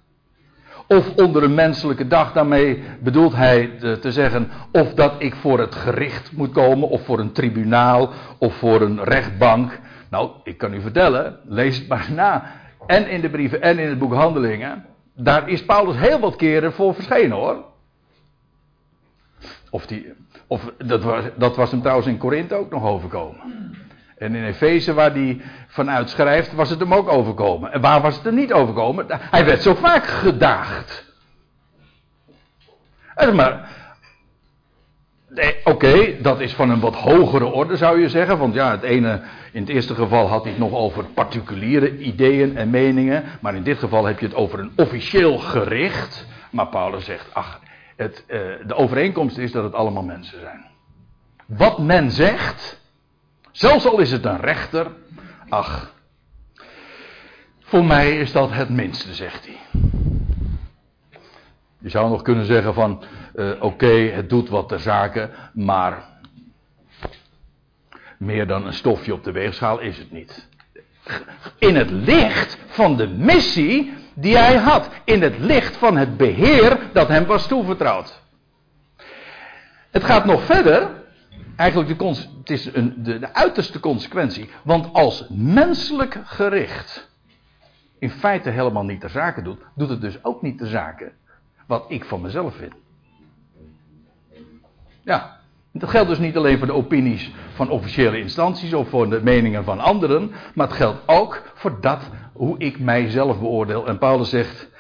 Of 0.87 1.15
onder 1.17 1.43
een 1.43 1.55
menselijke 1.55 2.07
dag, 2.07 2.33
daarmee 2.33 2.83
bedoelt 3.01 3.35
hij 3.35 3.71
te 4.01 4.13
zeggen 4.13 4.51
of 4.73 4.95
dat 4.95 5.15
ik 5.19 5.35
voor 5.35 5.59
het 5.59 5.75
gericht 5.75 6.33
moet 6.33 6.53
komen, 6.53 6.89
of 6.89 7.05
voor 7.05 7.19
een 7.19 7.33
tribunaal, 7.33 8.11
of 8.39 8.55
voor 8.55 8.81
een 8.81 9.05
rechtbank. 9.05 9.81
Nou, 10.11 10.31
ik 10.45 10.59
kan 10.59 10.75
u 10.75 10.81
vertellen, 10.81 11.39
lees 11.45 11.79
het 11.79 11.89
maar 11.89 12.09
na. 12.15 12.45
En 12.87 13.09
in 13.09 13.21
de 13.21 13.31
brieven 13.31 13.63
en 13.63 13.79
in 13.79 13.89
het 13.89 13.99
boek 13.99 14.15
Handelingen. 14.15 14.85
Daar 15.15 15.49
is 15.49 15.65
Paulus 15.65 15.97
heel 15.97 16.21
wat 16.21 16.37
keren 16.37 16.73
voor 16.73 16.95
verschenen 16.95 17.37
hoor. 17.37 17.65
Of, 19.71 19.87
die, 19.87 20.13
of 20.47 20.73
dat, 20.79 21.03
was, 21.03 21.25
dat 21.37 21.57
was 21.57 21.71
hem 21.71 21.81
trouwens 21.81 22.09
in 22.09 22.19
Korinthe 22.19 22.55
ook 22.55 22.71
nog 22.71 22.85
overkomen. 22.85 23.72
En 24.23 24.35
in 24.35 24.45
Efeze, 24.45 24.95
waar 24.95 25.13
hij 25.13 25.41
vanuit 25.67 26.11
schrijft, 26.11 26.53
was 26.53 26.71
het 26.71 26.81
hem 26.81 26.95
ook 26.95 27.09
overkomen. 27.09 27.73
En 27.73 27.81
waar 27.81 28.01
was 28.01 28.17
het 28.17 28.27
er 28.27 28.33
niet 28.33 28.53
overkomen? 28.53 29.07
Hij 29.09 29.45
werd 29.45 29.63
zo 29.63 29.75
vaak 29.75 30.07
gedaagd. 30.07 31.11
Maar, 33.35 33.69
oké, 35.65 36.21
dat 36.21 36.41
is 36.41 36.55
van 36.55 36.71
een 36.71 36.81
wat 36.81 36.95
hogere 36.95 37.45
orde 37.45 37.77
zou 37.77 38.01
je 38.01 38.09
zeggen. 38.09 38.39
Want 38.39 38.55
ja, 38.55 38.71
het 38.71 38.83
ene, 38.83 39.21
in 39.53 39.61
het 39.61 39.71
eerste 39.71 39.95
geval 39.95 40.29
had 40.29 40.43
hij 40.43 40.51
het 40.51 40.61
nog 40.61 40.73
over 40.73 41.05
particuliere 41.05 41.99
ideeën 41.99 42.57
en 42.57 42.71
meningen. 42.71 43.25
Maar 43.41 43.55
in 43.55 43.63
dit 43.63 43.79
geval 43.79 44.05
heb 44.05 44.19
je 44.19 44.27
het 44.27 44.35
over 44.35 44.59
een 44.59 44.73
officieel 44.77 45.39
gericht. 45.39 46.27
Maar 46.51 46.67
Paulus 46.67 47.05
zegt, 47.05 47.35
ach, 47.35 47.61
het, 47.97 48.25
uh, 48.29 48.41
de 48.67 48.75
overeenkomst 48.75 49.39
is 49.39 49.53
dat 49.53 49.65
het 49.65 49.75
allemaal 49.75 50.03
mensen 50.03 50.41
zijn. 50.41 50.65
Wat 51.47 51.79
men 51.79 52.11
zegt, 52.11 52.82
Zelfs 53.53 53.87
al 53.87 53.99
is 53.99 54.13
het 54.13 54.25
een 54.25 54.41
rechter. 54.41 54.87
Ach, 55.49 55.93
voor 57.61 57.85
mij 57.85 58.19
is 58.19 58.33
dat 58.33 58.51
het 58.51 58.69
minste, 58.69 59.15
zegt 59.15 59.47
hij. 59.47 59.59
Je 61.79 61.89
zou 61.89 62.11
nog 62.11 62.23
kunnen 62.23 62.45
zeggen 62.45 62.75
van, 62.75 63.05
uh, 63.35 63.51
oké, 63.59 63.93
het 63.93 64.29
doet 64.29 64.49
wat 64.49 64.69
ter 64.69 64.81
zake, 64.81 65.31
maar 65.53 66.05
meer 68.19 68.47
dan 68.47 68.67
een 68.67 68.73
stofje 68.73 69.13
op 69.13 69.25
de 69.25 69.33
weegschaal 69.33 69.79
is 69.81 69.99
het 69.99 70.11
niet. 70.11 70.49
In 71.59 71.77
het 71.77 71.91
licht 71.91 72.59
van 72.67 72.97
de 72.97 73.09
missie 73.09 73.93
die 74.15 74.37
hij 74.37 74.57
had, 74.57 74.91
in 75.05 75.23
het 75.23 75.39
licht 75.39 75.77
van 75.77 75.97
het 75.97 76.17
beheer 76.17 76.79
dat 76.93 77.09
hem 77.09 77.25
was 77.25 77.47
toevertrouwd. 77.47 78.23
Het 79.91 80.05
gaat 80.05 80.25
nog 80.25 80.45
verder, 80.45 80.91
eigenlijk 81.57 81.99
de, 81.99 82.29
het 82.43 82.51
is 82.51 82.75
een, 82.75 83.03
de, 83.03 83.19
de 83.19 83.35
uiterste 83.35 83.81
consequentie. 83.81 84.51
Want 84.63 84.93
als 84.93 85.27
menselijk 85.29 86.21
gericht 86.25 87.11
in 87.99 88.11
feite 88.11 88.51
helemaal 88.51 88.85
niet 88.85 89.01
de 89.01 89.09
zaken 89.09 89.45
doet, 89.45 89.61
doet 89.75 89.89
het 89.89 90.01
dus 90.01 90.25
ook 90.25 90.43
niet 90.43 90.59
de 90.59 90.67
zaken 90.67 91.13
wat 91.67 91.85
ik 91.89 92.05
van 92.05 92.21
mezelf 92.21 92.55
vind. 92.55 92.75
Ja, 95.03 95.41
dat 95.73 95.91
geldt 95.91 96.09
dus 96.09 96.19
niet 96.19 96.37
alleen 96.37 96.59
voor 96.59 96.67
de 96.67 96.73
opinies 96.73 97.31
van 97.55 97.71
officiële 97.71 98.19
instanties 98.19 98.75
of 98.75 98.89
voor 98.89 99.11
de 99.11 99.23
meningen 99.23 99.65
van 99.65 99.81
anderen, 99.81 100.33
maar 100.55 100.67
het 100.67 100.77
geldt 100.77 101.03
ook 101.07 101.53
voor 101.55 101.81
dat 101.81 102.11
hoe 102.33 102.59
ik 102.59 102.79
mijzelf 102.79 103.39
beoordeel. 103.39 103.87
En 103.87 103.99
Paulus 103.99 104.29
zegt, 104.29 104.71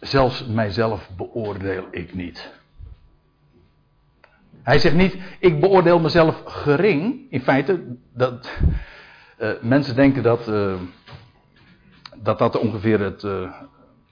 zelfs 0.00 0.46
mijzelf 0.46 1.10
beoordeel 1.16 1.86
ik 1.90 2.14
niet. 2.14 2.57
Hij 4.68 4.78
zegt 4.78 4.94
niet, 4.94 5.16
ik 5.38 5.60
beoordeel 5.60 5.98
mezelf 5.98 6.42
gering. 6.44 7.26
In 7.30 7.40
feite, 7.40 7.96
dat, 8.14 8.50
uh, 9.38 9.50
mensen 9.60 9.94
denken 9.94 10.22
dat, 10.22 10.48
uh, 10.48 10.74
dat 12.16 12.38
dat 12.38 12.58
ongeveer 12.58 13.00
het, 13.00 13.22
uh, 13.22 13.52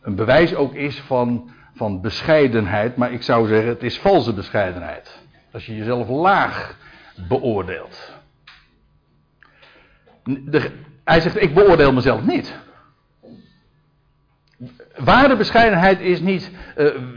een 0.03 0.15
bewijs 0.15 0.55
ook 0.55 0.75
is 0.75 1.01
van, 1.01 1.51
van 1.75 2.01
bescheidenheid. 2.01 2.97
Maar 2.97 3.13
ik 3.13 3.23
zou 3.23 3.49
zeggen, 3.49 3.69
het 3.69 3.83
is 3.83 3.99
valse 3.99 4.33
bescheidenheid. 4.33 5.19
Als 5.53 5.67
je 5.67 5.77
jezelf 5.77 6.09
laag 6.09 6.77
beoordeelt. 7.29 8.13
De, 10.25 10.71
hij 11.05 11.21
zegt, 11.21 11.43
ik 11.43 11.55
beoordeel 11.55 11.93
mezelf 11.93 12.23
niet. 12.23 12.55
Ware 14.97 15.37
bescheidenheid 15.37 16.01
is 16.01 16.21
niet 16.21 16.51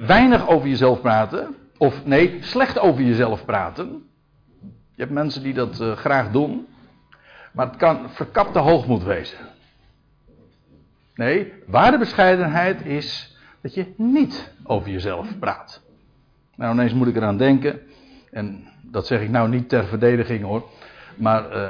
weinig 0.06 0.48
over 0.48 0.68
jezelf 0.68 1.02
praten. 1.02 1.56
Of 1.80 2.06
nee, 2.06 2.38
slecht 2.42 2.80
over 2.80 3.02
jezelf 3.04 3.46
praten. 3.46 4.04
Je 4.96 5.02
hebt 5.02 5.12
mensen 5.12 5.44
die 5.44 5.54
dat 5.54 5.80
uh, 5.80 5.92
graag 5.92 6.32
doen. 6.32 6.68
Maar 7.52 7.68
het 7.68 7.76
kan 7.76 8.10
verkapte 8.10 8.60
hoogmoed 8.60 9.04
wezen. 9.04 9.38
Nee, 11.16 11.54
ware 11.66 11.98
bescheidenheid 11.98 12.86
is 12.86 13.38
dat 13.62 13.74
je 13.74 13.94
niet 13.98 14.54
over 14.64 14.90
jezelf 14.90 15.40
praat. 15.40 15.82
Nou, 16.56 16.74
ineens 16.74 16.94
moet 16.94 17.08
ik 17.08 17.16
eraan 17.16 17.38
denken. 17.38 17.80
En 18.32 18.68
dat 18.82 19.08
zeg 19.08 19.22
ik 19.22 19.30
nou 19.30 19.50
niet 19.50 19.70
ter 19.70 19.86
verdediging 19.86 20.44
hoor. 20.44 20.64
Maar 21.16 21.56
uh, 21.56 21.70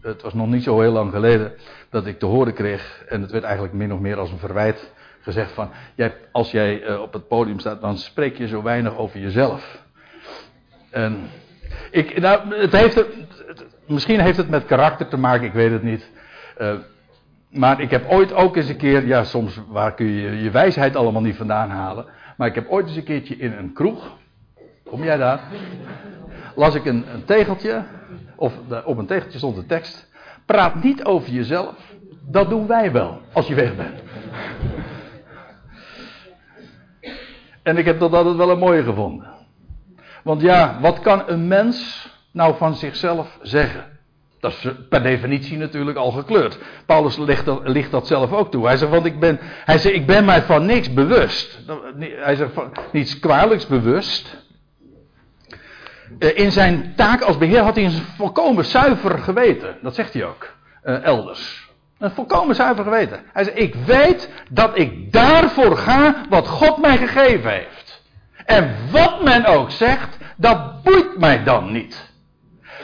het 0.00 0.22
was 0.22 0.34
nog 0.34 0.48
niet 0.48 0.62
zo 0.62 0.80
heel 0.80 0.92
lang 0.92 1.12
geleden 1.12 1.52
dat 1.90 2.06
ik 2.06 2.18
te 2.18 2.26
horen 2.26 2.54
kreeg. 2.54 3.04
En 3.08 3.20
het 3.20 3.30
werd 3.30 3.44
eigenlijk 3.44 3.74
min 3.74 3.92
of 3.92 4.00
meer 4.00 4.18
als 4.18 4.30
een 4.30 4.38
verwijt 4.38 4.92
gezegd 5.24 5.52
van, 5.52 5.70
jij, 5.94 6.14
als 6.32 6.50
jij 6.50 6.82
uh, 6.82 7.00
op 7.00 7.12
het 7.12 7.28
podium 7.28 7.58
staat, 7.58 7.80
dan 7.80 7.98
spreek 7.98 8.36
je 8.36 8.46
zo 8.46 8.62
weinig 8.62 8.96
over 8.96 9.20
jezelf. 9.20 9.82
En 10.90 11.30
ik, 11.90 12.20
nou, 12.20 12.54
het 12.54 12.72
heeft 12.72 13.04
misschien 13.86 14.20
heeft 14.20 14.36
het 14.36 14.48
met 14.48 14.64
karakter 14.64 15.08
te 15.08 15.16
maken, 15.16 15.46
ik 15.46 15.52
weet 15.52 15.70
het 15.70 15.82
niet. 15.82 16.10
Uh, 16.58 16.74
maar 17.50 17.80
ik 17.80 17.90
heb 17.90 18.10
ooit 18.10 18.32
ook 18.32 18.56
eens 18.56 18.68
een 18.68 18.76
keer, 18.76 19.06
ja, 19.06 19.24
soms 19.24 19.60
waar 19.68 19.94
kun 19.94 20.06
je 20.06 20.42
je 20.42 20.50
wijsheid 20.50 20.96
allemaal 20.96 21.22
niet 21.22 21.36
vandaan 21.36 21.70
halen. 21.70 22.06
Maar 22.36 22.48
ik 22.48 22.54
heb 22.54 22.68
ooit 22.68 22.86
eens 22.86 22.96
een 22.96 23.04
keertje 23.04 23.36
in 23.36 23.52
een 23.52 23.72
kroeg, 23.72 24.16
kom 24.84 25.04
jij 25.04 25.16
daar? 25.16 25.40
Las 26.54 26.74
ik 26.74 26.84
een, 26.84 27.04
tegeltje, 27.24 27.84
of 28.36 28.54
op 28.84 28.98
een 28.98 29.06
tegeltje 29.06 29.38
stond 29.38 29.56
de 29.56 29.66
tekst. 29.66 30.10
Praat 30.46 30.82
niet 30.82 31.04
over 31.04 31.30
jezelf, 31.30 31.74
dat 32.26 32.48
doen 32.48 32.66
wij 32.66 32.92
wel, 32.92 33.20
als 33.32 33.46
je 33.46 33.54
weg 33.54 33.76
bent. 33.76 34.02
En 37.64 37.76
ik 37.76 37.84
heb 37.84 38.00
dat 38.00 38.12
altijd 38.12 38.36
wel 38.36 38.50
een 38.50 38.58
mooie 38.58 38.82
gevonden. 38.82 39.26
Want 40.22 40.40
ja, 40.40 40.78
wat 40.80 41.00
kan 41.00 41.22
een 41.26 41.48
mens 41.48 42.08
nou 42.30 42.56
van 42.56 42.74
zichzelf 42.74 43.38
zeggen? 43.42 43.92
Dat 44.40 44.52
is 44.52 44.72
per 44.88 45.02
definitie 45.02 45.58
natuurlijk 45.58 45.96
al 45.96 46.10
gekleurd. 46.10 46.58
Paulus 46.86 47.16
ligt 47.64 47.90
dat, 47.90 48.06
zelf 48.06 48.32
ook 48.32 48.50
toe. 48.50 48.66
Hij 48.66 48.76
zegt, 48.76 48.90
want 48.90 49.04
ik 49.04 49.20
ben, 49.20 49.38
hij 49.40 49.78
zegt, 49.78 49.94
ik 49.94 50.06
ben 50.06 50.24
mij 50.24 50.42
van 50.42 50.66
niks 50.66 50.92
bewust. 50.92 51.58
Hij 51.98 52.34
zegt, 52.34 52.52
van 52.52 52.72
niets 52.92 53.18
kwalijks 53.18 53.66
bewust. 53.66 54.36
Eh, 56.18 56.38
in 56.38 56.52
zijn 56.52 56.92
taak 56.96 57.20
als 57.20 57.38
beheer 57.38 57.62
had 57.62 57.74
hij 57.74 57.84
een 57.84 58.02
volkomen 58.16 58.64
zuiver 58.64 59.18
geweten. 59.18 59.76
Dat 59.82 59.94
zegt 59.94 60.12
hij 60.12 60.24
ook, 60.24 60.54
uh, 60.84 61.04
elders. 61.04 61.63
Een 61.98 62.10
volkomen 62.10 62.54
zuiver 62.54 62.84
geweten. 62.84 63.22
Hij 63.32 63.44
zegt, 63.44 63.58
ik 63.58 63.74
weet 63.74 64.30
dat 64.50 64.78
ik 64.78 65.12
daarvoor 65.12 65.76
ga 65.76 66.14
wat 66.28 66.48
God 66.48 66.76
mij 66.76 66.96
gegeven 66.96 67.50
heeft. 67.50 68.02
En 68.44 68.74
wat 68.90 69.22
men 69.22 69.44
ook 69.44 69.70
zegt, 69.70 70.16
dat 70.36 70.82
boeit 70.82 71.18
mij 71.18 71.44
dan 71.44 71.72
niet. 71.72 72.12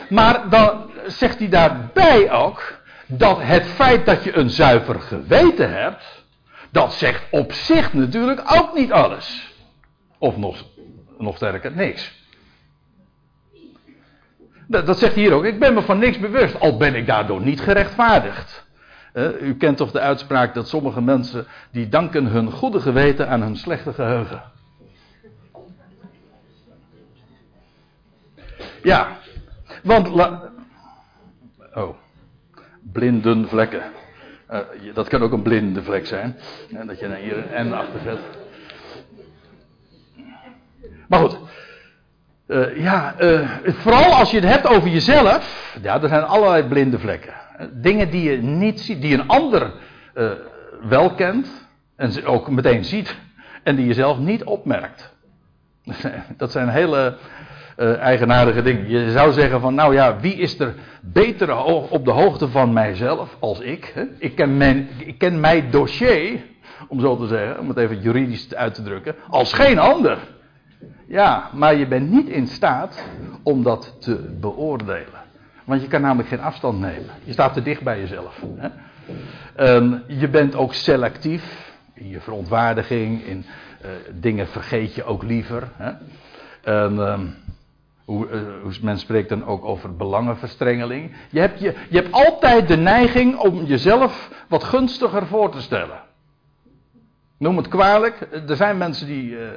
Maar 0.09 0.49
dan 0.49 0.91
zegt 1.07 1.39
hij 1.39 1.49
daarbij 1.49 2.31
ook 2.33 2.79
dat 3.07 3.39
het 3.43 3.67
feit 3.67 4.07
dat 4.07 4.25
je 4.25 4.37
een 4.37 4.51
zuiver 4.51 5.01
geweten 5.01 5.73
hebt, 5.73 6.25
dat 6.71 6.93
zegt 6.93 7.23
op 7.31 7.53
zich 7.53 7.93
natuurlijk 7.93 8.43
ook 8.55 8.75
niet 8.75 8.93
alles. 8.93 9.55
Of 10.19 10.37
nog, 10.37 10.65
nog 11.19 11.37
sterker, 11.37 11.73
niks. 11.73 12.19
Dat, 14.67 14.87
dat 14.87 14.99
zegt 14.99 15.15
hij 15.15 15.23
hier 15.23 15.33
ook. 15.33 15.45
Ik 15.45 15.59
ben 15.59 15.75
me 15.75 15.83
van 15.83 15.99
niks 15.99 16.19
bewust, 16.19 16.61
al 16.61 16.77
ben 16.77 16.95
ik 16.95 17.07
daardoor 17.07 17.41
niet 17.41 17.61
gerechtvaardigd. 17.61 18.69
U 19.41 19.55
kent 19.55 19.77
toch 19.77 19.91
de 19.91 20.01
uitspraak 20.01 20.55
dat 20.55 20.69
sommige 20.69 21.03
mensen 21.03 21.47
die 21.71 21.89
danken 21.89 22.27
hun 22.27 22.51
goede 22.51 22.81
geweten 22.81 23.29
aan 23.29 23.43
hun 23.43 23.57
slechte 23.57 23.93
geheugen. 23.93 24.43
Ja, 28.83 29.17
want. 29.83 30.09
oh, 31.75 31.97
blinden 32.93 33.49
vlekken. 33.49 33.83
Uh, 34.51 34.59
dat 34.95 35.09
kan 35.09 35.23
ook 35.23 35.33
een 35.33 35.43
blinde 35.43 35.83
vlek 35.83 36.07
zijn. 36.07 36.37
En 36.75 36.87
dat 36.87 36.99
je 36.99 37.07
er 37.07 37.17
hier 37.17 37.55
een 37.55 37.69
N 37.69 37.73
achter 37.73 38.01
zet. 38.05 38.19
Maar 41.09 41.21
goed. 41.21 41.39
Uh, 42.47 42.83
ja, 42.83 43.15
uh, 43.21 43.51
vooral 43.65 44.15
als 44.15 44.31
je 44.31 44.41
het 44.41 44.49
hebt 44.49 44.67
over 44.67 44.89
jezelf. 44.89 45.77
Ja, 45.83 46.03
er 46.03 46.09
zijn 46.09 46.23
allerlei 46.23 46.65
blinde 46.65 46.99
vlekken. 46.99 47.35
Dingen 47.73 48.11
die 48.11 48.31
je 48.31 48.37
niet 48.37 48.81
ziet, 48.81 49.03
die 49.03 49.15
een 49.15 49.29
ander 49.29 49.73
wel 50.89 51.15
kent. 51.15 51.69
En 51.97 52.25
ook 52.25 52.51
meteen 52.51 52.85
ziet. 52.85 53.17
En 53.63 53.77
die 53.77 53.87
je 53.87 53.95
zelf 53.95 54.19
niet 54.19 54.45
opmerkt. 54.45 55.15
Dat 56.37 56.53
zijn 56.53 56.69
hele 56.69 57.17
uh, 57.77 57.97
eigenaardige 57.99 58.63
dingen. 58.63 58.89
Je 58.89 59.11
zou 59.11 59.33
zeggen 59.33 59.61
van, 59.61 59.75
nou 59.75 59.95
ja, 59.95 60.21
wie 60.21 60.35
is 60.35 60.59
er 60.59 60.75
beter 61.01 61.65
op 61.91 62.05
de 62.05 62.11
hoogte 62.11 62.49
van 62.49 62.73
mijzelf 62.73 63.37
als 63.39 63.61
ik? 63.61 63.93
Hè? 63.95 64.05
Ik, 64.19 64.35
ken 64.35 64.57
mijn, 64.57 64.89
ik 64.97 65.19
ken 65.19 65.41
mijn 65.41 65.71
dossier, 65.71 66.41
om 66.89 67.01
zo 67.01 67.17
te 67.17 67.27
zeggen, 67.27 67.59
om 67.59 67.69
het 67.69 67.77
even 67.77 68.01
juridisch 68.01 68.55
uit 68.55 68.75
te 68.75 68.83
drukken, 68.83 69.15
als 69.29 69.53
geen 69.53 69.79
ander. 69.79 70.19
Ja, 71.07 71.51
maar 71.53 71.75
je 71.75 71.87
bent 71.87 72.11
niet 72.11 72.29
in 72.29 72.47
staat 72.47 73.05
om 73.43 73.63
dat 73.63 73.97
te 74.01 74.37
beoordelen. 74.41 75.20
Want 75.65 75.83
je 75.83 75.89
kan 75.89 76.01
namelijk 76.01 76.29
geen 76.29 76.41
afstand 76.41 76.81
nemen. 76.81 77.11
Je 77.25 77.33
staat 77.33 77.55
te 77.55 77.63
dicht 77.63 77.83
bij 77.83 78.01
jezelf. 78.01 78.43
Hè? 78.57 78.69
Um, 79.75 80.03
je 80.07 80.29
bent 80.29 80.55
ook 80.55 80.75
selectief 80.75 81.73
in 81.95 82.09
je 82.09 82.21
verontwaardiging, 82.21 83.25
in 83.25 83.45
uh, 83.85 83.91
dingen 84.13 84.49
vergeet 84.49 84.95
je 84.95 85.05
ook 85.05 85.23
liever. 85.23 85.69
Hè? 85.77 85.93
En, 86.63 86.99
hoe, 88.11 88.29
uh, 88.31 88.41
hoe, 88.63 88.73
men 88.83 88.99
spreekt 88.99 89.29
dan 89.29 89.47
ook 89.47 89.65
over 89.65 89.97
belangenverstrengeling. 89.97 91.13
Je 91.31 91.41
hebt, 91.41 91.61
je, 91.61 91.75
je 91.89 91.97
hebt 91.97 92.13
altijd 92.13 92.69
de 92.69 92.77
neiging 92.77 93.37
om 93.37 93.65
jezelf 93.65 94.31
wat 94.49 94.65
gunstiger 94.65 95.27
voor 95.27 95.51
te 95.51 95.61
stellen. 95.61 96.01
Noem 97.39 97.57
het 97.57 97.69
kwalijk. 97.69 98.29
Er 98.49 98.57
zijn 98.57 98.79
mensen 98.79 99.07
die, 99.07 99.31
uh, 99.31 99.49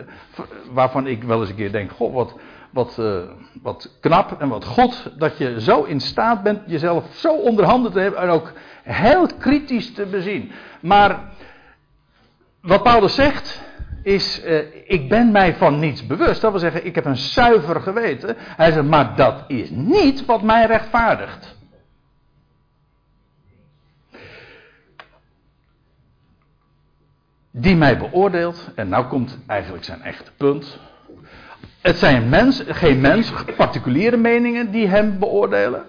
waarvan 0.72 1.08
ik 1.08 1.24
wel 1.24 1.40
eens 1.40 1.50
een 1.50 1.56
keer 1.56 1.72
denk: 1.72 1.92
Goh, 1.92 2.14
wat, 2.14 2.36
wat, 2.74 2.98
uh, 3.00 3.22
wat 3.62 3.98
knap 4.00 4.42
en 4.42 4.50
wat 4.50 4.66
goed 4.66 5.12
dat 5.18 5.38
je 5.38 5.62
zo 5.62 5.84
in 5.84 6.00
staat 6.00 6.44
bent 6.44 6.62
jezelf 6.66 7.06
zo 7.16 7.34
onder 7.34 7.66
handen 7.66 7.92
te 7.92 8.00
hebben 8.00 8.22
en 8.22 8.30
ook 8.30 8.52
heel 8.84 9.28
kritisch 9.40 9.94
te 9.94 10.06
bezien. 10.06 10.52
Maar 10.82 11.20
wat 12.62 12.84
Paulus 12.84 13.16
zegt, 13.16 13.62
is, 14.04 14.46
uh, 14.46 14.60
ik 14.86 15.10
ben 15.10 15.32
mij 15.32 15.56
van 15.56 15.80
niets 15.80 16.08
bewust. 16.08 16.42
Dat 16.42 16.52
wil 16.52 16.60
zeggen, 16.60 16.86
ik 16.86 16.96
heb 16.96 17.06
een 17.06 17.18
zuiver 17.18 17.82
geweten. 17.82 18.36
Hij 18.38 18.72
zegt, 18.72 18.86
maar 18.86 19.16
dat 19.16 19.44
is 19.48 19.70
niet 19.70 20.26
wat 20.26 20.42
mij 20.42 20.66
rechtvaardigt. 20.66 21.58
Die 27.52 27.76
mij 27.76 27.98
beoordeelt, 27.98 28.72
en 28.76 28.90
nou 28.90 29.06
komt 29.06 29.38
eigenlijk 29.48 29.84
zijn 29.84 30.02
echte 30.02 30.32
punt. 30.38 30.80
Het 31.84 31.98
zijn 31.98 32.54
geen 32.54 33.02
mens, 33.02 33.34
particuliere 33.58 34.18
meningen 34.18 34.72
die 34.72 34.88
hem 34.88 35.20
beoordelen. 35.20 35.86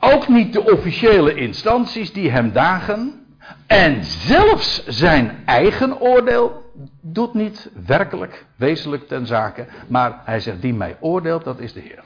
Ook 0.00 0.28
niet 0.28 0.52
de 0.52 0.72
officiële 0.72 1.34
instanties 1.34 2.12
die 2.12 2.30
hem 2.30 2.52
dagen. 2.52 3.26
En 3.66 4.04
zelfs 4.04 4.86
zijn 4.86 5.42
eigen 5.44 6.00
oordeel 6.00 6.72
doet 7.00 7.34
niet 7.34 7.70
werkelijk, 7.86 8.46
wezenlijk 8.56 9.08
ten 9.08 9.26
zake. 9.26 9.66
Maar 9.88 10.20
hij 10.24 10.40
zegt, 10.40 10.62
die 10.62 10.74
mij 10.74 10.96
oordeelt, 11.00 11.44
dat 11.44 11.58
is 11.58 11.72
de 11.72 11.80
Heer. 11.80 12.02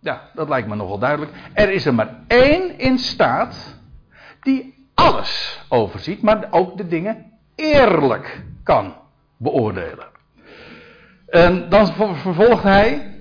Ja, 0.00 0.30
dat 0.34 0.48
lijkt 0.48 0.68
me 0.68 0.74
nogal 0.74 0.98
duidelijk. 0.98 1.32
Er 1.52 1.70
is 1.70 1.86
er 1.86 1.94
maar 1.94 2.18
één 2.26 2.78
in 2.78 2.98
staat 2.98 3.76
die 4.40 4.88
alles 4.94 5.62
overziet, 5.68 6.22
maar 6.22 6.48
ook 6.50 6.76
de 6.76 6.86
dingen 6.86 7.32
eerlijk 7.54 8.42
kan 8.62 8.94
beoordelen. 9.36 10.09
En 11.30 11.68
dan 11.68 11.86
vervolgt 12.16 12.62
hij 12.62 13.18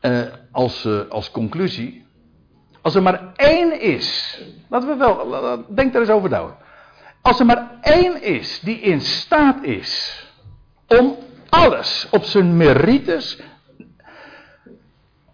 eh, 0.00 0.20
als, 0.50 0.84
eh, 0.84 0.98
als 1.08 1.30
conclusie. 1.30 2.06
Als 2.82 2.94
er 2.94 3.02
maar 3.02 3.32
één 3.36 3.80
is. 3.80 4.38
Laten 4.68 4.88
we 4.88 4.96
wel. 4.96 5.64
Denk 5.74 5.92
daar 5.92 6.02
eens 6.02 6.10
over 6.10 6.30
na. 6.30 6.56
Als 7.22 7.40
er 7.40 7.46
maar 7.46 7.70
één 7.80 8.22
is 8.22 8.60
die 8.60 8.80
in 8.80 9.00
staat 9.00 9.62
is. 9.62 10.22
om 10.86 11.16
alles 11.48 12.06
op 12.10 12.24
zijn 12.24 12.56
merites. 12.56 13.38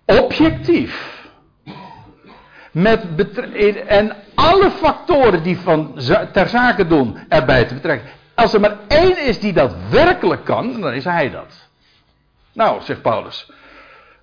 objectief. 0.05 1.19
Met 2.73 3.05
en 3.87 4.17
alle 4.35 4.71
factoren 4.71 5.43
die 5.43 5.59
van 5.59 5.95
ter 6.33 6.49
zake 6.49 6.87
doen 6.87 7.19
erbij 7.29 7.65
te 7.65 7.75
betrekken. 7.75 8.20
Als 8.35 8.55
er 8.55 8.61
maar 8.61 8.77
één 8.89 9.27
is 9.27 9.41
die 9.41 9.53
dat 9.53 9.75
werkelijk 9.91 10.45
kan, 10.45 10.81
dan 10.81 10.93
is 10.93 11.05
hij 11.05 11.31
dat. 11.31 11.69
Nou, 12.53 12.83
zegt 12.83 13.03
Paulus. 13.03 13.53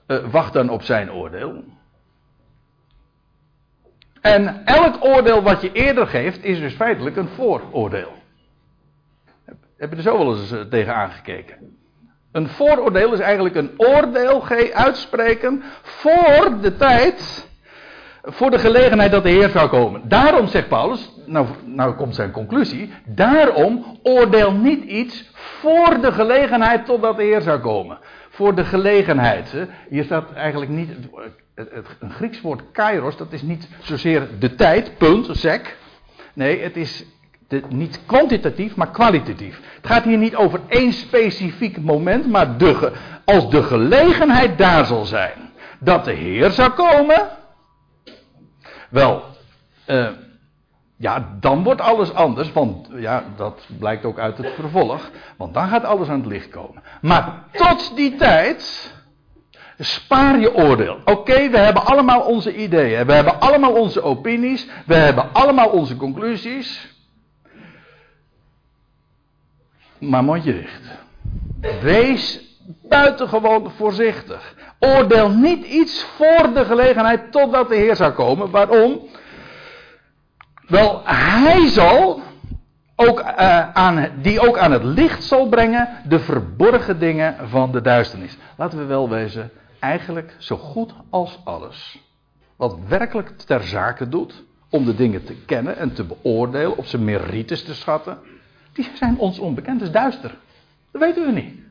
Uh, 0.08 0.18
wacht 0.32 0.54
dan 0.54 0.70
op 0.70 0.84
zijn 0.84 1.12
oordeel. 1.12 1.64
En 4.22 4.66
elk 4.66 5.06
oordeel 5.06 5.42
wat 5.42 5.62
je 5.62 5.72
eerder 5.72 6.08
geeft, 6.08 6.44
is 6.44 6.60
dus 6.60 6.74
feitelijk 6.74 7.16
een 7.16 7.28
vooroordeel. 7.28 8.16
Heb 9.78 9.90
je 9.92 9.96
er 9.96 10.02
zo 10.02 10.18
wel 10.18 10.38
eens 10.38 10.52
eh, 10.52 10.62
tegen 10.62 10.96
aangekeken? 10.96 11.78
Een 12.32 12.50
vooroordeel 12.50 13.14
is 13.14 13.20
eigenlijk 13.20 13.56
een 13.56 13.74
oordeel 13.78 14.48
uitspreken 14.74 15.64
voor 15.82 16.58
de 16.62 16.76
tijd, 16.76 17.47
voor 18.30 18.52
de 18.52 18.60
gelegenheid 18.60 19.12
dat 19.12 19.24
de 19.24 19.30
Heer 19.30 19.50
zou 19.50 19.70
komen. 19.70 20.02
Daarom 20.04 20.48
zegt 20.48 20.68
Paulus, 20.68 21.12
nou, 21.26 21.48
nou 21.66 21.94
komt 21.94 22.16
zijn 22.16 22.32
conclusie, 22.32 22.94
daarom 23.06 24.00
oordeel 24.04 24.52
niet 24.52 24.84
iets 24.84 25.32
voor 25.34 26.02
de 26.02 26.12
gelegenheid 26.12 26.86
totdat 26.86 27.18
de 27.18 27.24
Heer 27.24 27.42
zou 27.42 27.60
komen. 27.60 27.98
Voor 28.30 28.56
de 28.56 28.64
gelegenheid. 28.64 29.54
Hier 29.90 30.04
staat 30.04 30.34
eigenlijk 30.34 30.72
niet 30.72 30.90
het, 31.56 31.70
een 32.00 32.12
Grieks 32.12 32.42
woord 32.42 32.62
kairos, 32.72 33.18
dat 33.18 33.34
is 33.34 33.42
niet 33.42 33.68
zozeer 33.82 34.28
de 34.40 34.56
tijd, 34.56 34.98
punt, 34.98 35.30
sec. 35.32 35.78
Nee, 36.34 36.62
het 36.62 36.78
is 36.78 37.06
niet 37.70 38.00
kwantitatief, 38.06 38.76
maar 38.76 38.92
kwalitatief. 38.92 39.62
Het 39.76 39.88
gaat 39.88 40.04
hier 40.04 40.18
niet 40.18 40.36
over 40.36 40.60
één 40.68 40.94
specifiek 40.94 41.82
moment, 41.82 42.28
maar 42.28 42.58
de, 42.58 42.92
als 43.26 43.50
de 43.50 43.64
gelegenheid 43.64 44.58
daar 44.58 44.86
zal 44.86 45.06
zijn 45.06 45.52
dat 45.80 46.06
de 46.06 46.14
Heer 46.14 46.52
zou 46.52 46.70
komen. 46.70 47.28
Wel, 48.90 49.24
uh, 49.88 50.10
ja, 50.98 51.36
dan 51.40 51.64
wordt 51.64 51.82
alles 51.82 52.14
anders, 52.14 52.52
want 52.52 52.90
ja, 52.96 53.24
dat 53.36 53.68
blijkt 53.80 54.06
ook 54.06 54.20
uit 54.20 54.38
het 54.38 54.54
vervolg, 54.56 55.10
want 55.38 55.54
dan 55.54 55.68
gaat 55.68 55.84
alles 55.84 56.08
aan 56.08 56.20
het 56.20 56.30
licht 56.30 56.50
komen. 56.50 56.84
Maar 57.02 57.44
tot 57.52 57.96
die 57.96 58.16
tijd 58.16 58.96
Spaar 59.80 60.40
je 60.40 60.56
oordeel. 60.56 61.00
Oké, 61.06 61.50
we 61.50 61.58
hebben 61.58 61.86
allemaal 61.86 62.22
onze 62.22 62.56
ideeën. 62.56 63.06
We 63.06 63.14
hebben 63.14 63.40
allemaal 63.40 63.74
onze 63.74 64.02
opinies. 64.02 64.68
We 64.86 64.96
hebben 64.96 65.34
allemaal 65.34 65.70
onze 65.70 65.96
conclusies. 65.96 66.96
Maar 69.98 70.24
mondje 70.24 70.54
dicht. 70.54 70.82
Wees 71.82 72.42
buitengewoon 72.68 73.72
voorzichtig. 73.72 74.56
Oordeel 74.80 75.30
niet 75.30 75.66
iets 75.66 76.04
voor 76.04 76.54
de 76.54 76.66
gelegenheid 76.66 77.32
totdat 77.32 77.70
de 77.70 77.76
Heer 77.76 77.96
zou 77.96 78.12
komen. 78.12 78.50
Waarom? 78.50 79.00
Wel, 80.68 81.02
hij 81.06 81.68
zal 81.68 82.22
ook, 82.96 83.20
uh, 83.20 83.72
aan, 83.72 84.10
die 84.22 84.40
ook 84.48 84.58
aan 84.58 84.72
het 84.72 84.84
licht 84.84 85.24
zal 85.24 85.48
brengen 85.48 85.90
de 86.08 86.20
verborgen 86.20 87.00
dingen 87.00 87.50
van 87.50 87.72
de 87.72 87.82
duisternis. 87.82 88.38
Laten 88.56 88.78
we 88.78 88.86
wel 88.86 89.10
wezen, 89.10 89.52
eigenlijk 89.80 90.36
zo 90.38 90.58
goed 90.58 90.94
als 91.10 91.40
alles. 91.44 92.06
Wat 92.56 92.78
werkelijk 92.88 93.38
ter 93.38 93.64
zake 93.64 94.10
doet 94.10 94.44
om 94.70 94.86
de 94.86 94.96
dingen 94.96 95.24
te 95.24 95.34
kennen 95.34 95.78
en 95.78 95.94
te 95.94 96.04
beoordelen, 96.04 96.78
op 96.78 96.86
zijn 96.86 97.04
merites 97.04 97.64
te 97.64 97.76
schatten, 97.76 98.18
die 98.74 98.90
zijn 98.94 99.18
ons 99.18 99.40
onbekend. 99.40 99.80
Dat 99.80 99.88
is 99.88 99.94
duister. 99.94 100.36
Dat 100.92 101.02
weten 101.02 101.26
we 101.26 101.32
niet. 101.32 101.67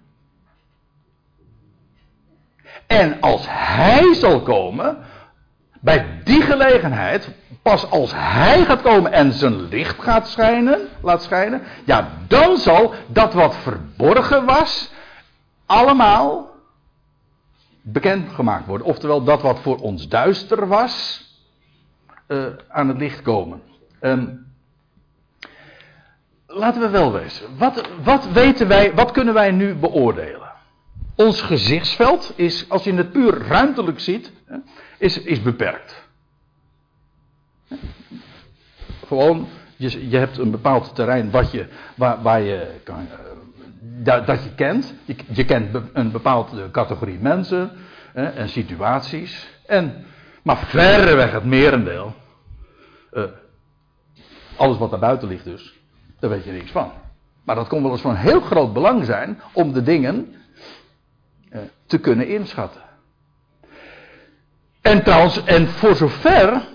En 2.86 3.20
als 3.20 3.46
hij 3.48 4.14
zal 4.14 4.40
komen, 4.42 4.98
bij 5.80 6.20
die 6.24 6.42
gelegenheid, 6.42 7.30
pas 7.62 7.90
als 7.90 8.12
hij 8.14 8.64
gaat 8.64 8.82
komen 8.82 9.12
en 9.12 9.32
zijn 9.32 9.68
licht 9.68 10.02
gaat 10.02 10.28
schijnen, 10.28 10.80
laat 11.02 11.22
schijnen, 11.22 11.62
ja, 11.84 12.08
dan 12.28 12.56
zal 12.56 12.94
dat 13.06 13.34
wat 13.34 13.56
verborgen 13.56 14.44
was, 14.44 14.92
allemaal 15.66 16.50
bekend 17.82 18.32
gemaakt 18.32 18.66
worden. 18.66 18.86
Oftewel, 18.86 19.24
dat 19.24 19.42
wat 19.42 19.60
voor 19.60 19.76
ons 19.76 20.08
duister 20.08 20.66
was, 20.66 21.24
uh, 22.28 22.46
aan 22.68 22.88
het 22.88 22.98
licht 22.98 23.22
komen. 23.22 23.62
Um, 24.00 24.46
laten 26.46 26.80
we 26.80 26.88
wel 26.88 27.12
wezen. 27.12 27.58
Wat, 27.58 27.88
wat 28.02 28.28
weten 28.32 28.68
wij, 28.68 28.94
wat 28.94 29.10
kunnen 29.10 29.34
wij 29.34 29.50
nu 29.50 29.74
beoordelen? 29.74 30.45
Ons 31.16 31.42
gezichtsveld 31.42 32.32
is, 32.34 32.68
als 32.68 32.84
je 32.84 32.94
het 32.94 33.12
puur 33.12 33.38
ruimtelijk 33.38 34.00
ziet, 34.00 34.32
is, 34.98 35.20
is 35.20 35.42
beperkt. 35.42 36.08
Gewoon, 39.06 39.48
je, 39.76 40.08
je 40.08 40.16
hebt 40.16 40.38
een 40.38 40.50
bepaald 40.50 40.94
terrein 40.94 41.30
wat 41.30 41.50
je, 41.50 41.66
waar, 41.94 42.22
waar 42.22 42.40
je 42.40 42.70
kan, 42.84 43.00
uh, 43.00 43.12
dat, 43.80 44.26
dat, 44.26 44.44
je 44.44 44.54
kent. 44.54 44.94
Je, 45.32 45.44
kent 45.44 45.80
een 45.92 46.10
bepaalde 46.10 46.70
categorie 46.70 47.18
mensen 47.18 47.70
en 48.12 48.48
situaties. 48.48 49.48
En, 49.66 50.04
maar 50.42 50.56
verreweg 50.56 51.32
het 51.32 51.44
merendeel. 51.44 52.14
Uh, 53.12 53.24
alles 54.56 54.78
wat 54.78 54.90
daar 54.90 54.98
buiten 54.98 55.28
ligt 55.28 55.44
dus. 55.44 55.74
Daar 56.18 56.30
weet 56.30 56.44
je 56.44 56.52
niks 56.52 56.70
van. 56.70 56.90
Maar 57.44 57.56
dat 57.56 57.68
kon 57.68 57.82
wel 57.82 57.90
eens 57.90 58.00
van 58.00 58.14
heel 58.14 58.40
groot 58.40 58.72
belang 58.72 59.04
zijn 59.04 59.40
om 59.52 59.72
de 59.72 59.82
dingen 59.82 60.35
te 61.86 61.98
kunnen 61.98 62.28
inschatten. 62.28 62.82
En 64.80 65.02
trouwens, 65.02 65.44
en 65.44 65.68
voor 65.68 65.94
zover 65.94 66.68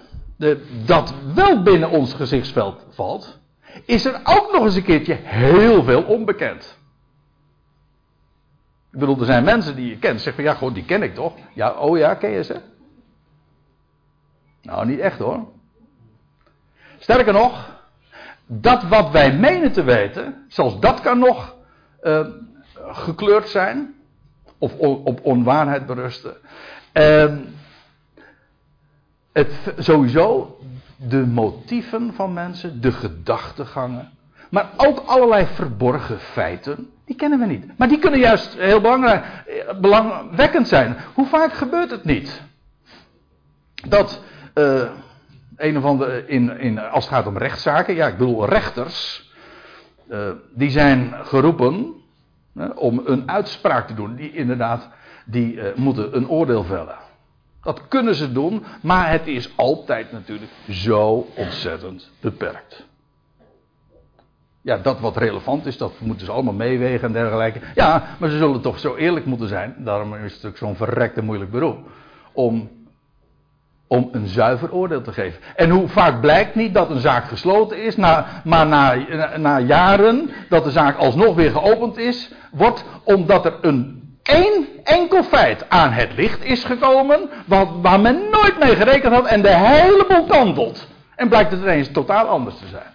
dat 0.85 1.13
wel 1.33 1.61
binnen 1.61 1.89
ons 1.89 2.13
gezichtsveld 2.13 2.85
valt, 2.89 3.39
is 3.85 4.05
er 4.05 4.21
ook 4.23 4.51
nog 4.51 4.63
eens 4.63 4.75
een 4.75 4.83
keertje 4.83 5.17
heel 5.21 5.83
veel 5.83 6.03
onbekend. 6.03 6.79
Ik 8.91 8.99
bedoel, 8.99 9.19
er 9.19 9.25
zijn 9.25 9.43
mensen 9.43 9.75
die 9.75 9.89
je 9.89 9.97
kent. 9.97 10.21
Zeg 10.21 10.35
van 10.35 10.43
ja, 10.43 10.53
gewoon 10.53 10.73
die 10.73 10.85
ken 10.85 11.03
ik 11.03 11.15
toch? 11.15 11.33
Ja, 11.53 11.71
oh 11.71 11.97
ja, 11.97 12.13
ken 12.13 12.29
je 12.29 12.43
ze? 12.43 12.61
Nou, 14.61 14.85
niet 14.85 14.99
echt 14.99 15.19
hoor. 15.19 15.47
Sterker 16.99 17.33
nog, 17.33 17.79
dat 18.45 18.83
wat 18.83 19.11
wij 19.11 19.33
menen 19.33 19.71
te 19.71 19.83
weten, 19.83 20.45
zelfs 20.47 20.79
dat 20.79 21.01
kan 21.01 21.19
nog 21.19 21.55
uh, 22.03 22.27
gekleurd 22.75 23.49
zijn. 23.49 23.95
Of 24.61 24.73
op 24.77 25.19
onwaarheid 25.23 25.85
berusten. 25.85 26.33
Uh, 26.93 27.33
het, 29.31 29.73
sowieso 29.77 30.57
de 30.95 31.25
motieven 31.25 32.13
van 32.13 32.33
mensen, 32.33 32.81
de 32.81 32.91
gedachtegangen. 32.91 34.11
Maar 34.49 34.69
ook 34.77 35.03
allerlei 35.05 35.45
verborgen 35.45 36.19
feiten. 36.19 36.89
Die 37.05 37.15
kennen 37.15 37.39
we 37.39 37.45
niet. 37.45 37.77
Maar 37.77 37.87
die 37.87 37.99
kunnen 37.99 38.19
juist 38.19 38.53
heel 38.53 38.81
belangrijk, 38.81 39.23
eh, 39.23 39.79
belangwekkend 39.79 40.67
zijn. 40.67 40.97
Hoe 41.13 41.27
vaak 41.27 41.53
gebeurt 41.53 41.91
het 41.91 42.03
niet? 42.03 42.41
Dat 43.87 44.21
uh, 44.55 44.89
een 45.57 45.77
of 45.77 45.83
andere, 45.83 46.27
in, 46.27 46.59
in, 46.59 46.79
als 46.79 47.03
het 47.03 47.13
gaat 47.13 47.27
om 47.27 47.37
rechtszaken, 47.37 47.95
ja, 47.95 48.07
ik 48.07 48.17
bedoel 48.17 48.45
rechters, 48.45 49.29
uh, 50.09 50.29
die 50.53 50.69
zijn 50.69 51.13
geroepen 51.21 52.00
om 52.75 53.01
een 53.05 53.29
uitspraak 53.29 53.87
te 53.87 53.93
doen. 53.93 54.15
Die 54.15 54.31
inderdaad, 54.31 54.89
die 55.25 55.59
moeten 55.75 56.15
een 56.15 56.29
oordeel 56.29 56.63
vellen. 56.63 56.97
Dat 57.61 57.87
kunnen 57.87 58.15
ze 58.15 58.31
doen, 58.31 58.63
maar 58.81 59.09
het 59.11 59.27
is 59.27 59.53
altijd 59.55 60.11
natuurlijk 60.11 60.51
zo 60.69 61.27
ontzettend 61.35 62.11
beperkt. 62.19 62.89
Ja, 64.61 64.77
dat 64.77 64.99
wat 64.99 65.17
relevant 65.17 65.65
is, 65.65 65.77
dat 65.77 65.99
moeten 65.99 66.25
ze 66.25 66.31
allemaal 66.31 66.53
meewegen 66.53 67.07
en 67.07 67.13
dergelijke. 67.13 67.59
Ja, 67.75 68.15
maar 68.19 68.29
ze 68.29 68.37
zullen 68.37 68.61
toch 68.61 68.79
zo 68.79 68.95
eerlijk 68.95 69.25
moeten 69.25 69.47
zijn. 69.47 69.75
Daarom 69.77 70.13
is 70.13 70.21
het 70.21 70.43
natuurlijk 70.43 70.57
zo'n 70.57 70.75
verrekte 70.87 71.23
moeilijk 71.23 71.51
beroep. 71.51 71.89
Om, 72.31 72.69
om 73.91 74.09
een 74.11 74.27
zuiver 74.27 74.73
oordeel 74.73 75.01
te 75.01 75.13
geven. 75.13 75.39
En 75.55 75.69
hoe 75.69 75.87
vaak 75.87 76.21
blijkt 76.21 76.55
niet 76.55 76.73
dat 76.73 76.89
een 76.89 76.99
zaak 76.99 77.27
gesloten 77.27 77.83
is, 77.83 77.95
na, 77.95 78.25
maar 78.43 78.67
na, 78.67 78.97
na 79.37 79.59
jaren 79.59 80.29
dat 80.49 80.63
de 80.63 80.71
zaak 80.71 80.97
alsnog 80.97 81.35
weer 81.35 81.51
geopend 81.51 81.97
is, 81.97 82.31
wordt 82.51 82.83
omdat 83.03 83.45
er 83.45 83.53
een 83.61 84.01
één 84.23 84.67
enkel 84.83 85.23
feit 85.23 85.69
aan 85.69 85.91
het 85.91 86.13
licht 86.15 86.43
is 86.43 86.63
gekomen, 86.63 87.29
wat, 87.45 87.67
waar 87.81 87.99
men 87.99 88.29
nooit 88.31 88.59
mee 88.59 88.75
gerekend 88.75 89.13
had 89.13 89.25
en 89.25 89.41
de 89.41 89.55
hele 89.55 90.05
boel 90.07 90.25
kantelt. 90.25 90.87
En 91.15 91.29
blijkt 91.29 91.51
het 91.51 91.61
ineens 91.61 91.91
totaal 91.91 92.25
anders 92.25 92.55
te 92.55 92.67
zijn. 92.67 92.93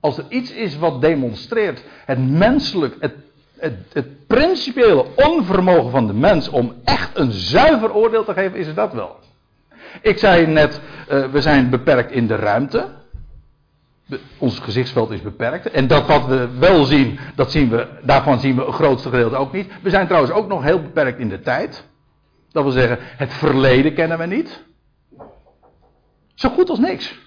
Als 0.00 0.18
er 0.18 0.24
iets 0.28 0.52
is 0.52 0.76
wat 0.78 1.00
demonstreert 1.00 1.84
het 2.06 2.30
menselijk, 2.30 2.96
het, 3.00 3.14
het, 3.58 3.74
het 3.92 4.26
principiële 4.26 5.06
onvermogen 5.16 5.90
van 5.90 6.06
de 6.06 6.14
mens 6.14 6.48
om 6.48 6.74
echt 6.84 7.18
een 7.18 7.32
zuiver 7.32 7.94
oordeel 7.94 8.24
te 8.24 8.32
geven, 8.32 8.58
is 8.58 8.66
het 8.66 8.76
dat 8.76 8.92
wel. 8.92 9.20
Ik 10.00 10.18
zei 10.18 10.46
net, 10.46 10.80
uh, 11.10 11.26
we 11.26 11.40
zijn 11.40 11.70
beperkt 11.70 12.10
in 12.10 12.26
de 12.26 12.36
ruimte 12.36 13.00
ons 14.38 14.58
gezichtsveld 14.58 15.10
is 15.10 15.22
beperkt. 15.22 15.70
En 15.70 15.86
dat 15.86 16.06
wat 16.06 16.26
we 16.26 16.48
wel 16.58 16.84
zien, 16.84 17.18
dat 17.34 17.50
zien 17.50 17.68
we, 17.68 17.88
daarvan 18.02 18.40
zien 18.40 18.56
we 18.56 18.64
een 18.64 18.72
grootste 18.72 19.08
gedeelte 19.08 19.36
ook 19.36 19.52
niet. 19.52 19.72
We 19.82 19.90
zijn 19.90 20.06
trouwens 20.06 20.32
ook 20.32 20.48
nog 20.48 20.62
heel 20.62 20.82
beperkt 20.82 21.18
in 21.18 21.28
de 21.28 21.40
tijd. 21.40 21.88
Dat 22.50 22.62
wil 22.62 22.72
zeggen, 22.72 22.98
het 23.00 23.32
verleden 23.32 23.94
kennen 23.94 24.18
we 24.18 24.26
niet. 24.26 24.64
Zo 26.34 26.48
goed 26.48 26.70
als 26.70 26.78
niks 26.78 27.18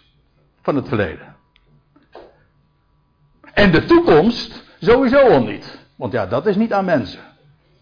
van 0.62 0.76
het 0.76 0.88
verleden. 0.88 1.36
En 3.54 3.72
de 3.72 3.86
toekomst 3.86 4.64
sowieso 4.80 5.20
al 5.20 5.44
niet. 5.44 5.80
Want 5.96 6.12
ja, 6.12 6.26
dat 6.26 6.46
is 6.46 6.56
niet 6.56 6.74
aan 6.74 6.86
mensen. 6.86 7.20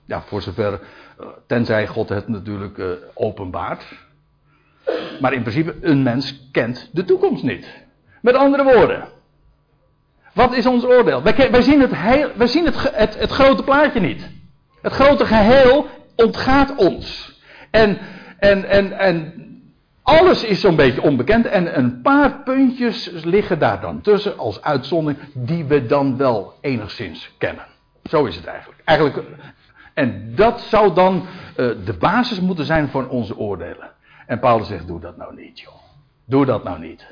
Ja, 0.06 0.22
voor 0.22 0.42
zover, 0.42 0.74
eh, 1.20 1.28
tenzij 1.48 1.88
God 1.88 2.10
het 2.10 2.28
natuurlijk 2.28 2.78
uh, 2.78 2.92
openbaart. 3.14 3.86
Maar 5.20 5.34
in 5.34 5.42
principe, 5.42 5.76
een 5.82 6.04
mens 6.04 6.50
kent 6.52 6.90
de 6.92 7.04
toekomst 7.04 7.44
niet. 7.44 7.68
Met 8.22 8.36
andere 8.36 8.64
woorden. 8.64 9.08
Wat 10.34 10.54
is 10.54 10.66
ons 10.66 10.86
oordeel? 10.86 11.24
Wij, 11.24 11.62
zien, 11.62 11.82
het, 11.82 11.96
heel, 11.96 12.30
wij 12.36 12.48
zien 12.48 12.66
het, 12.66 12.96
het, 12.96 13.20
het 13.20 13.32
grote 13.32 13.64
plaatje 13.64 14.00
niet. 14.00 14.30
Het 14.82 14.94
grote 14.94 15.26
geheel 15.26 15.88
ontgaat 16.16 16.76
ons. 16.76 17.38
En, 17.72 17.98
en, 18.40 18.70
en, 18.70 19.00
en 19.00 19.34
alles 20.04 20.44
is 20.44 20.60
zo'n 20.60 20.76
beetje 20.76 21.02
onbekend. 21.02 21.46
En 21.46 21.78
een 21.78 22.02
paar 22.02 22.44
puntjes 22.44 23.10
liggen 23.24 23.60
daar 23.60 23.82
dan 23.82 24.02
tussen 24.02 24.38
als 24.38 24.62
uitzondering. 24.62 25.20
Die 25.34 25.66
we 25.66 25.86
dan 25.86 26.18
wel 26.18 26.54
enigszins 26.62 27.34
kennen. 27.38 27.66
Zo 28.04 28.26
is 28.26 28.36
het 28.36 28.46
eigenlijk. 28.46 28.82
eigenlijk 28.86 29.28
en 29.94 30.36
dat 30.36 30.62
zou 30.62 30.94
dan 30.94 31.16
uh, 31.16 31.72
de 31.86 31.96
basis 32.00 32.40
moeten 32.40 32.66
zijn 32.66 32.90
voor 32.90 33.08
onze 33.08 33.38
oordelen. 33.38 33.92
En 34.26 34.40
Paulus 34.40 34.68
zegt: 34.68 34.88
Doe 34.88 35.00
dat 35.00 35.18
nou 35.18 35.36
niet, 35.36 35.60
joh. 35.60 35.74
Doe 36.26 36.46
dat 36.46 36.64
nou 36.64 36.80
niet. 36.80 37.06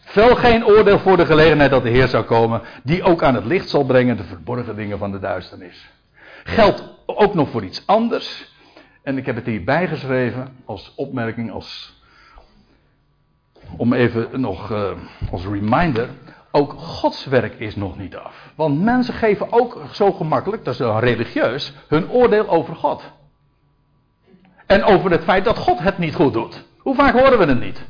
Vel 0.00 0.36
geen 0.36 0.66
oordeel 0.66 0.98
voor 0.98 1.16
de 1.16 1.26
gelegenheid 1.26 1.70
dat 1.70 1.82
de 1.82 1.88
Heer 1.88 2.08
zou 2.08 2.24
komen, 2.24 2.62
die 2.82 3.02
ook 3.02 3.22
aan 3.22 3.34
het 3.34 3.44
licht 3.44 3.68
zal 3.68 3.84
brengen 3.84 4.16
de 4.16 4.24
verborgen 4.24 4.76
dingen 4.76 4.98
van 4.98 5.12
de 5.12 5.18
duisternis. 5.18 5.90
Geldt 6.44 6.84
ook 7.06 7.34
nog 7.34 7.50
voor 7.50 7.64
iets 7.64 7.86
anders. 7.86 8.54
En 9.02 9.18
ik 9.18 9.26
heb 9.26 9.36
het 9.36 9.46
hier 9.46 9.64
bijgeschreven 9.64 10.56
als 10.64 10.92
opmerking, 10.96 11.50
als, 11.50 12.00
om 13.76 13.92
even 13.92 14.40
nog 14.40 14.70
uh, 14.70 14.90
als 15.30 15.44
reminder. 15.44 16.08
Ook 16.50 16.72
Gods 16.72 17.24
werk 17.24 17.54
is 17.58 17.76
nog 17.76 17.98
niet 17.98 18.16
af. 18.16 18.52
Want 18.54 18.82
mensen 18.82 19.14
geven 19.14 19.52
ook 19.52 19.80
zo 19.92 20.12
gemakkelijk, 20.12 20.64
dat 20.64 20.74
is 20.74 20.80
religieus, 20.80 21.72
hun 21.88 22.10
oordeel 22.10 22.48
over 22.48 22.76
God. 22.76 23.02
En 24.66 24.84
over 24.84 25.10
het 25.10 25.24
feit 25.24 25.44
dat 25.44 25.58
God 25.58 25.78
het 25.78 25.98
niet 25.98 26.14
goed 26.14 26.32
doet. 26.32 26.64
Hoe 26.78 26.94
vaak 26.94 27.12
horen 27.12 27.38
we 27.38 27.44
het 27.44 27.60
niet? 27.60 27.86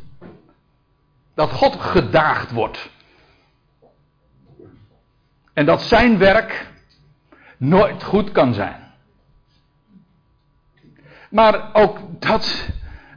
Dat 1.34 1.50
God 1.50 1.76
gedaagd 1.80 2.52
wordt. 2.52 2.90
En 5.52 5.66
dat 5.66 5.82
zijn 5.82 6.18
werk 6.18 6.70
nooit 7.56 8.02
goed 8.02 8.32
kan 8.32 8.54
zijn. 8.54 8.84
Maar 11.30 11.70
ook 11.72 11.98
dat, 12.18 12.68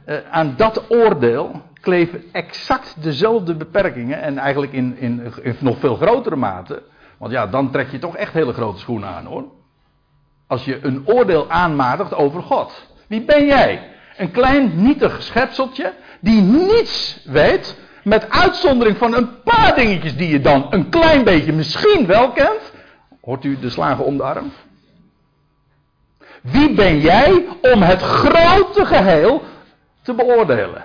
eh, 0.04 0.16
aan 0.30 0.54
dat 0.56 0.90
oordeel 0.90 1.62
kleven 1.80 2.24
exact 2.32 3.02
dezelfde 3.02 3.54
beperkingen. 3.54 4.20
En 4.20 4.38
eigenlijk 4.38 4.72
in, 4.72 4.96
in, 4.96 5.32
in, 5.42 5.56
nog 5.58 5.78
veel 5.78 5.96
grotere 5.96 6.36
mate. 6.36 6.82
Want 7.18 7.32
ja, 7.32 7.46
dan 7.46 7.70
trek 7.70 7.90
je 7.90 7.98
toch 7.98 8.16
echt 8.16 8.32
hele 8.32 8.52
grote 8.52 8.78
schoenen 8.78 9.08
aan 9.08 9.24
hoor. 9.24 9.44
Als 10.46 10.64
je 10.64 10.84
een 10.84 11.06
oordeel 11.06 11.50
aanmatigt 11.50 12.14
over 12.14 12.42
God. 12.42 12.89
Wie 13.10 13.24
ben 13.24 13.46
jij? 13.46 13.88
Een 14.16 14.30
klein 14.30 14.82
nietig 14.82 15.22
schepseltje 15.22 15.92
die 16.20 16.40
niets 16.40 17.20
weet 17.24 17.76
met 18.04 18.30
uitzondering 18.30 18.96
van 18.96 19.14
een 19.14 19.42
paar 19.42 19.74
dingetjes 19.74 20.16
die 20.16 20.28
je 20.28 20.40
dan 20.40 20.66
een 20.70 20.88
klein 20.88 21.24
beetje 21.24 21.52
misschien 21.52 22.06
wel 22.06 22.32
kent. 22.32 22.72
Hoort 23.20 23.44
u 23.44 23.58
de 23.58 23.70
slagen 23.70 24.04
om 24.04 24.16
de 24.16 24.22
arm? 24.22 24.52
Wie 26.42 26.74
ben 26.74 27.00
jij 27.00 27.46
om 27.60 27.82
het 27.82 28.02
grote 28.02 28.86
geheel 28.86 29.42
te 30.02 30.14
beoordelen? 30.14 30.84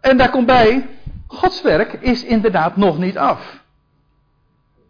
En 0.00 0.16
daar 0.16 0.30
komt 0.30 0.46
bij, 0.46 0.86
Gods 1.26 1.62
werk 1.62 1.92
is 1.92 2.24
inderdaad 2.24 2.76
nog 2.76 2.98
niet 2.98 3.18
af. 3.18 3.62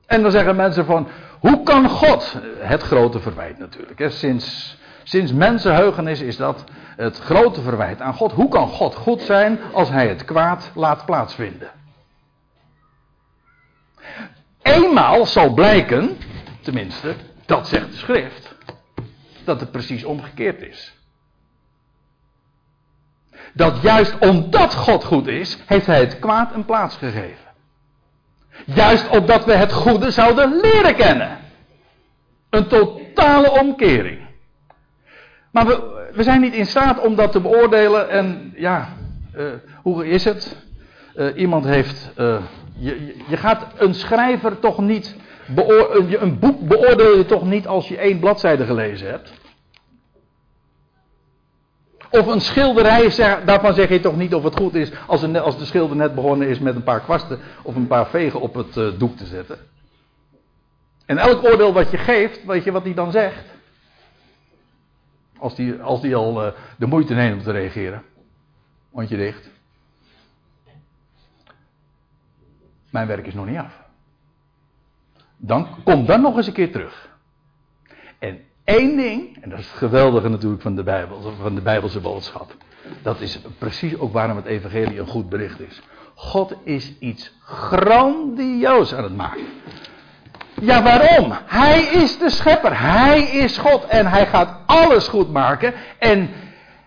En 0.07 0.23
dan 0.23 0.31
zeggen 0.31 0.57
mensen 0.57 0.85
van, 0.85 1.09
hoe 1.41 1.63
kan 1.63 1.89
God, 1.89 2.35
het 2.59 2.83
grote 2.83 3.21
verwijt 3.21 3.59
natuurlijk, 3.59 3.99
hè, 3.99 4.11
sinds, 4.11 4.78
Sinds 5.09 5.33
mensenheugenis 5.33 6.21
is 6.21 6.37
dat 6.37 6.65
het 6.97 7.19
grote 7.19 7.63
verwijt 7.63 8.01
aan 8.01 8.15
God. 8.15 8.33
Hoe 8.33 8.49
kan 8.49 8.69
God 8.69 8.95
goed 8.95 9.23
zijn 9.23 9.59
als 9.73 9.89
hij 9.89 10.09
het 10.09 10.25
kwaad 10.25 10.71
laat 10.75 11.05
plaatsvinden? 11.05 11.71
Eenmaal 14.63 15.27
zal 15.27 15.53
blijken, 15.53 16.17
tenminste, 16.61 17.15
dat 17.47 17.69
zegt 17.69 17.91
de 17.91 17.97
schrift, 17.97 18.55
dat 19.45 19.61
het 19.61 19.71
precies 19.71 20.05
omgekeerd 20.05 20.63
is. 20.63 20.97
Dat 23.53 23.83
juist 23.83 24.19
omdat 24.19 24.75
God 24.75 25.05
goed 25.05 25.27
is, 25.27 25.59
heeft 25.67 25.87
hij 25.87 26.01
het 26.01 26.19
kwaad 26.19 26.55
een 26.55 26.65
plaats 26.65 26.97
gegeven. 26.97 27.47
Juist 28.65 29.09
opdat 29.09 29.45
we 29.45 29.53
het 29.53 29.73
goede 29.73 30.11
zouden 30.11 30.61
leren 30.61 30.95
kennen. 30.95 31.39
Een 32.51 32.67
totale 32.67 33.51
omkering. 33.51 34.28
Maar 35.51 35.67
we, 36.13 36.23
zijn 36.23 36.41
niet 36.41 36.55
in 36.55 36.67
staat 36.67 37.01
om 37.01 37.15
dat 37.15 37.33
te 37.33 37.41
beoordelen. 37.41 38.11
En 38.11 38.53
ja, 38.57 38.89
uh, 39.37 39.47
hoe 39.83 40.09
is 40.09 40.25
het? 40.25 40.57
Uh, 41.17 41.37
iemand 41.37 41.65
heeft. 41.65 42.11
Uh, 42.19 42.37
je, 42.79 43.15
je 43.29 43.37
gaat 43.37 43.67
een 43.77 43.95
schrijver 43.95 44.59
toch 44.59 44.79
niet. 44.79 45.17
een 46.21 46.39
boek 46.39 46.69
beoordeel 46.69 47.17
je 47.17 47.27
toch 47.27 47.45
niet 47.45 47.67
als 47.67 47.89
je 47.89 47.99
één 47.99 48.19
bladzijde 48.19 48.65
gelezen 48.65 49.09
hebt? 49.09 49.33
Of 52.11 52.27
een 52.27 52.41
schilderij, 52.41 53.13
daarvan 53.45 53.75
zeg 53.75 53.89
je 53.89 54.01
toch 54.01 54.17
niet 54.17 54.35
of 54.35 54.43
het 54.43 54.57
goed 54.57 54.75
is 54.75 54.91
als, 55.07 55.23
een, 55.23 55.37
als 55.37 55.59
de 55.59 55.65
schilder 55.65 55.97
net 55.97 56.15
begonnen 56.15 56.49
is 56.49 56.59
met 56.59 56.75
een 56.75 56.83
paar 56.83 57.01
kwasten 57.01 57.39
of 57.63 57.75
een 57.75 57.87
paar 57.87 58.07
vegen 58.07 58.41
op 58.41 58.55
het 58.55 58.99
doek 58.99 59.17
te 59.17 59.27
zetten. 59.27 59.59
En 61.07 61.19
elk 61.19 61.45
oordeel 61.45 61.73
wat 61.73 61.91
je 61.91 61.97
geeft, 61.97 62.45
weet 62.45 62.65
je 62.65 62.73
wat 62.73 62.85
hij 62.85 62.95
dan 62.95 63.11
zegt? 63.11 63.58
Als 65.39 65.55
die, 65.55 65.83
als 65.83 66.01
die 66.01 66.17
al 66.17 66.47
uh, 66.47 66.53
de 66.77 66.87
moeite 66.87 67.15
neemt 67.15 67.39
om 67.39 67.43
te 67.43 67.51
reageren. 67.51 68.03
Mondje 68.91 69.17
dicht. 69.17 69.51
Mijn 72.91 73.07
werk 73.07 73.27
is 73.27 73.35
nog 73.35 73.47
niet 73.47 73.59
af. 73.59 73.83
Dan 75.37 75.69
kom 75.85 76.07
dan 76.07 76.21
nog 76.21 76.37
eens 76.37 76.47
een 76.47 76.53
keer 76.53 76.73
terug. 76.73 77.17
En 78.19 78.41
één 78.65 78.97
ding, 78.97 79.43
en 79.43 79.51
dat 79.51 79.59
is 79.59 79.69
het 79.69 79.77
geweldige 79.77 80.29
natuurlijk 80.29 80.63
van 80.63 80.75
de, 80.75 80.83
Bijbel, 80.83 81.33
van 81.41 81.55
de 81.55 81.61
Bijbelse 81.61 82.01
boodschap. 82.01 82.57
Dat 83.03 83.21
is 83.21 83.41
precies 83.59 83.99
ook 83.99 84.13
waarom 84.13 84.37
het 84.37 84.47
Evangelie 84.47 84.99
een 84.99 85.07
goed 85.07 85.29
bericht 85.29 85.61
is. 85.61 85.83
God 86.15 86.55
is 86.65 86.99
iets 86.99 87.33
grandioos 87.43 88.95
aan 88.95 89.03
het 89.03 89.17
maken. 89.17 89.47
Ja, 90.61 90.83
waarom? 90.83 91.33
Hij 91.47 91.83
is 91.83 92.19
de 92.19 92.31
schepper. 92.31 92.81
Hij 92.81 93.23
is 93.23 93.59
God. 93.59 93.87
En 93.87 94.07
hij 94.07 94.27
gaat 94.27 94.55
alles 94.67 95.09
goed 95.09 95.33
maken. 95.33 95.75
En 95.99 96.31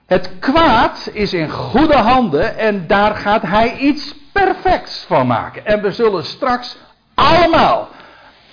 het 0.05 0.39
kwaad 0.39 1.09
is 1.13 1.33
in 1.33 1.49
goede 1.49 1.97
handen. 1.97 2.57
En 2.57 2.87
daar 2.87 3.15
gaat 3.15 3.41
hij 3.41 3.77
iets 3.77 4.15
perfects 4.33 5.05
van 5.07 5.27
maken. 5.27 5.65
En 5.65 5.81
we 5.81 5.91
zullen 5.91 6.23
straks 6.23 6.77
allemaal 7.13 7.89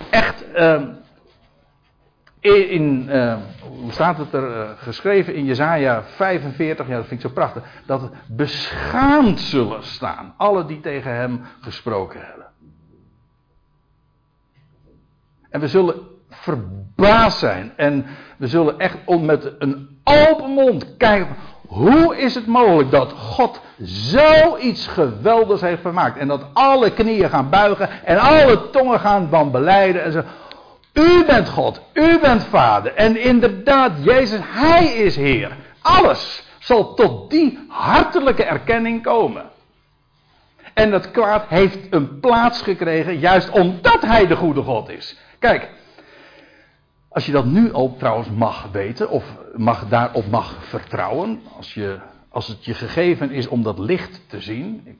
echt. 0.09 0.43
Uh, 0.55 0.81
in, 2.41 3.05
uh, 3.09 3.35
hoe 3.61 3.91
staat 3.91 4.17
het 4.17 4.33
er 4.33 4.57
uh, 4.57 4.69
geschreven 4.77 5.35
in 5.35 5.45
Jezaja 5.45 6.03
45, 6.03 6.87
ja 6.87 6.95
dat 6.95 7.07
vind 7.07 7.23
ik 7.23 7.27
zo 7.27 7.33
prachtig, 7.33 7.63
dat 7.85 8.11
beschaamd 8.27 9.39
zullen 9.39 9.83
staan, 9.83 10.33
alle 10.37 10.65
die 10.65 10.79
tegen 10.79 11.15
hem 11.15 11.41
gesproken 11.61 12.19
hebben. 12.25 12.48
En 15.49 15.59
we 15.59 15.67
zullen 15.67 15.95
verbaasd 16.29 17.39
zijn 17.39 17.73
en 17.75 18.05
we 18.37 18.47
zullen 18.47 18.79
echt 18.79 18.97
met 19.19 19.51
een 19.59 19.99
open 20.03 20.49
mond 20.49 20.97
kijken, 20.97 21.35
hoe 21.67 22.17
is 22.17 22.35
het 22.35 22.47
mogelijk 22.47 22.91
dat 22.91 23.11
God 23.11 23.61
zoiets 23.81 24.87
geweldigs 24.87 25.61
heeft 25.61 25.81
gemaakt 25.81 26.17
en 26.17 26.27
dat 26.27 26.45
alle 26.53 26.91
knieën 26.91 27.29
gaan 27.29 27.49
buigen 27.49 27.89
en 28.05 28.17
alle 28.17 28.69
tongen 28.69 28.99
gaan 28.99 29.27
dan 29.29 29.51
beleiden 29.51 30.03
en 30.03 30.11
zo. 30.11 30.23
U 30.93 31.25
bent 31.25 31.49
God, 31.49 31.81
u 31.93 32.19
bent 32.19 32.43
Vader. 32.43 32.93
En 32.93 33.21
inderdaad, 33.21 33.91
Jezus, 34.01 34.39
Hij 34.43 34.85
is 34.85 35.15
Heer. 35.15 35.57
Alles 35.81 36.43
zal 36.59 36.93
tot 36.93 37.29
die 37.29 37.65
hartelijke 37.67 38.43
erkenning 38.43 39.03
komen. 39.03 39.43
En 40.73 40.91
dat 40.91 41.11
kwaad 41.11 41.45
heeft 41.47 41.79
een 41.89 42.19
plaats 42.19 42.61
gekregen, 42.61 43.19
juist 43.19 43.49
omdat 43.49 44.01
Hij 44.01 44.27
de 44.27 44.35
goede 44.35 44.61
God 44.61 44.89
is. 44.89 45.17
Kijk, 45.39 45.69
als 47.09 47.25
je 47.25 47.31
dat 47.31 47.45
nu 47.45 47.73
al 47.73 47.95
trouwens 47.97 48.29
mag 48.29 48.71
weten, 48.71 49.09
of 49.09 49.35
mag, 49.55 49.87
daarop 49.87 50.27
mag 50.27 50.65
vertrouwen, 50.65 51.41
als, 51.57 51.73
je, 51.73 51.99
als 52.29 52.47
het 52.47 52.65
je 52.65 52.73
gegeven 52.73 53.31
is 53.31 53.47
om 53.47 53.63
dat 53.63 53.79
licht 53.79 54.21
te 54.27 54.41
zien. 54.41 54.99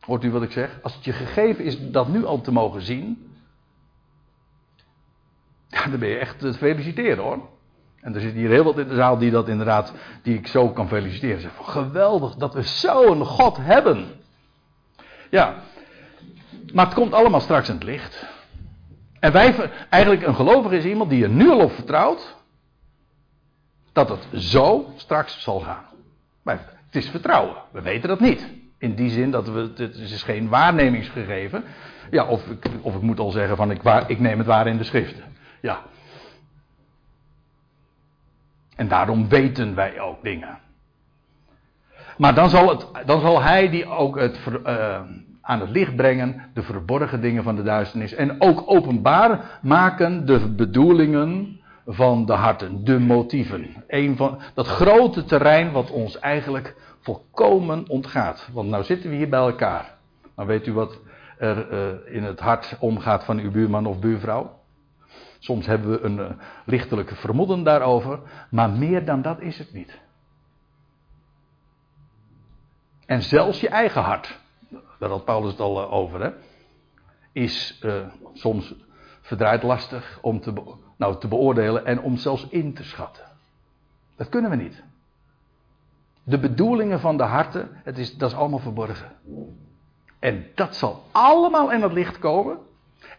Hoort 0.00 0.24
u 0.24 0.30
wat 0.30 0.42
ik 0.42 0.52
zeg? 0.52 0.78
Als 0.82 0.94
het 0.94 1.04
je 1.04 1.12
gegeven 1.12 1.64
is 1.64 1.90
dat 1.90 2.08
nu 2.08 2.24
al 2.24 2.40
te 2.40 2.52
mogen 2.52 2.82
zien, 2.82 3.32
dan 5.90 5.98
ben 5.98 6.08
je 6.08 6.18
echt 6.18 6.38
te 6.38 6.54
feliciteren 6.54 7.24
hoor. 7.24 7.48
En 8.00 8.14
er 8.14 8.20
zit 8.20 8.34
hier 8.34 8.48
heel 8.48 8.64
wat 8.64 8.78
in 8.78 8.88
de 8.88 8.94
zaal 8.94 9.18
die 9.18 9.30
dat 9.30 9.48
inderdaad, 9.48 9.92
die 10.22 10.38
ik 10.38 10.46
zo 10.46 10.68
kan 10.68 10.88
feliciteren. 10.88 11.40
Zeg 11.40 11.52
geweldig 11.62 12.34
dat 12.34 12.54
we 12.54 12.62
zo'n 12.62 13.24
God 13.24 13.56
hebben. 13.56 14.06
Ja, 15.30 15.62
maar 16.72 16.84
het 16.84 16.94
komt 16.94 17.12
allemaal 17.12 17.40
straks 17.40 17.68
in 17.68 17.74
het 17.74 17.84
licht. 17.84 18.26
En 19.22 19.32
wij, 19.32 19.70
eigenlijk 19.88 20.26
een 20.26 20.34
gelovige 20.34 20.76
is 20.76 20.84
iemand 20.84 21.10
die 21.10 21.22
er 21.22 21.30
nu 21.30 21.50
al 21.50 21.58
op 21.58 21.72
vertrouwt. 21.72 22.36
Dat 23.92 24.08
het 24.08 24.42
zo 24.42 24.92
straks 24.96 25.42
zal 25.42 25.60
gaan. 25.60 25.84
Maar 26.42 26.58
het 26.86 26.96
is 26.96 27.08
vertrouwen. 27.08 27.56
We 27.72 27.82
weten 27.82 28.08
dat 28.08 28.20
niet. 28.20 28.46
In 28.78 28.94
die 28.94 29.10
zin 29.10 29.30
dat 29.30 29.48
we, 29.48 29.72
het 29.76 29.94
is 29.96 30.22
geen 30.22 30.48
waarnemingsgegeven. 30.48 31.64
Ja, 32.10 32.26
of 32.26 32.46
ik, 32.46 32.66
of 32.80 32.94
ik 32.94 33.00
moet 33.00 33.18
al 33.18 33.30
zeggen 33.30 33.56
van 33.56 33.70
ik, 33.70 33.82
waar, 33.82 34.10
ik 34.10 34.20
neem 34.20 34.38
het 34.38 34.46
waar 34.46 34.66
in 34.66 34.76
de 34.76 34.84
schriften. 34.84 35.24
Ja. 35.60 35.82
En 38.76 38.88
daarom 38.88 39.28
weten 39.28 39.74
wij 39.74 40.00
ook 40.00 40.22
dingen. 40.22 40.58
Maar 42.16 42.34
dan 42.34 42.50
zal, 42.50 42.68
het, 42.68 43.06
dan 43.06 43.20
zal 43.20 43.42
hij 43.42 43.70
die 43.70 43.86
ook 43.86 44.18
het, 44.18 44.38
uh, 44.66 45.00
aan 45.42 45.60
het 45.60 45.70
licht 45.70 45.96
brengen, 45.96 46.42
de 46.54 46.62
verborgen 46.62 47.20
dingen 47.20 47.42
van 47.42 47.56
de 47.56 47.62
duisternis. 47.62 48.14
En 48.14 48.40
ook 48.40 48.62
openbaar 48.66 49.58
maken 49.62 50.26
de 50.26 50.48
bedoelingen 50.48 51.60
van 51.86 52.26
de 52.26 52.32
harten, 52.32 52.84
de 52.84 52.98
motieven. 52.98 53.84
Van, 54.16 54.40
dat 54.54 54.66
grote 54.66 55.24
terrein 55.24 55.72
wat 55.72 55.90
ons 55.90 56.18
eigenlijk 56.18 56.74
volkomen 57.00 57.88
ontgaat. 57.88 58.48
Want 58.52 58.68
nou 58.68 58.84
zitten 58.84 59.10
we 59.10 59.16
hier 59.16 59.28
bij 59.28 59.40
elkaar. 59.40 59.94
Dan 60.36 60.46
weet 60.46 60.66
u 60.66 60.72
wat 60.72 61.00
er 61.38 61.72
uh, 61.72 62.14
in 62.14 62.22
het 62.22 62.40
hart 62.40 62.76
omgaat 62.78 63.24
van 63.24 63.38
uw 63.38 63.50
buurman 63.50 63.86
of 63.86 63.98
buurvrouw. 63.98 64.60
Soms 65.38 65.66
hebben 65.66 65.90
we 65.90 66.00
een 66.00 66.18
uh, 66.18 66.30
lichtelijke 66.64 67.14
vermoeden 67.14 67.62
daarover, 67.62 68.20
maar 68.50 68.70
meer 68.70 69.04
dan 69.04 69.22
dat 69.22 69.40
is 69.40 69.58
het 69.58 69.72
niet. 69.72 70.00
En 73.06 73.22
zelfs 73.22 73.60
je 73.60 73.68
eigen 73.68 74.02
hart, 74.02 74.40
daar 74.98 75.08
had 75.08 75.24
Paulus 75.24 75.50
het 75.50 75.60
al 75.60 75.82
uh, 75.82 75.92
over, 75.92 76.20
hè, 76.22 76.30
is 77.32 77.80
uh, 77.84 77.94
soms 78.32 78.74
verdraaid 79.20 79.62
lastig 79.62 80.18
om 80.22 80.40
te, 80.40 80.52
nou, 80.96 81.18
te 81.18 81.28
beoordelen 81.28 81.86
en 81.86 82.00
om 82.00 82.16
zelfs 82.16 82.46
in 82.48 82.74
te 82.74 82.84
schatten. 82.84 83.24
Dat 84.16 84.28
kunnen 84.28 84.50
we 84.50 84.56
niet. 84.56 84.82
De 86.24 86.38
bedoelingen 86.38 87.00
van 87.00 87.16
de 87.16 87.22
harten, 87.22 87.68
het 87.84 87.98
is, 87.98 88.16
dat 88.16 88.30
is 88.30 88.36
allemaal 88.36 88.58
verborgen. 88.58 89.12
En 90.18 90.46
dat 90.54 90.76
zal 90.76 91.04
allemaal 91.10 91.72
in 91.72 91.82
het 91.82 91.92
licht 91.92 92.18
komen. 92.18 92.58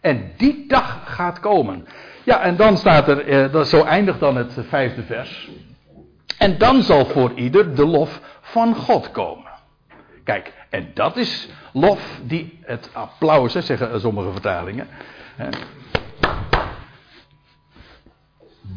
En 0.01 0.31
die 0.37 0.67
dag 0.67 1.15
gaat 1.15 1.39
komen. 1.39 1.87
Ja, 2.23 2.41
en 2.41 2.55
dan 2.55 2.77
staat 2.77 3.07
er, 3.07 3.27
eh, 3.27 3.51
dat, 3.51 3.67
zo 3.67 3.83
eindigt 3.83 4.19
dan 4.19 4.35
het 4.35 4.57
vijfde 4.67 5.03
vers. 5.03 5.49
En 6.37 6.57
dan 6.57 6.83
zal 6.83 7.05
voor 7.05 7.31
ieder 7.33 7.75
de 7.75 7.85
lof 7.85 8.21
van 8.41 8.75
God 8.75 9.11
komen. 9.11 9.51
Kijk, 10.23 10.53
en 10.73 10.91
dat 10.93 11.17
is 11.17 11.49
lof 11.73 12.19
die 12.23 12.59
het 12.61 12.89
applaus, 12.93 13.51
zeggen 13.51 14.01
sommige 14.01 14.31
vertalingen. 14.31 14.87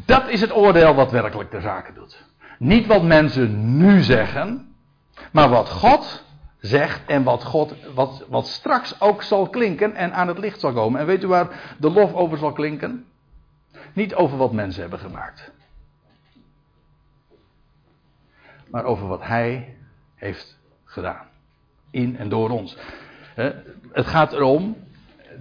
Dat 0.05 0.27
is 0.27 0.41
het 0.41 0.55
oordeel 0.55 0.95
wat 0.95 1.11
werkelijk 1.11 1.51
de 1.51 1.61
zaken 1.61 1.93
doet. 1.93 2.25
Niet 2.59 2.85
wat 2.85 3.03
mensen 3.03 3.77
nu 3.77 4.01
zeggen, 4.01 4.75
maar 5.31 5.49
wat 5.49 5.69
God 5.69 6.23
zegt 6.59 7.05
en 7.05 7.23
wat, 7.23 7.43
God, 7.43 7.75
wat, 7.93 8.25
wat 8.27 8.47
straks 8.47 9.01
ook 9.01 9.23
zal 9.23 9.49
klinken 9.49 9.95
en 9.95 10.13
aan 10.13 10.27
het 10.27 10.37
licht 10.37 10.59
zal 10.59 10.73
komen. 10.73 10.99
En 10.99 11.05
weet 11.05 11.23
u 11.23 11.27
waar 11.27 11.75
de 11.77 11.89
lof 11.89 12.13
over 12.13 12.37
zal 12.37 12.51
klinken? 12.51 13.05
Niet 13.93 14.15
over 14.15 14.37
wat 14.37 14.51
mensen 14.51 14.81
hebben 14.81 14.99
gemaakt. 14.99 15.51
Maar 18.67 18.83
over 18.83 19.07
wat 19.07 19.21
Hij 19.21 19.77
heeft 20.15 20.57
gedaan. 20.85 21.35
In 21.91 22.17
en 22.17 22.29
door 22.29 22.49
ons. 22.49 22.77
Het 23.91 24.05
gaat 24.05 24.33
erom, 24.33 24.75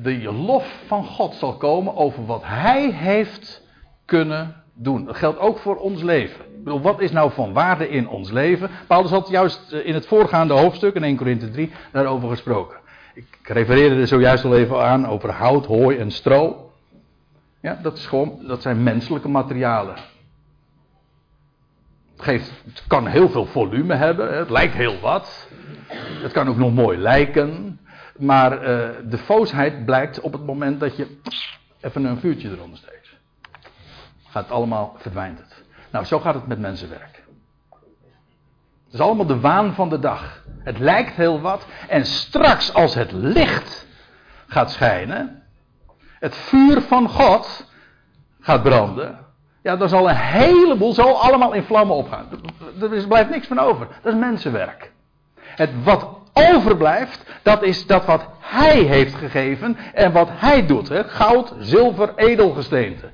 de 0.02 0.32
lof 0.32 0.82
van 0.86 1.04
God 1.04 1.34
zal 1.34 1.56
komen 1.56 1.96
over 1.96 2.26
wat 2.26 2.42
Hij 2.44 2.90
heeft 2.90 3.62
kunnen 4.04 4.54
doen. 4.74 5.04
Dat 5.04 5.16
geldt 5.16 5.38
ook 5.38 5.58
voor 5.58 5.76
ons 5.76 6.02
leven. 6.02 6.44
Ik 6.44 6.64
bedoel, 6.64 6.80
wat 6.80 7.00
is 7.00 7.12
nou 7.12 7.32
van 7.32 7.52
waarde 7.52 7.88
in 7.88 8.08
ons 8.08 8.30
leven? 8.30 8.70
Paulus 8.86 9.10
had 9.10 9.28
juist 9.28 9.72
in 9.72 9.94
het 9.94 10.06
voorgaande 10.06 10.54
hoofdstuk, 10.54 10.94
in 10.94 11.04
1 11.04 11.16
Corinthië 11.16 11.50
3, 11.50 11.72
daarover 11.92 12.28
gesproken. 12.28 12.76
Ik 13.14 13.38
refereerde 13.42 14.00
er 14.00 14.06
zojuist 14.06 14.44
al 14.44 14.56
even 14.56 14.84
aan 14.84 15.06
over 15.06 15.30
hout, 15.30 15.66
hooi 15.66 15.96
en 15.96 16.10
stro. 16.10 16.70
Ja, 17.60 17.78
dat, 17.82 17.96
is 17.96 18.06
gewoon, 18.06 18.38
dat 18.46 18.62
zijn 18.62 18.82
menselijke 18.82 19.28
materialen. 19.28 19.94
Het, 22.16 22.52
het 22.64 22.84
kan 22.86 23.06
heel 23.06 23.28
veel 23.28 23.46
volume 23.46 23.94
hebben, 23.94 24.36
het 24.36 24.50
lijkt 24.50 24.74
heel 24.74 25.00
wat. 25.00 25.48
Het 26.22 26.32
kan 26.32 26.48
ook 26.48 26.56
nog 26.56 26.72
mooi 26.72 26.98
lijken. 26.98 27.80
Maar 28.18 28.52
uh, 28.52 28.88
de 29.04 29.18
foosheid 29.18 29.84
blijkt 29.84 30.20
op 30.20 30.32
het 30.32 30.46
moment 30.46 30.80
dat 30.80 30.96
je 30.96 31.16
even 31.80 32.04
een 32.04 32.20
vuurtje 32.20 32.50
eronder 32.50 32.78
steekt. 32.78 33.08
Gaat 34.28 34.50
allemaal, 34.50 34.96
verdwijnt 34.98 35.38
het. 35.38 35.64
Nou, 35.90 36.04
zo 36.04 36.20
gaat 36.20 36.34
het 36.34 36.46
met 36.46 36.58
mensenwerk. 36.58 37.24
Het 38.84 38.94
is 38.94 39.00
allemaal 39.00 39.26
de 39.26 39.40
waan 39.40 39.74
van 39.74 39.88
de 39.88 39.98
dag. 39.98 40.44
Het 40.58 40.78
lijkt 40.78 41.14
heel 41.14 41.40
wat. 41.40 41.66
En 41.88 42.06
straks 42.06 42.74
als 42.74 42.94
het 42.94 43.12
licht 43.12 43.86
gaat 44.46 44.70
schijnen, 44.70 45.42
het 45.98 46.36
vuur 46.36 46.80
van 46.80 47.08
God 47.08 47.70
gaat 48.40 48.62
branden, 48.62 49.25
ja, 49.66 49.76
dan 49.76 49.88
zal 49.88 50.08
een 50.08 50.16
heleboel 50.16 50.92
zo 50.92 51.12
allemaal 51.12 51.52
in 51.52 51.62
vlammen 51.62 51.96
opgaan. 51.96 52.26
Er 52.80 53.06
blijft 53.06 53.30
niks 53.30 53.46
van 53.46 53.58
over. 53.58 53.88
Dat 54.02 54.12
is 54.12 54.18
mensenwerk. 54.18 54.92
Het 55.40 55.70
wat 55.84 56.08
overblijft, 56.32 57.40
dat 57.42 57.62
is 57.62 57.86
dat 57.86 58.04
wat 58.04 58.28
hij 58.40 58.78
heeft 58.78 59.14
gegeven 59.14 59.76
en 59.94 60.12
wat 60.12 60.28
hij 60.32 60.66
doet. 60.66 60.88
Hè? 60.88 61.04
Goud, 61.04 61.54
zilver, 61.58 62.12
edelgesteente. 62.16 63.10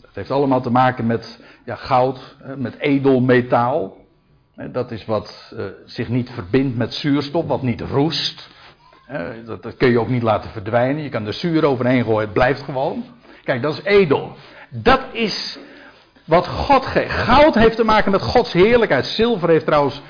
Het 0.00 0.14
heeft 0.14 0.30
allemaal 0.30 0.60
te 0.60 0.70
maken 0.70 1.06
met 1.06 1.44
ja, 1.64 1.74
goud, 1.74 2.36
met 2.56 2.78
edelmetaal. 2.78 3.96
Dat 4.70 4.90
is 4.90 5.04
wat 5.04 5.52
uh, 5.54 5.64
zich 5.84 6.08
niet 6.08 6.30
verbindt 6.30 6.76
met 6.76 6.94
zuurstof, 6.94 7.46
wat 7.46 7.62
niet 7.62 7.80
roest. 7.80 8.48
Dat, 9.44 9.62
dat, 9.62 9.76
kun 9.76 9.90
je 9.90 10.00
ook 10.00 10.08
niet 10.08 10.22
laten 10.22 10.50
verdwijnen. 10.50 11.02
Je 11.02 11.08
kan 11.08 11.26
er 11.26 11.32
zuur 11.32 11.64
overheen 11.64 12.04
gooien, 12.04 12.20
het 12.20 12.32
blijft 12.32 12.62
gewoon. 12.62 13.04
Kijk, 13.48 13.62
dat 13.62 13.72
is 13.72 13.82
edel. 13.84 14.36
Dat 14.68 15.00
is 15.12 15.58
wat 16.24 16.46
God 16.46 16.86
geeft. 16.86 17.12
Goud 17.12 17.54
heeft 17.54 17.76
te 17.76 17.84
maken 17.84 18.10
met 18.10 18.22
Gods 18.22 18.52
heerlijkheid. 18.52 19.06
Zilver 19.06 19.48
heeft 19.48 19.64
trouwens, 19.64 20.02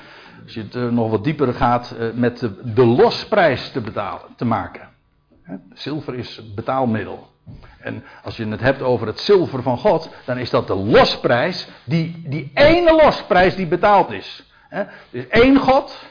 als 0.43 0.53
je 0.53 0.61
het 0.61 0.75
uh, 0.75 0.89
nog 0.89 1.09
wat 1.09 1.23
dieper 1.23 1.53
gaat, 1.53 1.95
uh, 1.99 2.09
met 2.13 2.49
de, 2.63 2.85
losprijs 2.85 3.71
te, 3.71 3.81
betalen, 3.81 4.21
te 4.35 4.45
maken. 4.45 4.89
Zilver 5.73 6.15
is 6.15 6.41
betaalmiddel. 6.55 7.31
En 7.79 8.03
als 8.23 8.37
je 8.37 8.47
het 8.47 8.61
hebt 8.61 8.81
over 8.81 9.07
het 9.07 9.19
zilver 9.19 9.61
van 9.61 9.77
God, 9.77 10.09
dan 10.25 10.37
is 10.37 10.49
dat 10.49 10.67
de 10.67 10.75
losprijs, 10.75 11.67
die, 11.83 12.21
die 12.25 12.51
ene 12.53 12.93
losprijs 13.03 13.55
die 13.55 13.67
betaald 13.67 14.11
is. 14.11 14.43
Is 15.09 15.27
één 15.27 15.57
God 15.57 16.05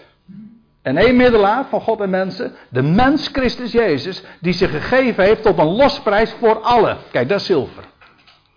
en 0.89 0.97
één 0.97 1.17
middelaar 1.17 1.65
van 1.65 1.81
God 1.81 2.01
en 2.01 2.11
mensen, 2.11 2.55
de 2.69 2.83
mens 2.83 3.29
Christus 3.29 3.73
Jezus, 3.73 4.23
die 4.41 4.53
zich 4.53 4.71
gegeven 4.71 5.25
heeft 5.25 5.43
tot 5.43 5.59
een 5.59 5.77
losprijs 5.77 6.33
voor 6.33 6.61
allen. 6.61 6.99
Kijk, 7.11 7.29
dat 7.29 7.41
is 7.41 7.47
zilver. 7.47 7.85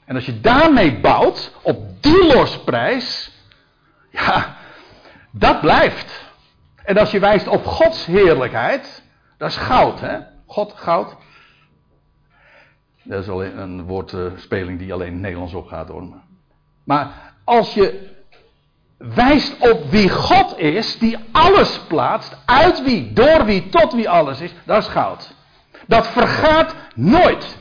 En 0.05 0.15
als 0.15 0.25
je 0.25 0.41
daarmee 0.41 0.99
bouwt, 0.99 1.53
op 1.61 2.03
die 2.03 2.25
losprijs, 2.25 3.31
ja, 4.09 4.55
dat 5.31 5.61
blijft. 5.61 6.31
En 6.83 6.97
als 6.97 7.11
je 7.11 7.19
wijst 7.19 7.47
op 7.47 7.65
Gods 7.65 8.05
heerlijkheid, 8.05 9.03
dat 9.37 9.49
is 9.49 9.57
goud, 9.57 9.99
hè? 9.99 10.19
God, 10.45 10.73
goud. 10.75 11.15
Dat 13.03 13.21
is 13.21 13.29
alleen 13.29 13.57
een 13.57 13.83
woordspeling 13.83 14.79
die 14.79 14.93
alleen 14.93 15.19
Nederlands 15.19 15.53
opgaat 15.53 15.87
hoor. 15.87 16.07
Maar 16.83 17.33
als 17.43 17.73
je 17.73 18.10
wijst 19.15 19.55
op 19.59 19.89
wie 19.89 20.09
God 20.09 20.59
is, 20.59 20.97
die 20.97 21.17
alles 21.31 21.79
plaatst, 21.87 22.37
uit 22.45 22.83
wie, 22.83 23.13
door 23.13 23.45
wie, 23.45 23.69
tot 23.69 23.93
wie 23.93 24.09
alles 24.09 24.41
is, 24.41 24.53
dat 24.63 24.77
is 24.77 24.87
goud. 24.87 25.35
Dat 25.87 26.07
vergaat 26.07 26.75
nooit. 26.95 27.57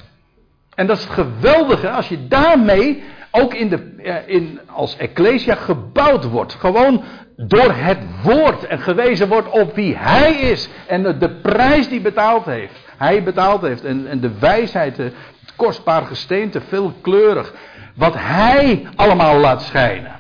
En 0.75 0.87
dat 0.87 0.97
is 0.97 1.05
het 1.05 1.13
geweldige 1.13 1.91
als 1.91 2.09
je 2.09 2.29
daarmee 2.29 3.03
ook 3.31 3.55
in 3.55 3.69
de, 3.69 3.95
in, 4.27 4.61
als 4.67 4.97
Ecclesia 4.97 5.55
gebouwd 5.55 6.25
wordt. 6.25 6.55
Gewoon 6.55 7.05
door 7.37 7.73
het 7.73 7.99
woord 8.23 8.67
en 8.67 8.79
gewezen 8.79 9.29
wordt 9.29 9.49
op 9.49 9.75
wie 9.75 9.97
hij 9.97 10.33
is. 10.33 10.69
En 10.87 11.03
de, 11.03 11.19
de 11.19 11.31
prijs 11.31 11.89
die 11.89 12.01
betaald 12.01 12.45
heeft. 12.45 12.75
Hij 12.97 13.23
betaald 13.23 13.63
heeft. 13.63 13.85
En, 13.85 14.07
en 14.07 14.21
de 14.21 14.39
wijsheid, 14.39 14.97
het 14.97 15.15
kostbaar 15.57 16.07
gesteente, 16.07 16.61
veelkleurig. 16.61 17.55
Wat 17.95 18.15
hij 18.17 18.89
allemaal 18.97 19.39
laat 19.39 19.63
schijnen. 19.63 20.20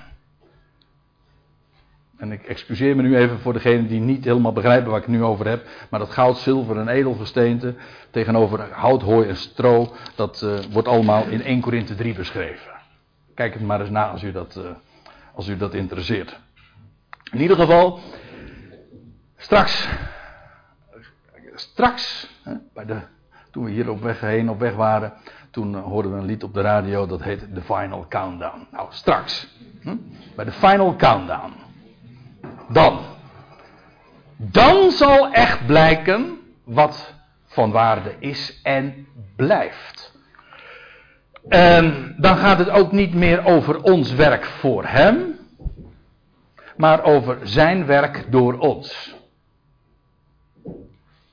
En 2.21 2.33
ik 2.33 2.47
excuseer 2.47 2.97
me 2.97 3.03
nu 3.03 3.17
even 3.17 3.39
voor 3.39 3.53
degenen 3.53 3.87
die 3.87 4.01
niet 4.01 4.25
helemaal 4.25 4.53
begrijpen 4.53 4.91
waar 4.91 5.01
ik 5.01 5.07
het 5.07 5.15
nu 5.15 5.23
over 5.23 5.49
heb. 5.49 5.67
Maar 5.91 6.01
dat 6.01 6.11
goud, 6.11 6.39
zilver 6.39 6.79
en 6.79 6.89
edelgesteente 6.89 7.75
tegenover 8.11 8.73
hout, 8.73 9.03
hooi 9.03 9.29
en 9.29 9.37
stro. 9.37 9.93
Dat 10.15 10.43
uh, 10.43 10.59
wordt 10.71 10.89
allemaal 10.89 11.25
in 11.27 11.43
1 11.43 11.61
Korinthe 11.61 11.95
3 11.95 12.15
beschreven. 12.15 12.73
Kijk 13.35 13.53
het 13.53 13.63
maar 13.63 13.81
eens 13.81 13.91
na 13.91 14.11
als 14.11 14.23
u 14.23 14.33
dat, 14.33 14.57
uh, 14.59 14.65
als 15.35 15.49
u 15.49 15.57
dat 15.57 15.75
interesseert. 15.75 16.41
In 17.33 17.41
ieder 17.41 17.57
geval, 17.57 18.01
straks, 19.37 19.89
straks, 21.55 22.31
hè, 22.43 22.53
bij 22.75 22.85
de, 22.85 22.99
toen 23.51 23.65
we 23.65 23.71
hier 23.71 23.91
op 23.91 24.03
weg 24.03 24.21
heen 24.21 24.51
op 24.51 24.59
weg 24.59 24.75
waren, 24.75 25.13
toen 25.51 25.73
uh, 25.73 25.83
hoorden 25.83 26.13
we 26.13 26.19
een 26.19 26.27
lied 26.27 26.45
op 26.45 26.55
de 26.55 26.61
radio 26.61 27.07
dat 27.07 27.23
heet 27.23 27.55
The 27.55 27.63
Final 27.63 28.07
Countdown. 28.09 28.67
Nou, 28.71 28.87
straks, 28.91 29.49
hm, 29.83 29.97
bij 30.35 30.45
de 30.45 30.53
Final 30.53 30.97
Countdown. 30.97 31.69
Dan. 32.73 33.01
Dan 34.37 34.91
zal 34.91 35.33
echt 35.33 35.67
blijken 35.67 36.39
wat 36.65 37.15
van 37.47 37.71
waarde 37.71 38.15
is 38.19 38.61
en 38.63 39.07
blijft. 39.37 40.19
En 41.49 42.15
dan 42.19 42.37
gaat 42.37 42.59
het 42.59 42.71
ook 42.71 42.93
niet 42.93 43.15
meer 43.15 43.45
over 43.45 43.83
ons 43.83 44.15
werk 44.15 44.45
voor 44.45 44.85
Hem, 44.85 45.39
maar 46.77 47.05
over 47.05 47.39
Zijn 47.43 47.87
werk 47.87 48.25
door 48.31 48.59
ons. 48.59 49.15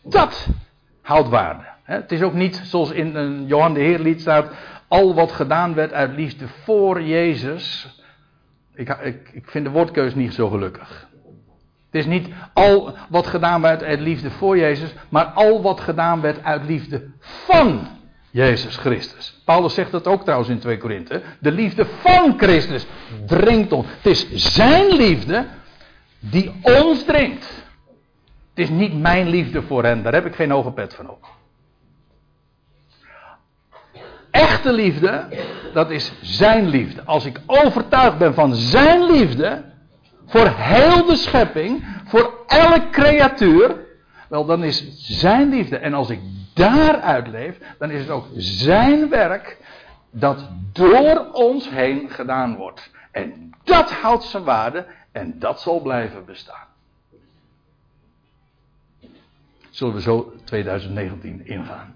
Dat 0.03 0.47
houdt 1.01 1.29
waarde. 1.29 1.63
Het 1.83 2.11
is 2.11 2.21
ook 2.21 2.33
niet 2.33 2.61
zoals 2.63 2.91
in 2.91 3.15
een 3.15 3.45
Johan 3.45 3.73
de 3.73 3.79
Heer 3.79 3.99
lied 3.99 4.21
staat, 4.21 4.51
al 4.87 5.13
wat 5.13 5.31
gedaan 5.31 5.73
werd 5.73 5.93
uit 5.93 6.15
liefde 6.15 6.47
voor 6.47 7.01
Jezus. 7.01 7.95
Ik, 8.73 8.89
ik, 8.89 9.29
ik 9.33 9.49
vind 9.49 9.65
de 9.65 9.71
woordkeus 9.71 10.15
niet 10.15 10.33
zo 10.33 10.49
gelukkig. 10.49 11.06
Is 11.97 12.05
niet 12.05 12.27
al 12.53 12.93
wat 13.09 13.27
gedaan 13.27 13.61
werd 13.61 13.83
uit 13.83 13.99
liefde 13.99 14.31
voor 14.31 14.57
Jezus, 14.57 14.93
maar 15.09 15.25
al 15.25 15.61
wat 15.61 15.79
gedaan 15.79 16.21
werd 16.21 16.43
uit 16.43 16.65
liefde 16.65 17.09
van 17.19 17.87
Jezus 18.31 18.77
Christus. 18.77 19.41
Paulus 19.45 19.73
zegt 19.73 19.91
dat 19.91 20.07
ook 20.07 20.23
trouwens 20.23 20.49
in 20.49 20.59
2 20.59 20.77
Korinthe. 20.77 21.21
De 21.39 21.51
liefde 21.51 21.85
van 22.01 22.33
Christus 22.37 22.85
dringt 23.25 23.71
ons. 23.71 23.87
Het 23.87 24.05
is 24.05 24.29
zijn 24.31 24.87
liefde 24.87 25.45
die 26.19 26.51
ons 26.61 27.03
dringt. 27.03 27.65
Het 28.49 28.65
is 28.65 28.69
niet 28.69 28.99
mijn 28.99 29.27
liefde 29.27 29.61
voor 29.61 29.83
hen, 29.83 30.03
daar 30.03 30.13
heb 30.13 30.25
ik 30.25 30.35
geen 30.35 30.51
hoge 30.51 30.71
pet 30.71 30.93
van 30.93 31.09
op. 31.09 31.25
Echte 34.31 34.73
liefde, 34.73 35.27
dat 35.73 35.91
is 35.91 36.11
zijn 36.21 36.67
liefde. 36.67 37.03
Als 37.05 37.25
ik 37.25 37.41
overtuigd 37.45 38.17
ben 38.17 38.33
van 38.33 38.55
zijn 38.55 39.11
liefde, 39.11 39.63
voor 40.27 40.47
heel 40.47 41.05
de 41.05 41.15
schepping, 41.15 42.01
voor 42.05 42.43
elke 42.47 42.89
creatuur, 42.89 43.85
wel 44.29 44.45
dan 44.45 44.63
is 44.63 44.87
zijn 44.97 45.49
liefde. 45.49 45.77
En 45.77 45.93
als 45.93 46.09
ik 46.09 46.19
daaruit 46.53 47.27
leef, 47.27 47.57
dan 47.79 47.91
is 47.91 47.99
het 47.99 48.09
ook 48.09 48.27
zijn 48.35 49.09
werk 49.09 49.57
dat 50.11 50.49
door 50.71 51.29
ons 51.31 51.69
heen 51.69 52.09
gedaan 52.09 52.55
wordt. 52.55 52.91
En 53.11 53.51
dat 53.63 53.91
houdt 53.91 54.23
zijn 54.23 54.43
waarde 54.43 54.85
en 55.11 55.39
dat 55.39 55.61
zal 55.61 55.81
blijven 55.81 56.25
bestaan. 56.25 56.67
Zullen 59.69 59.93
we 59.93 60.01
zo 60.01 60.33
2019 60.43 61.45
ingaan? 61.45 61.95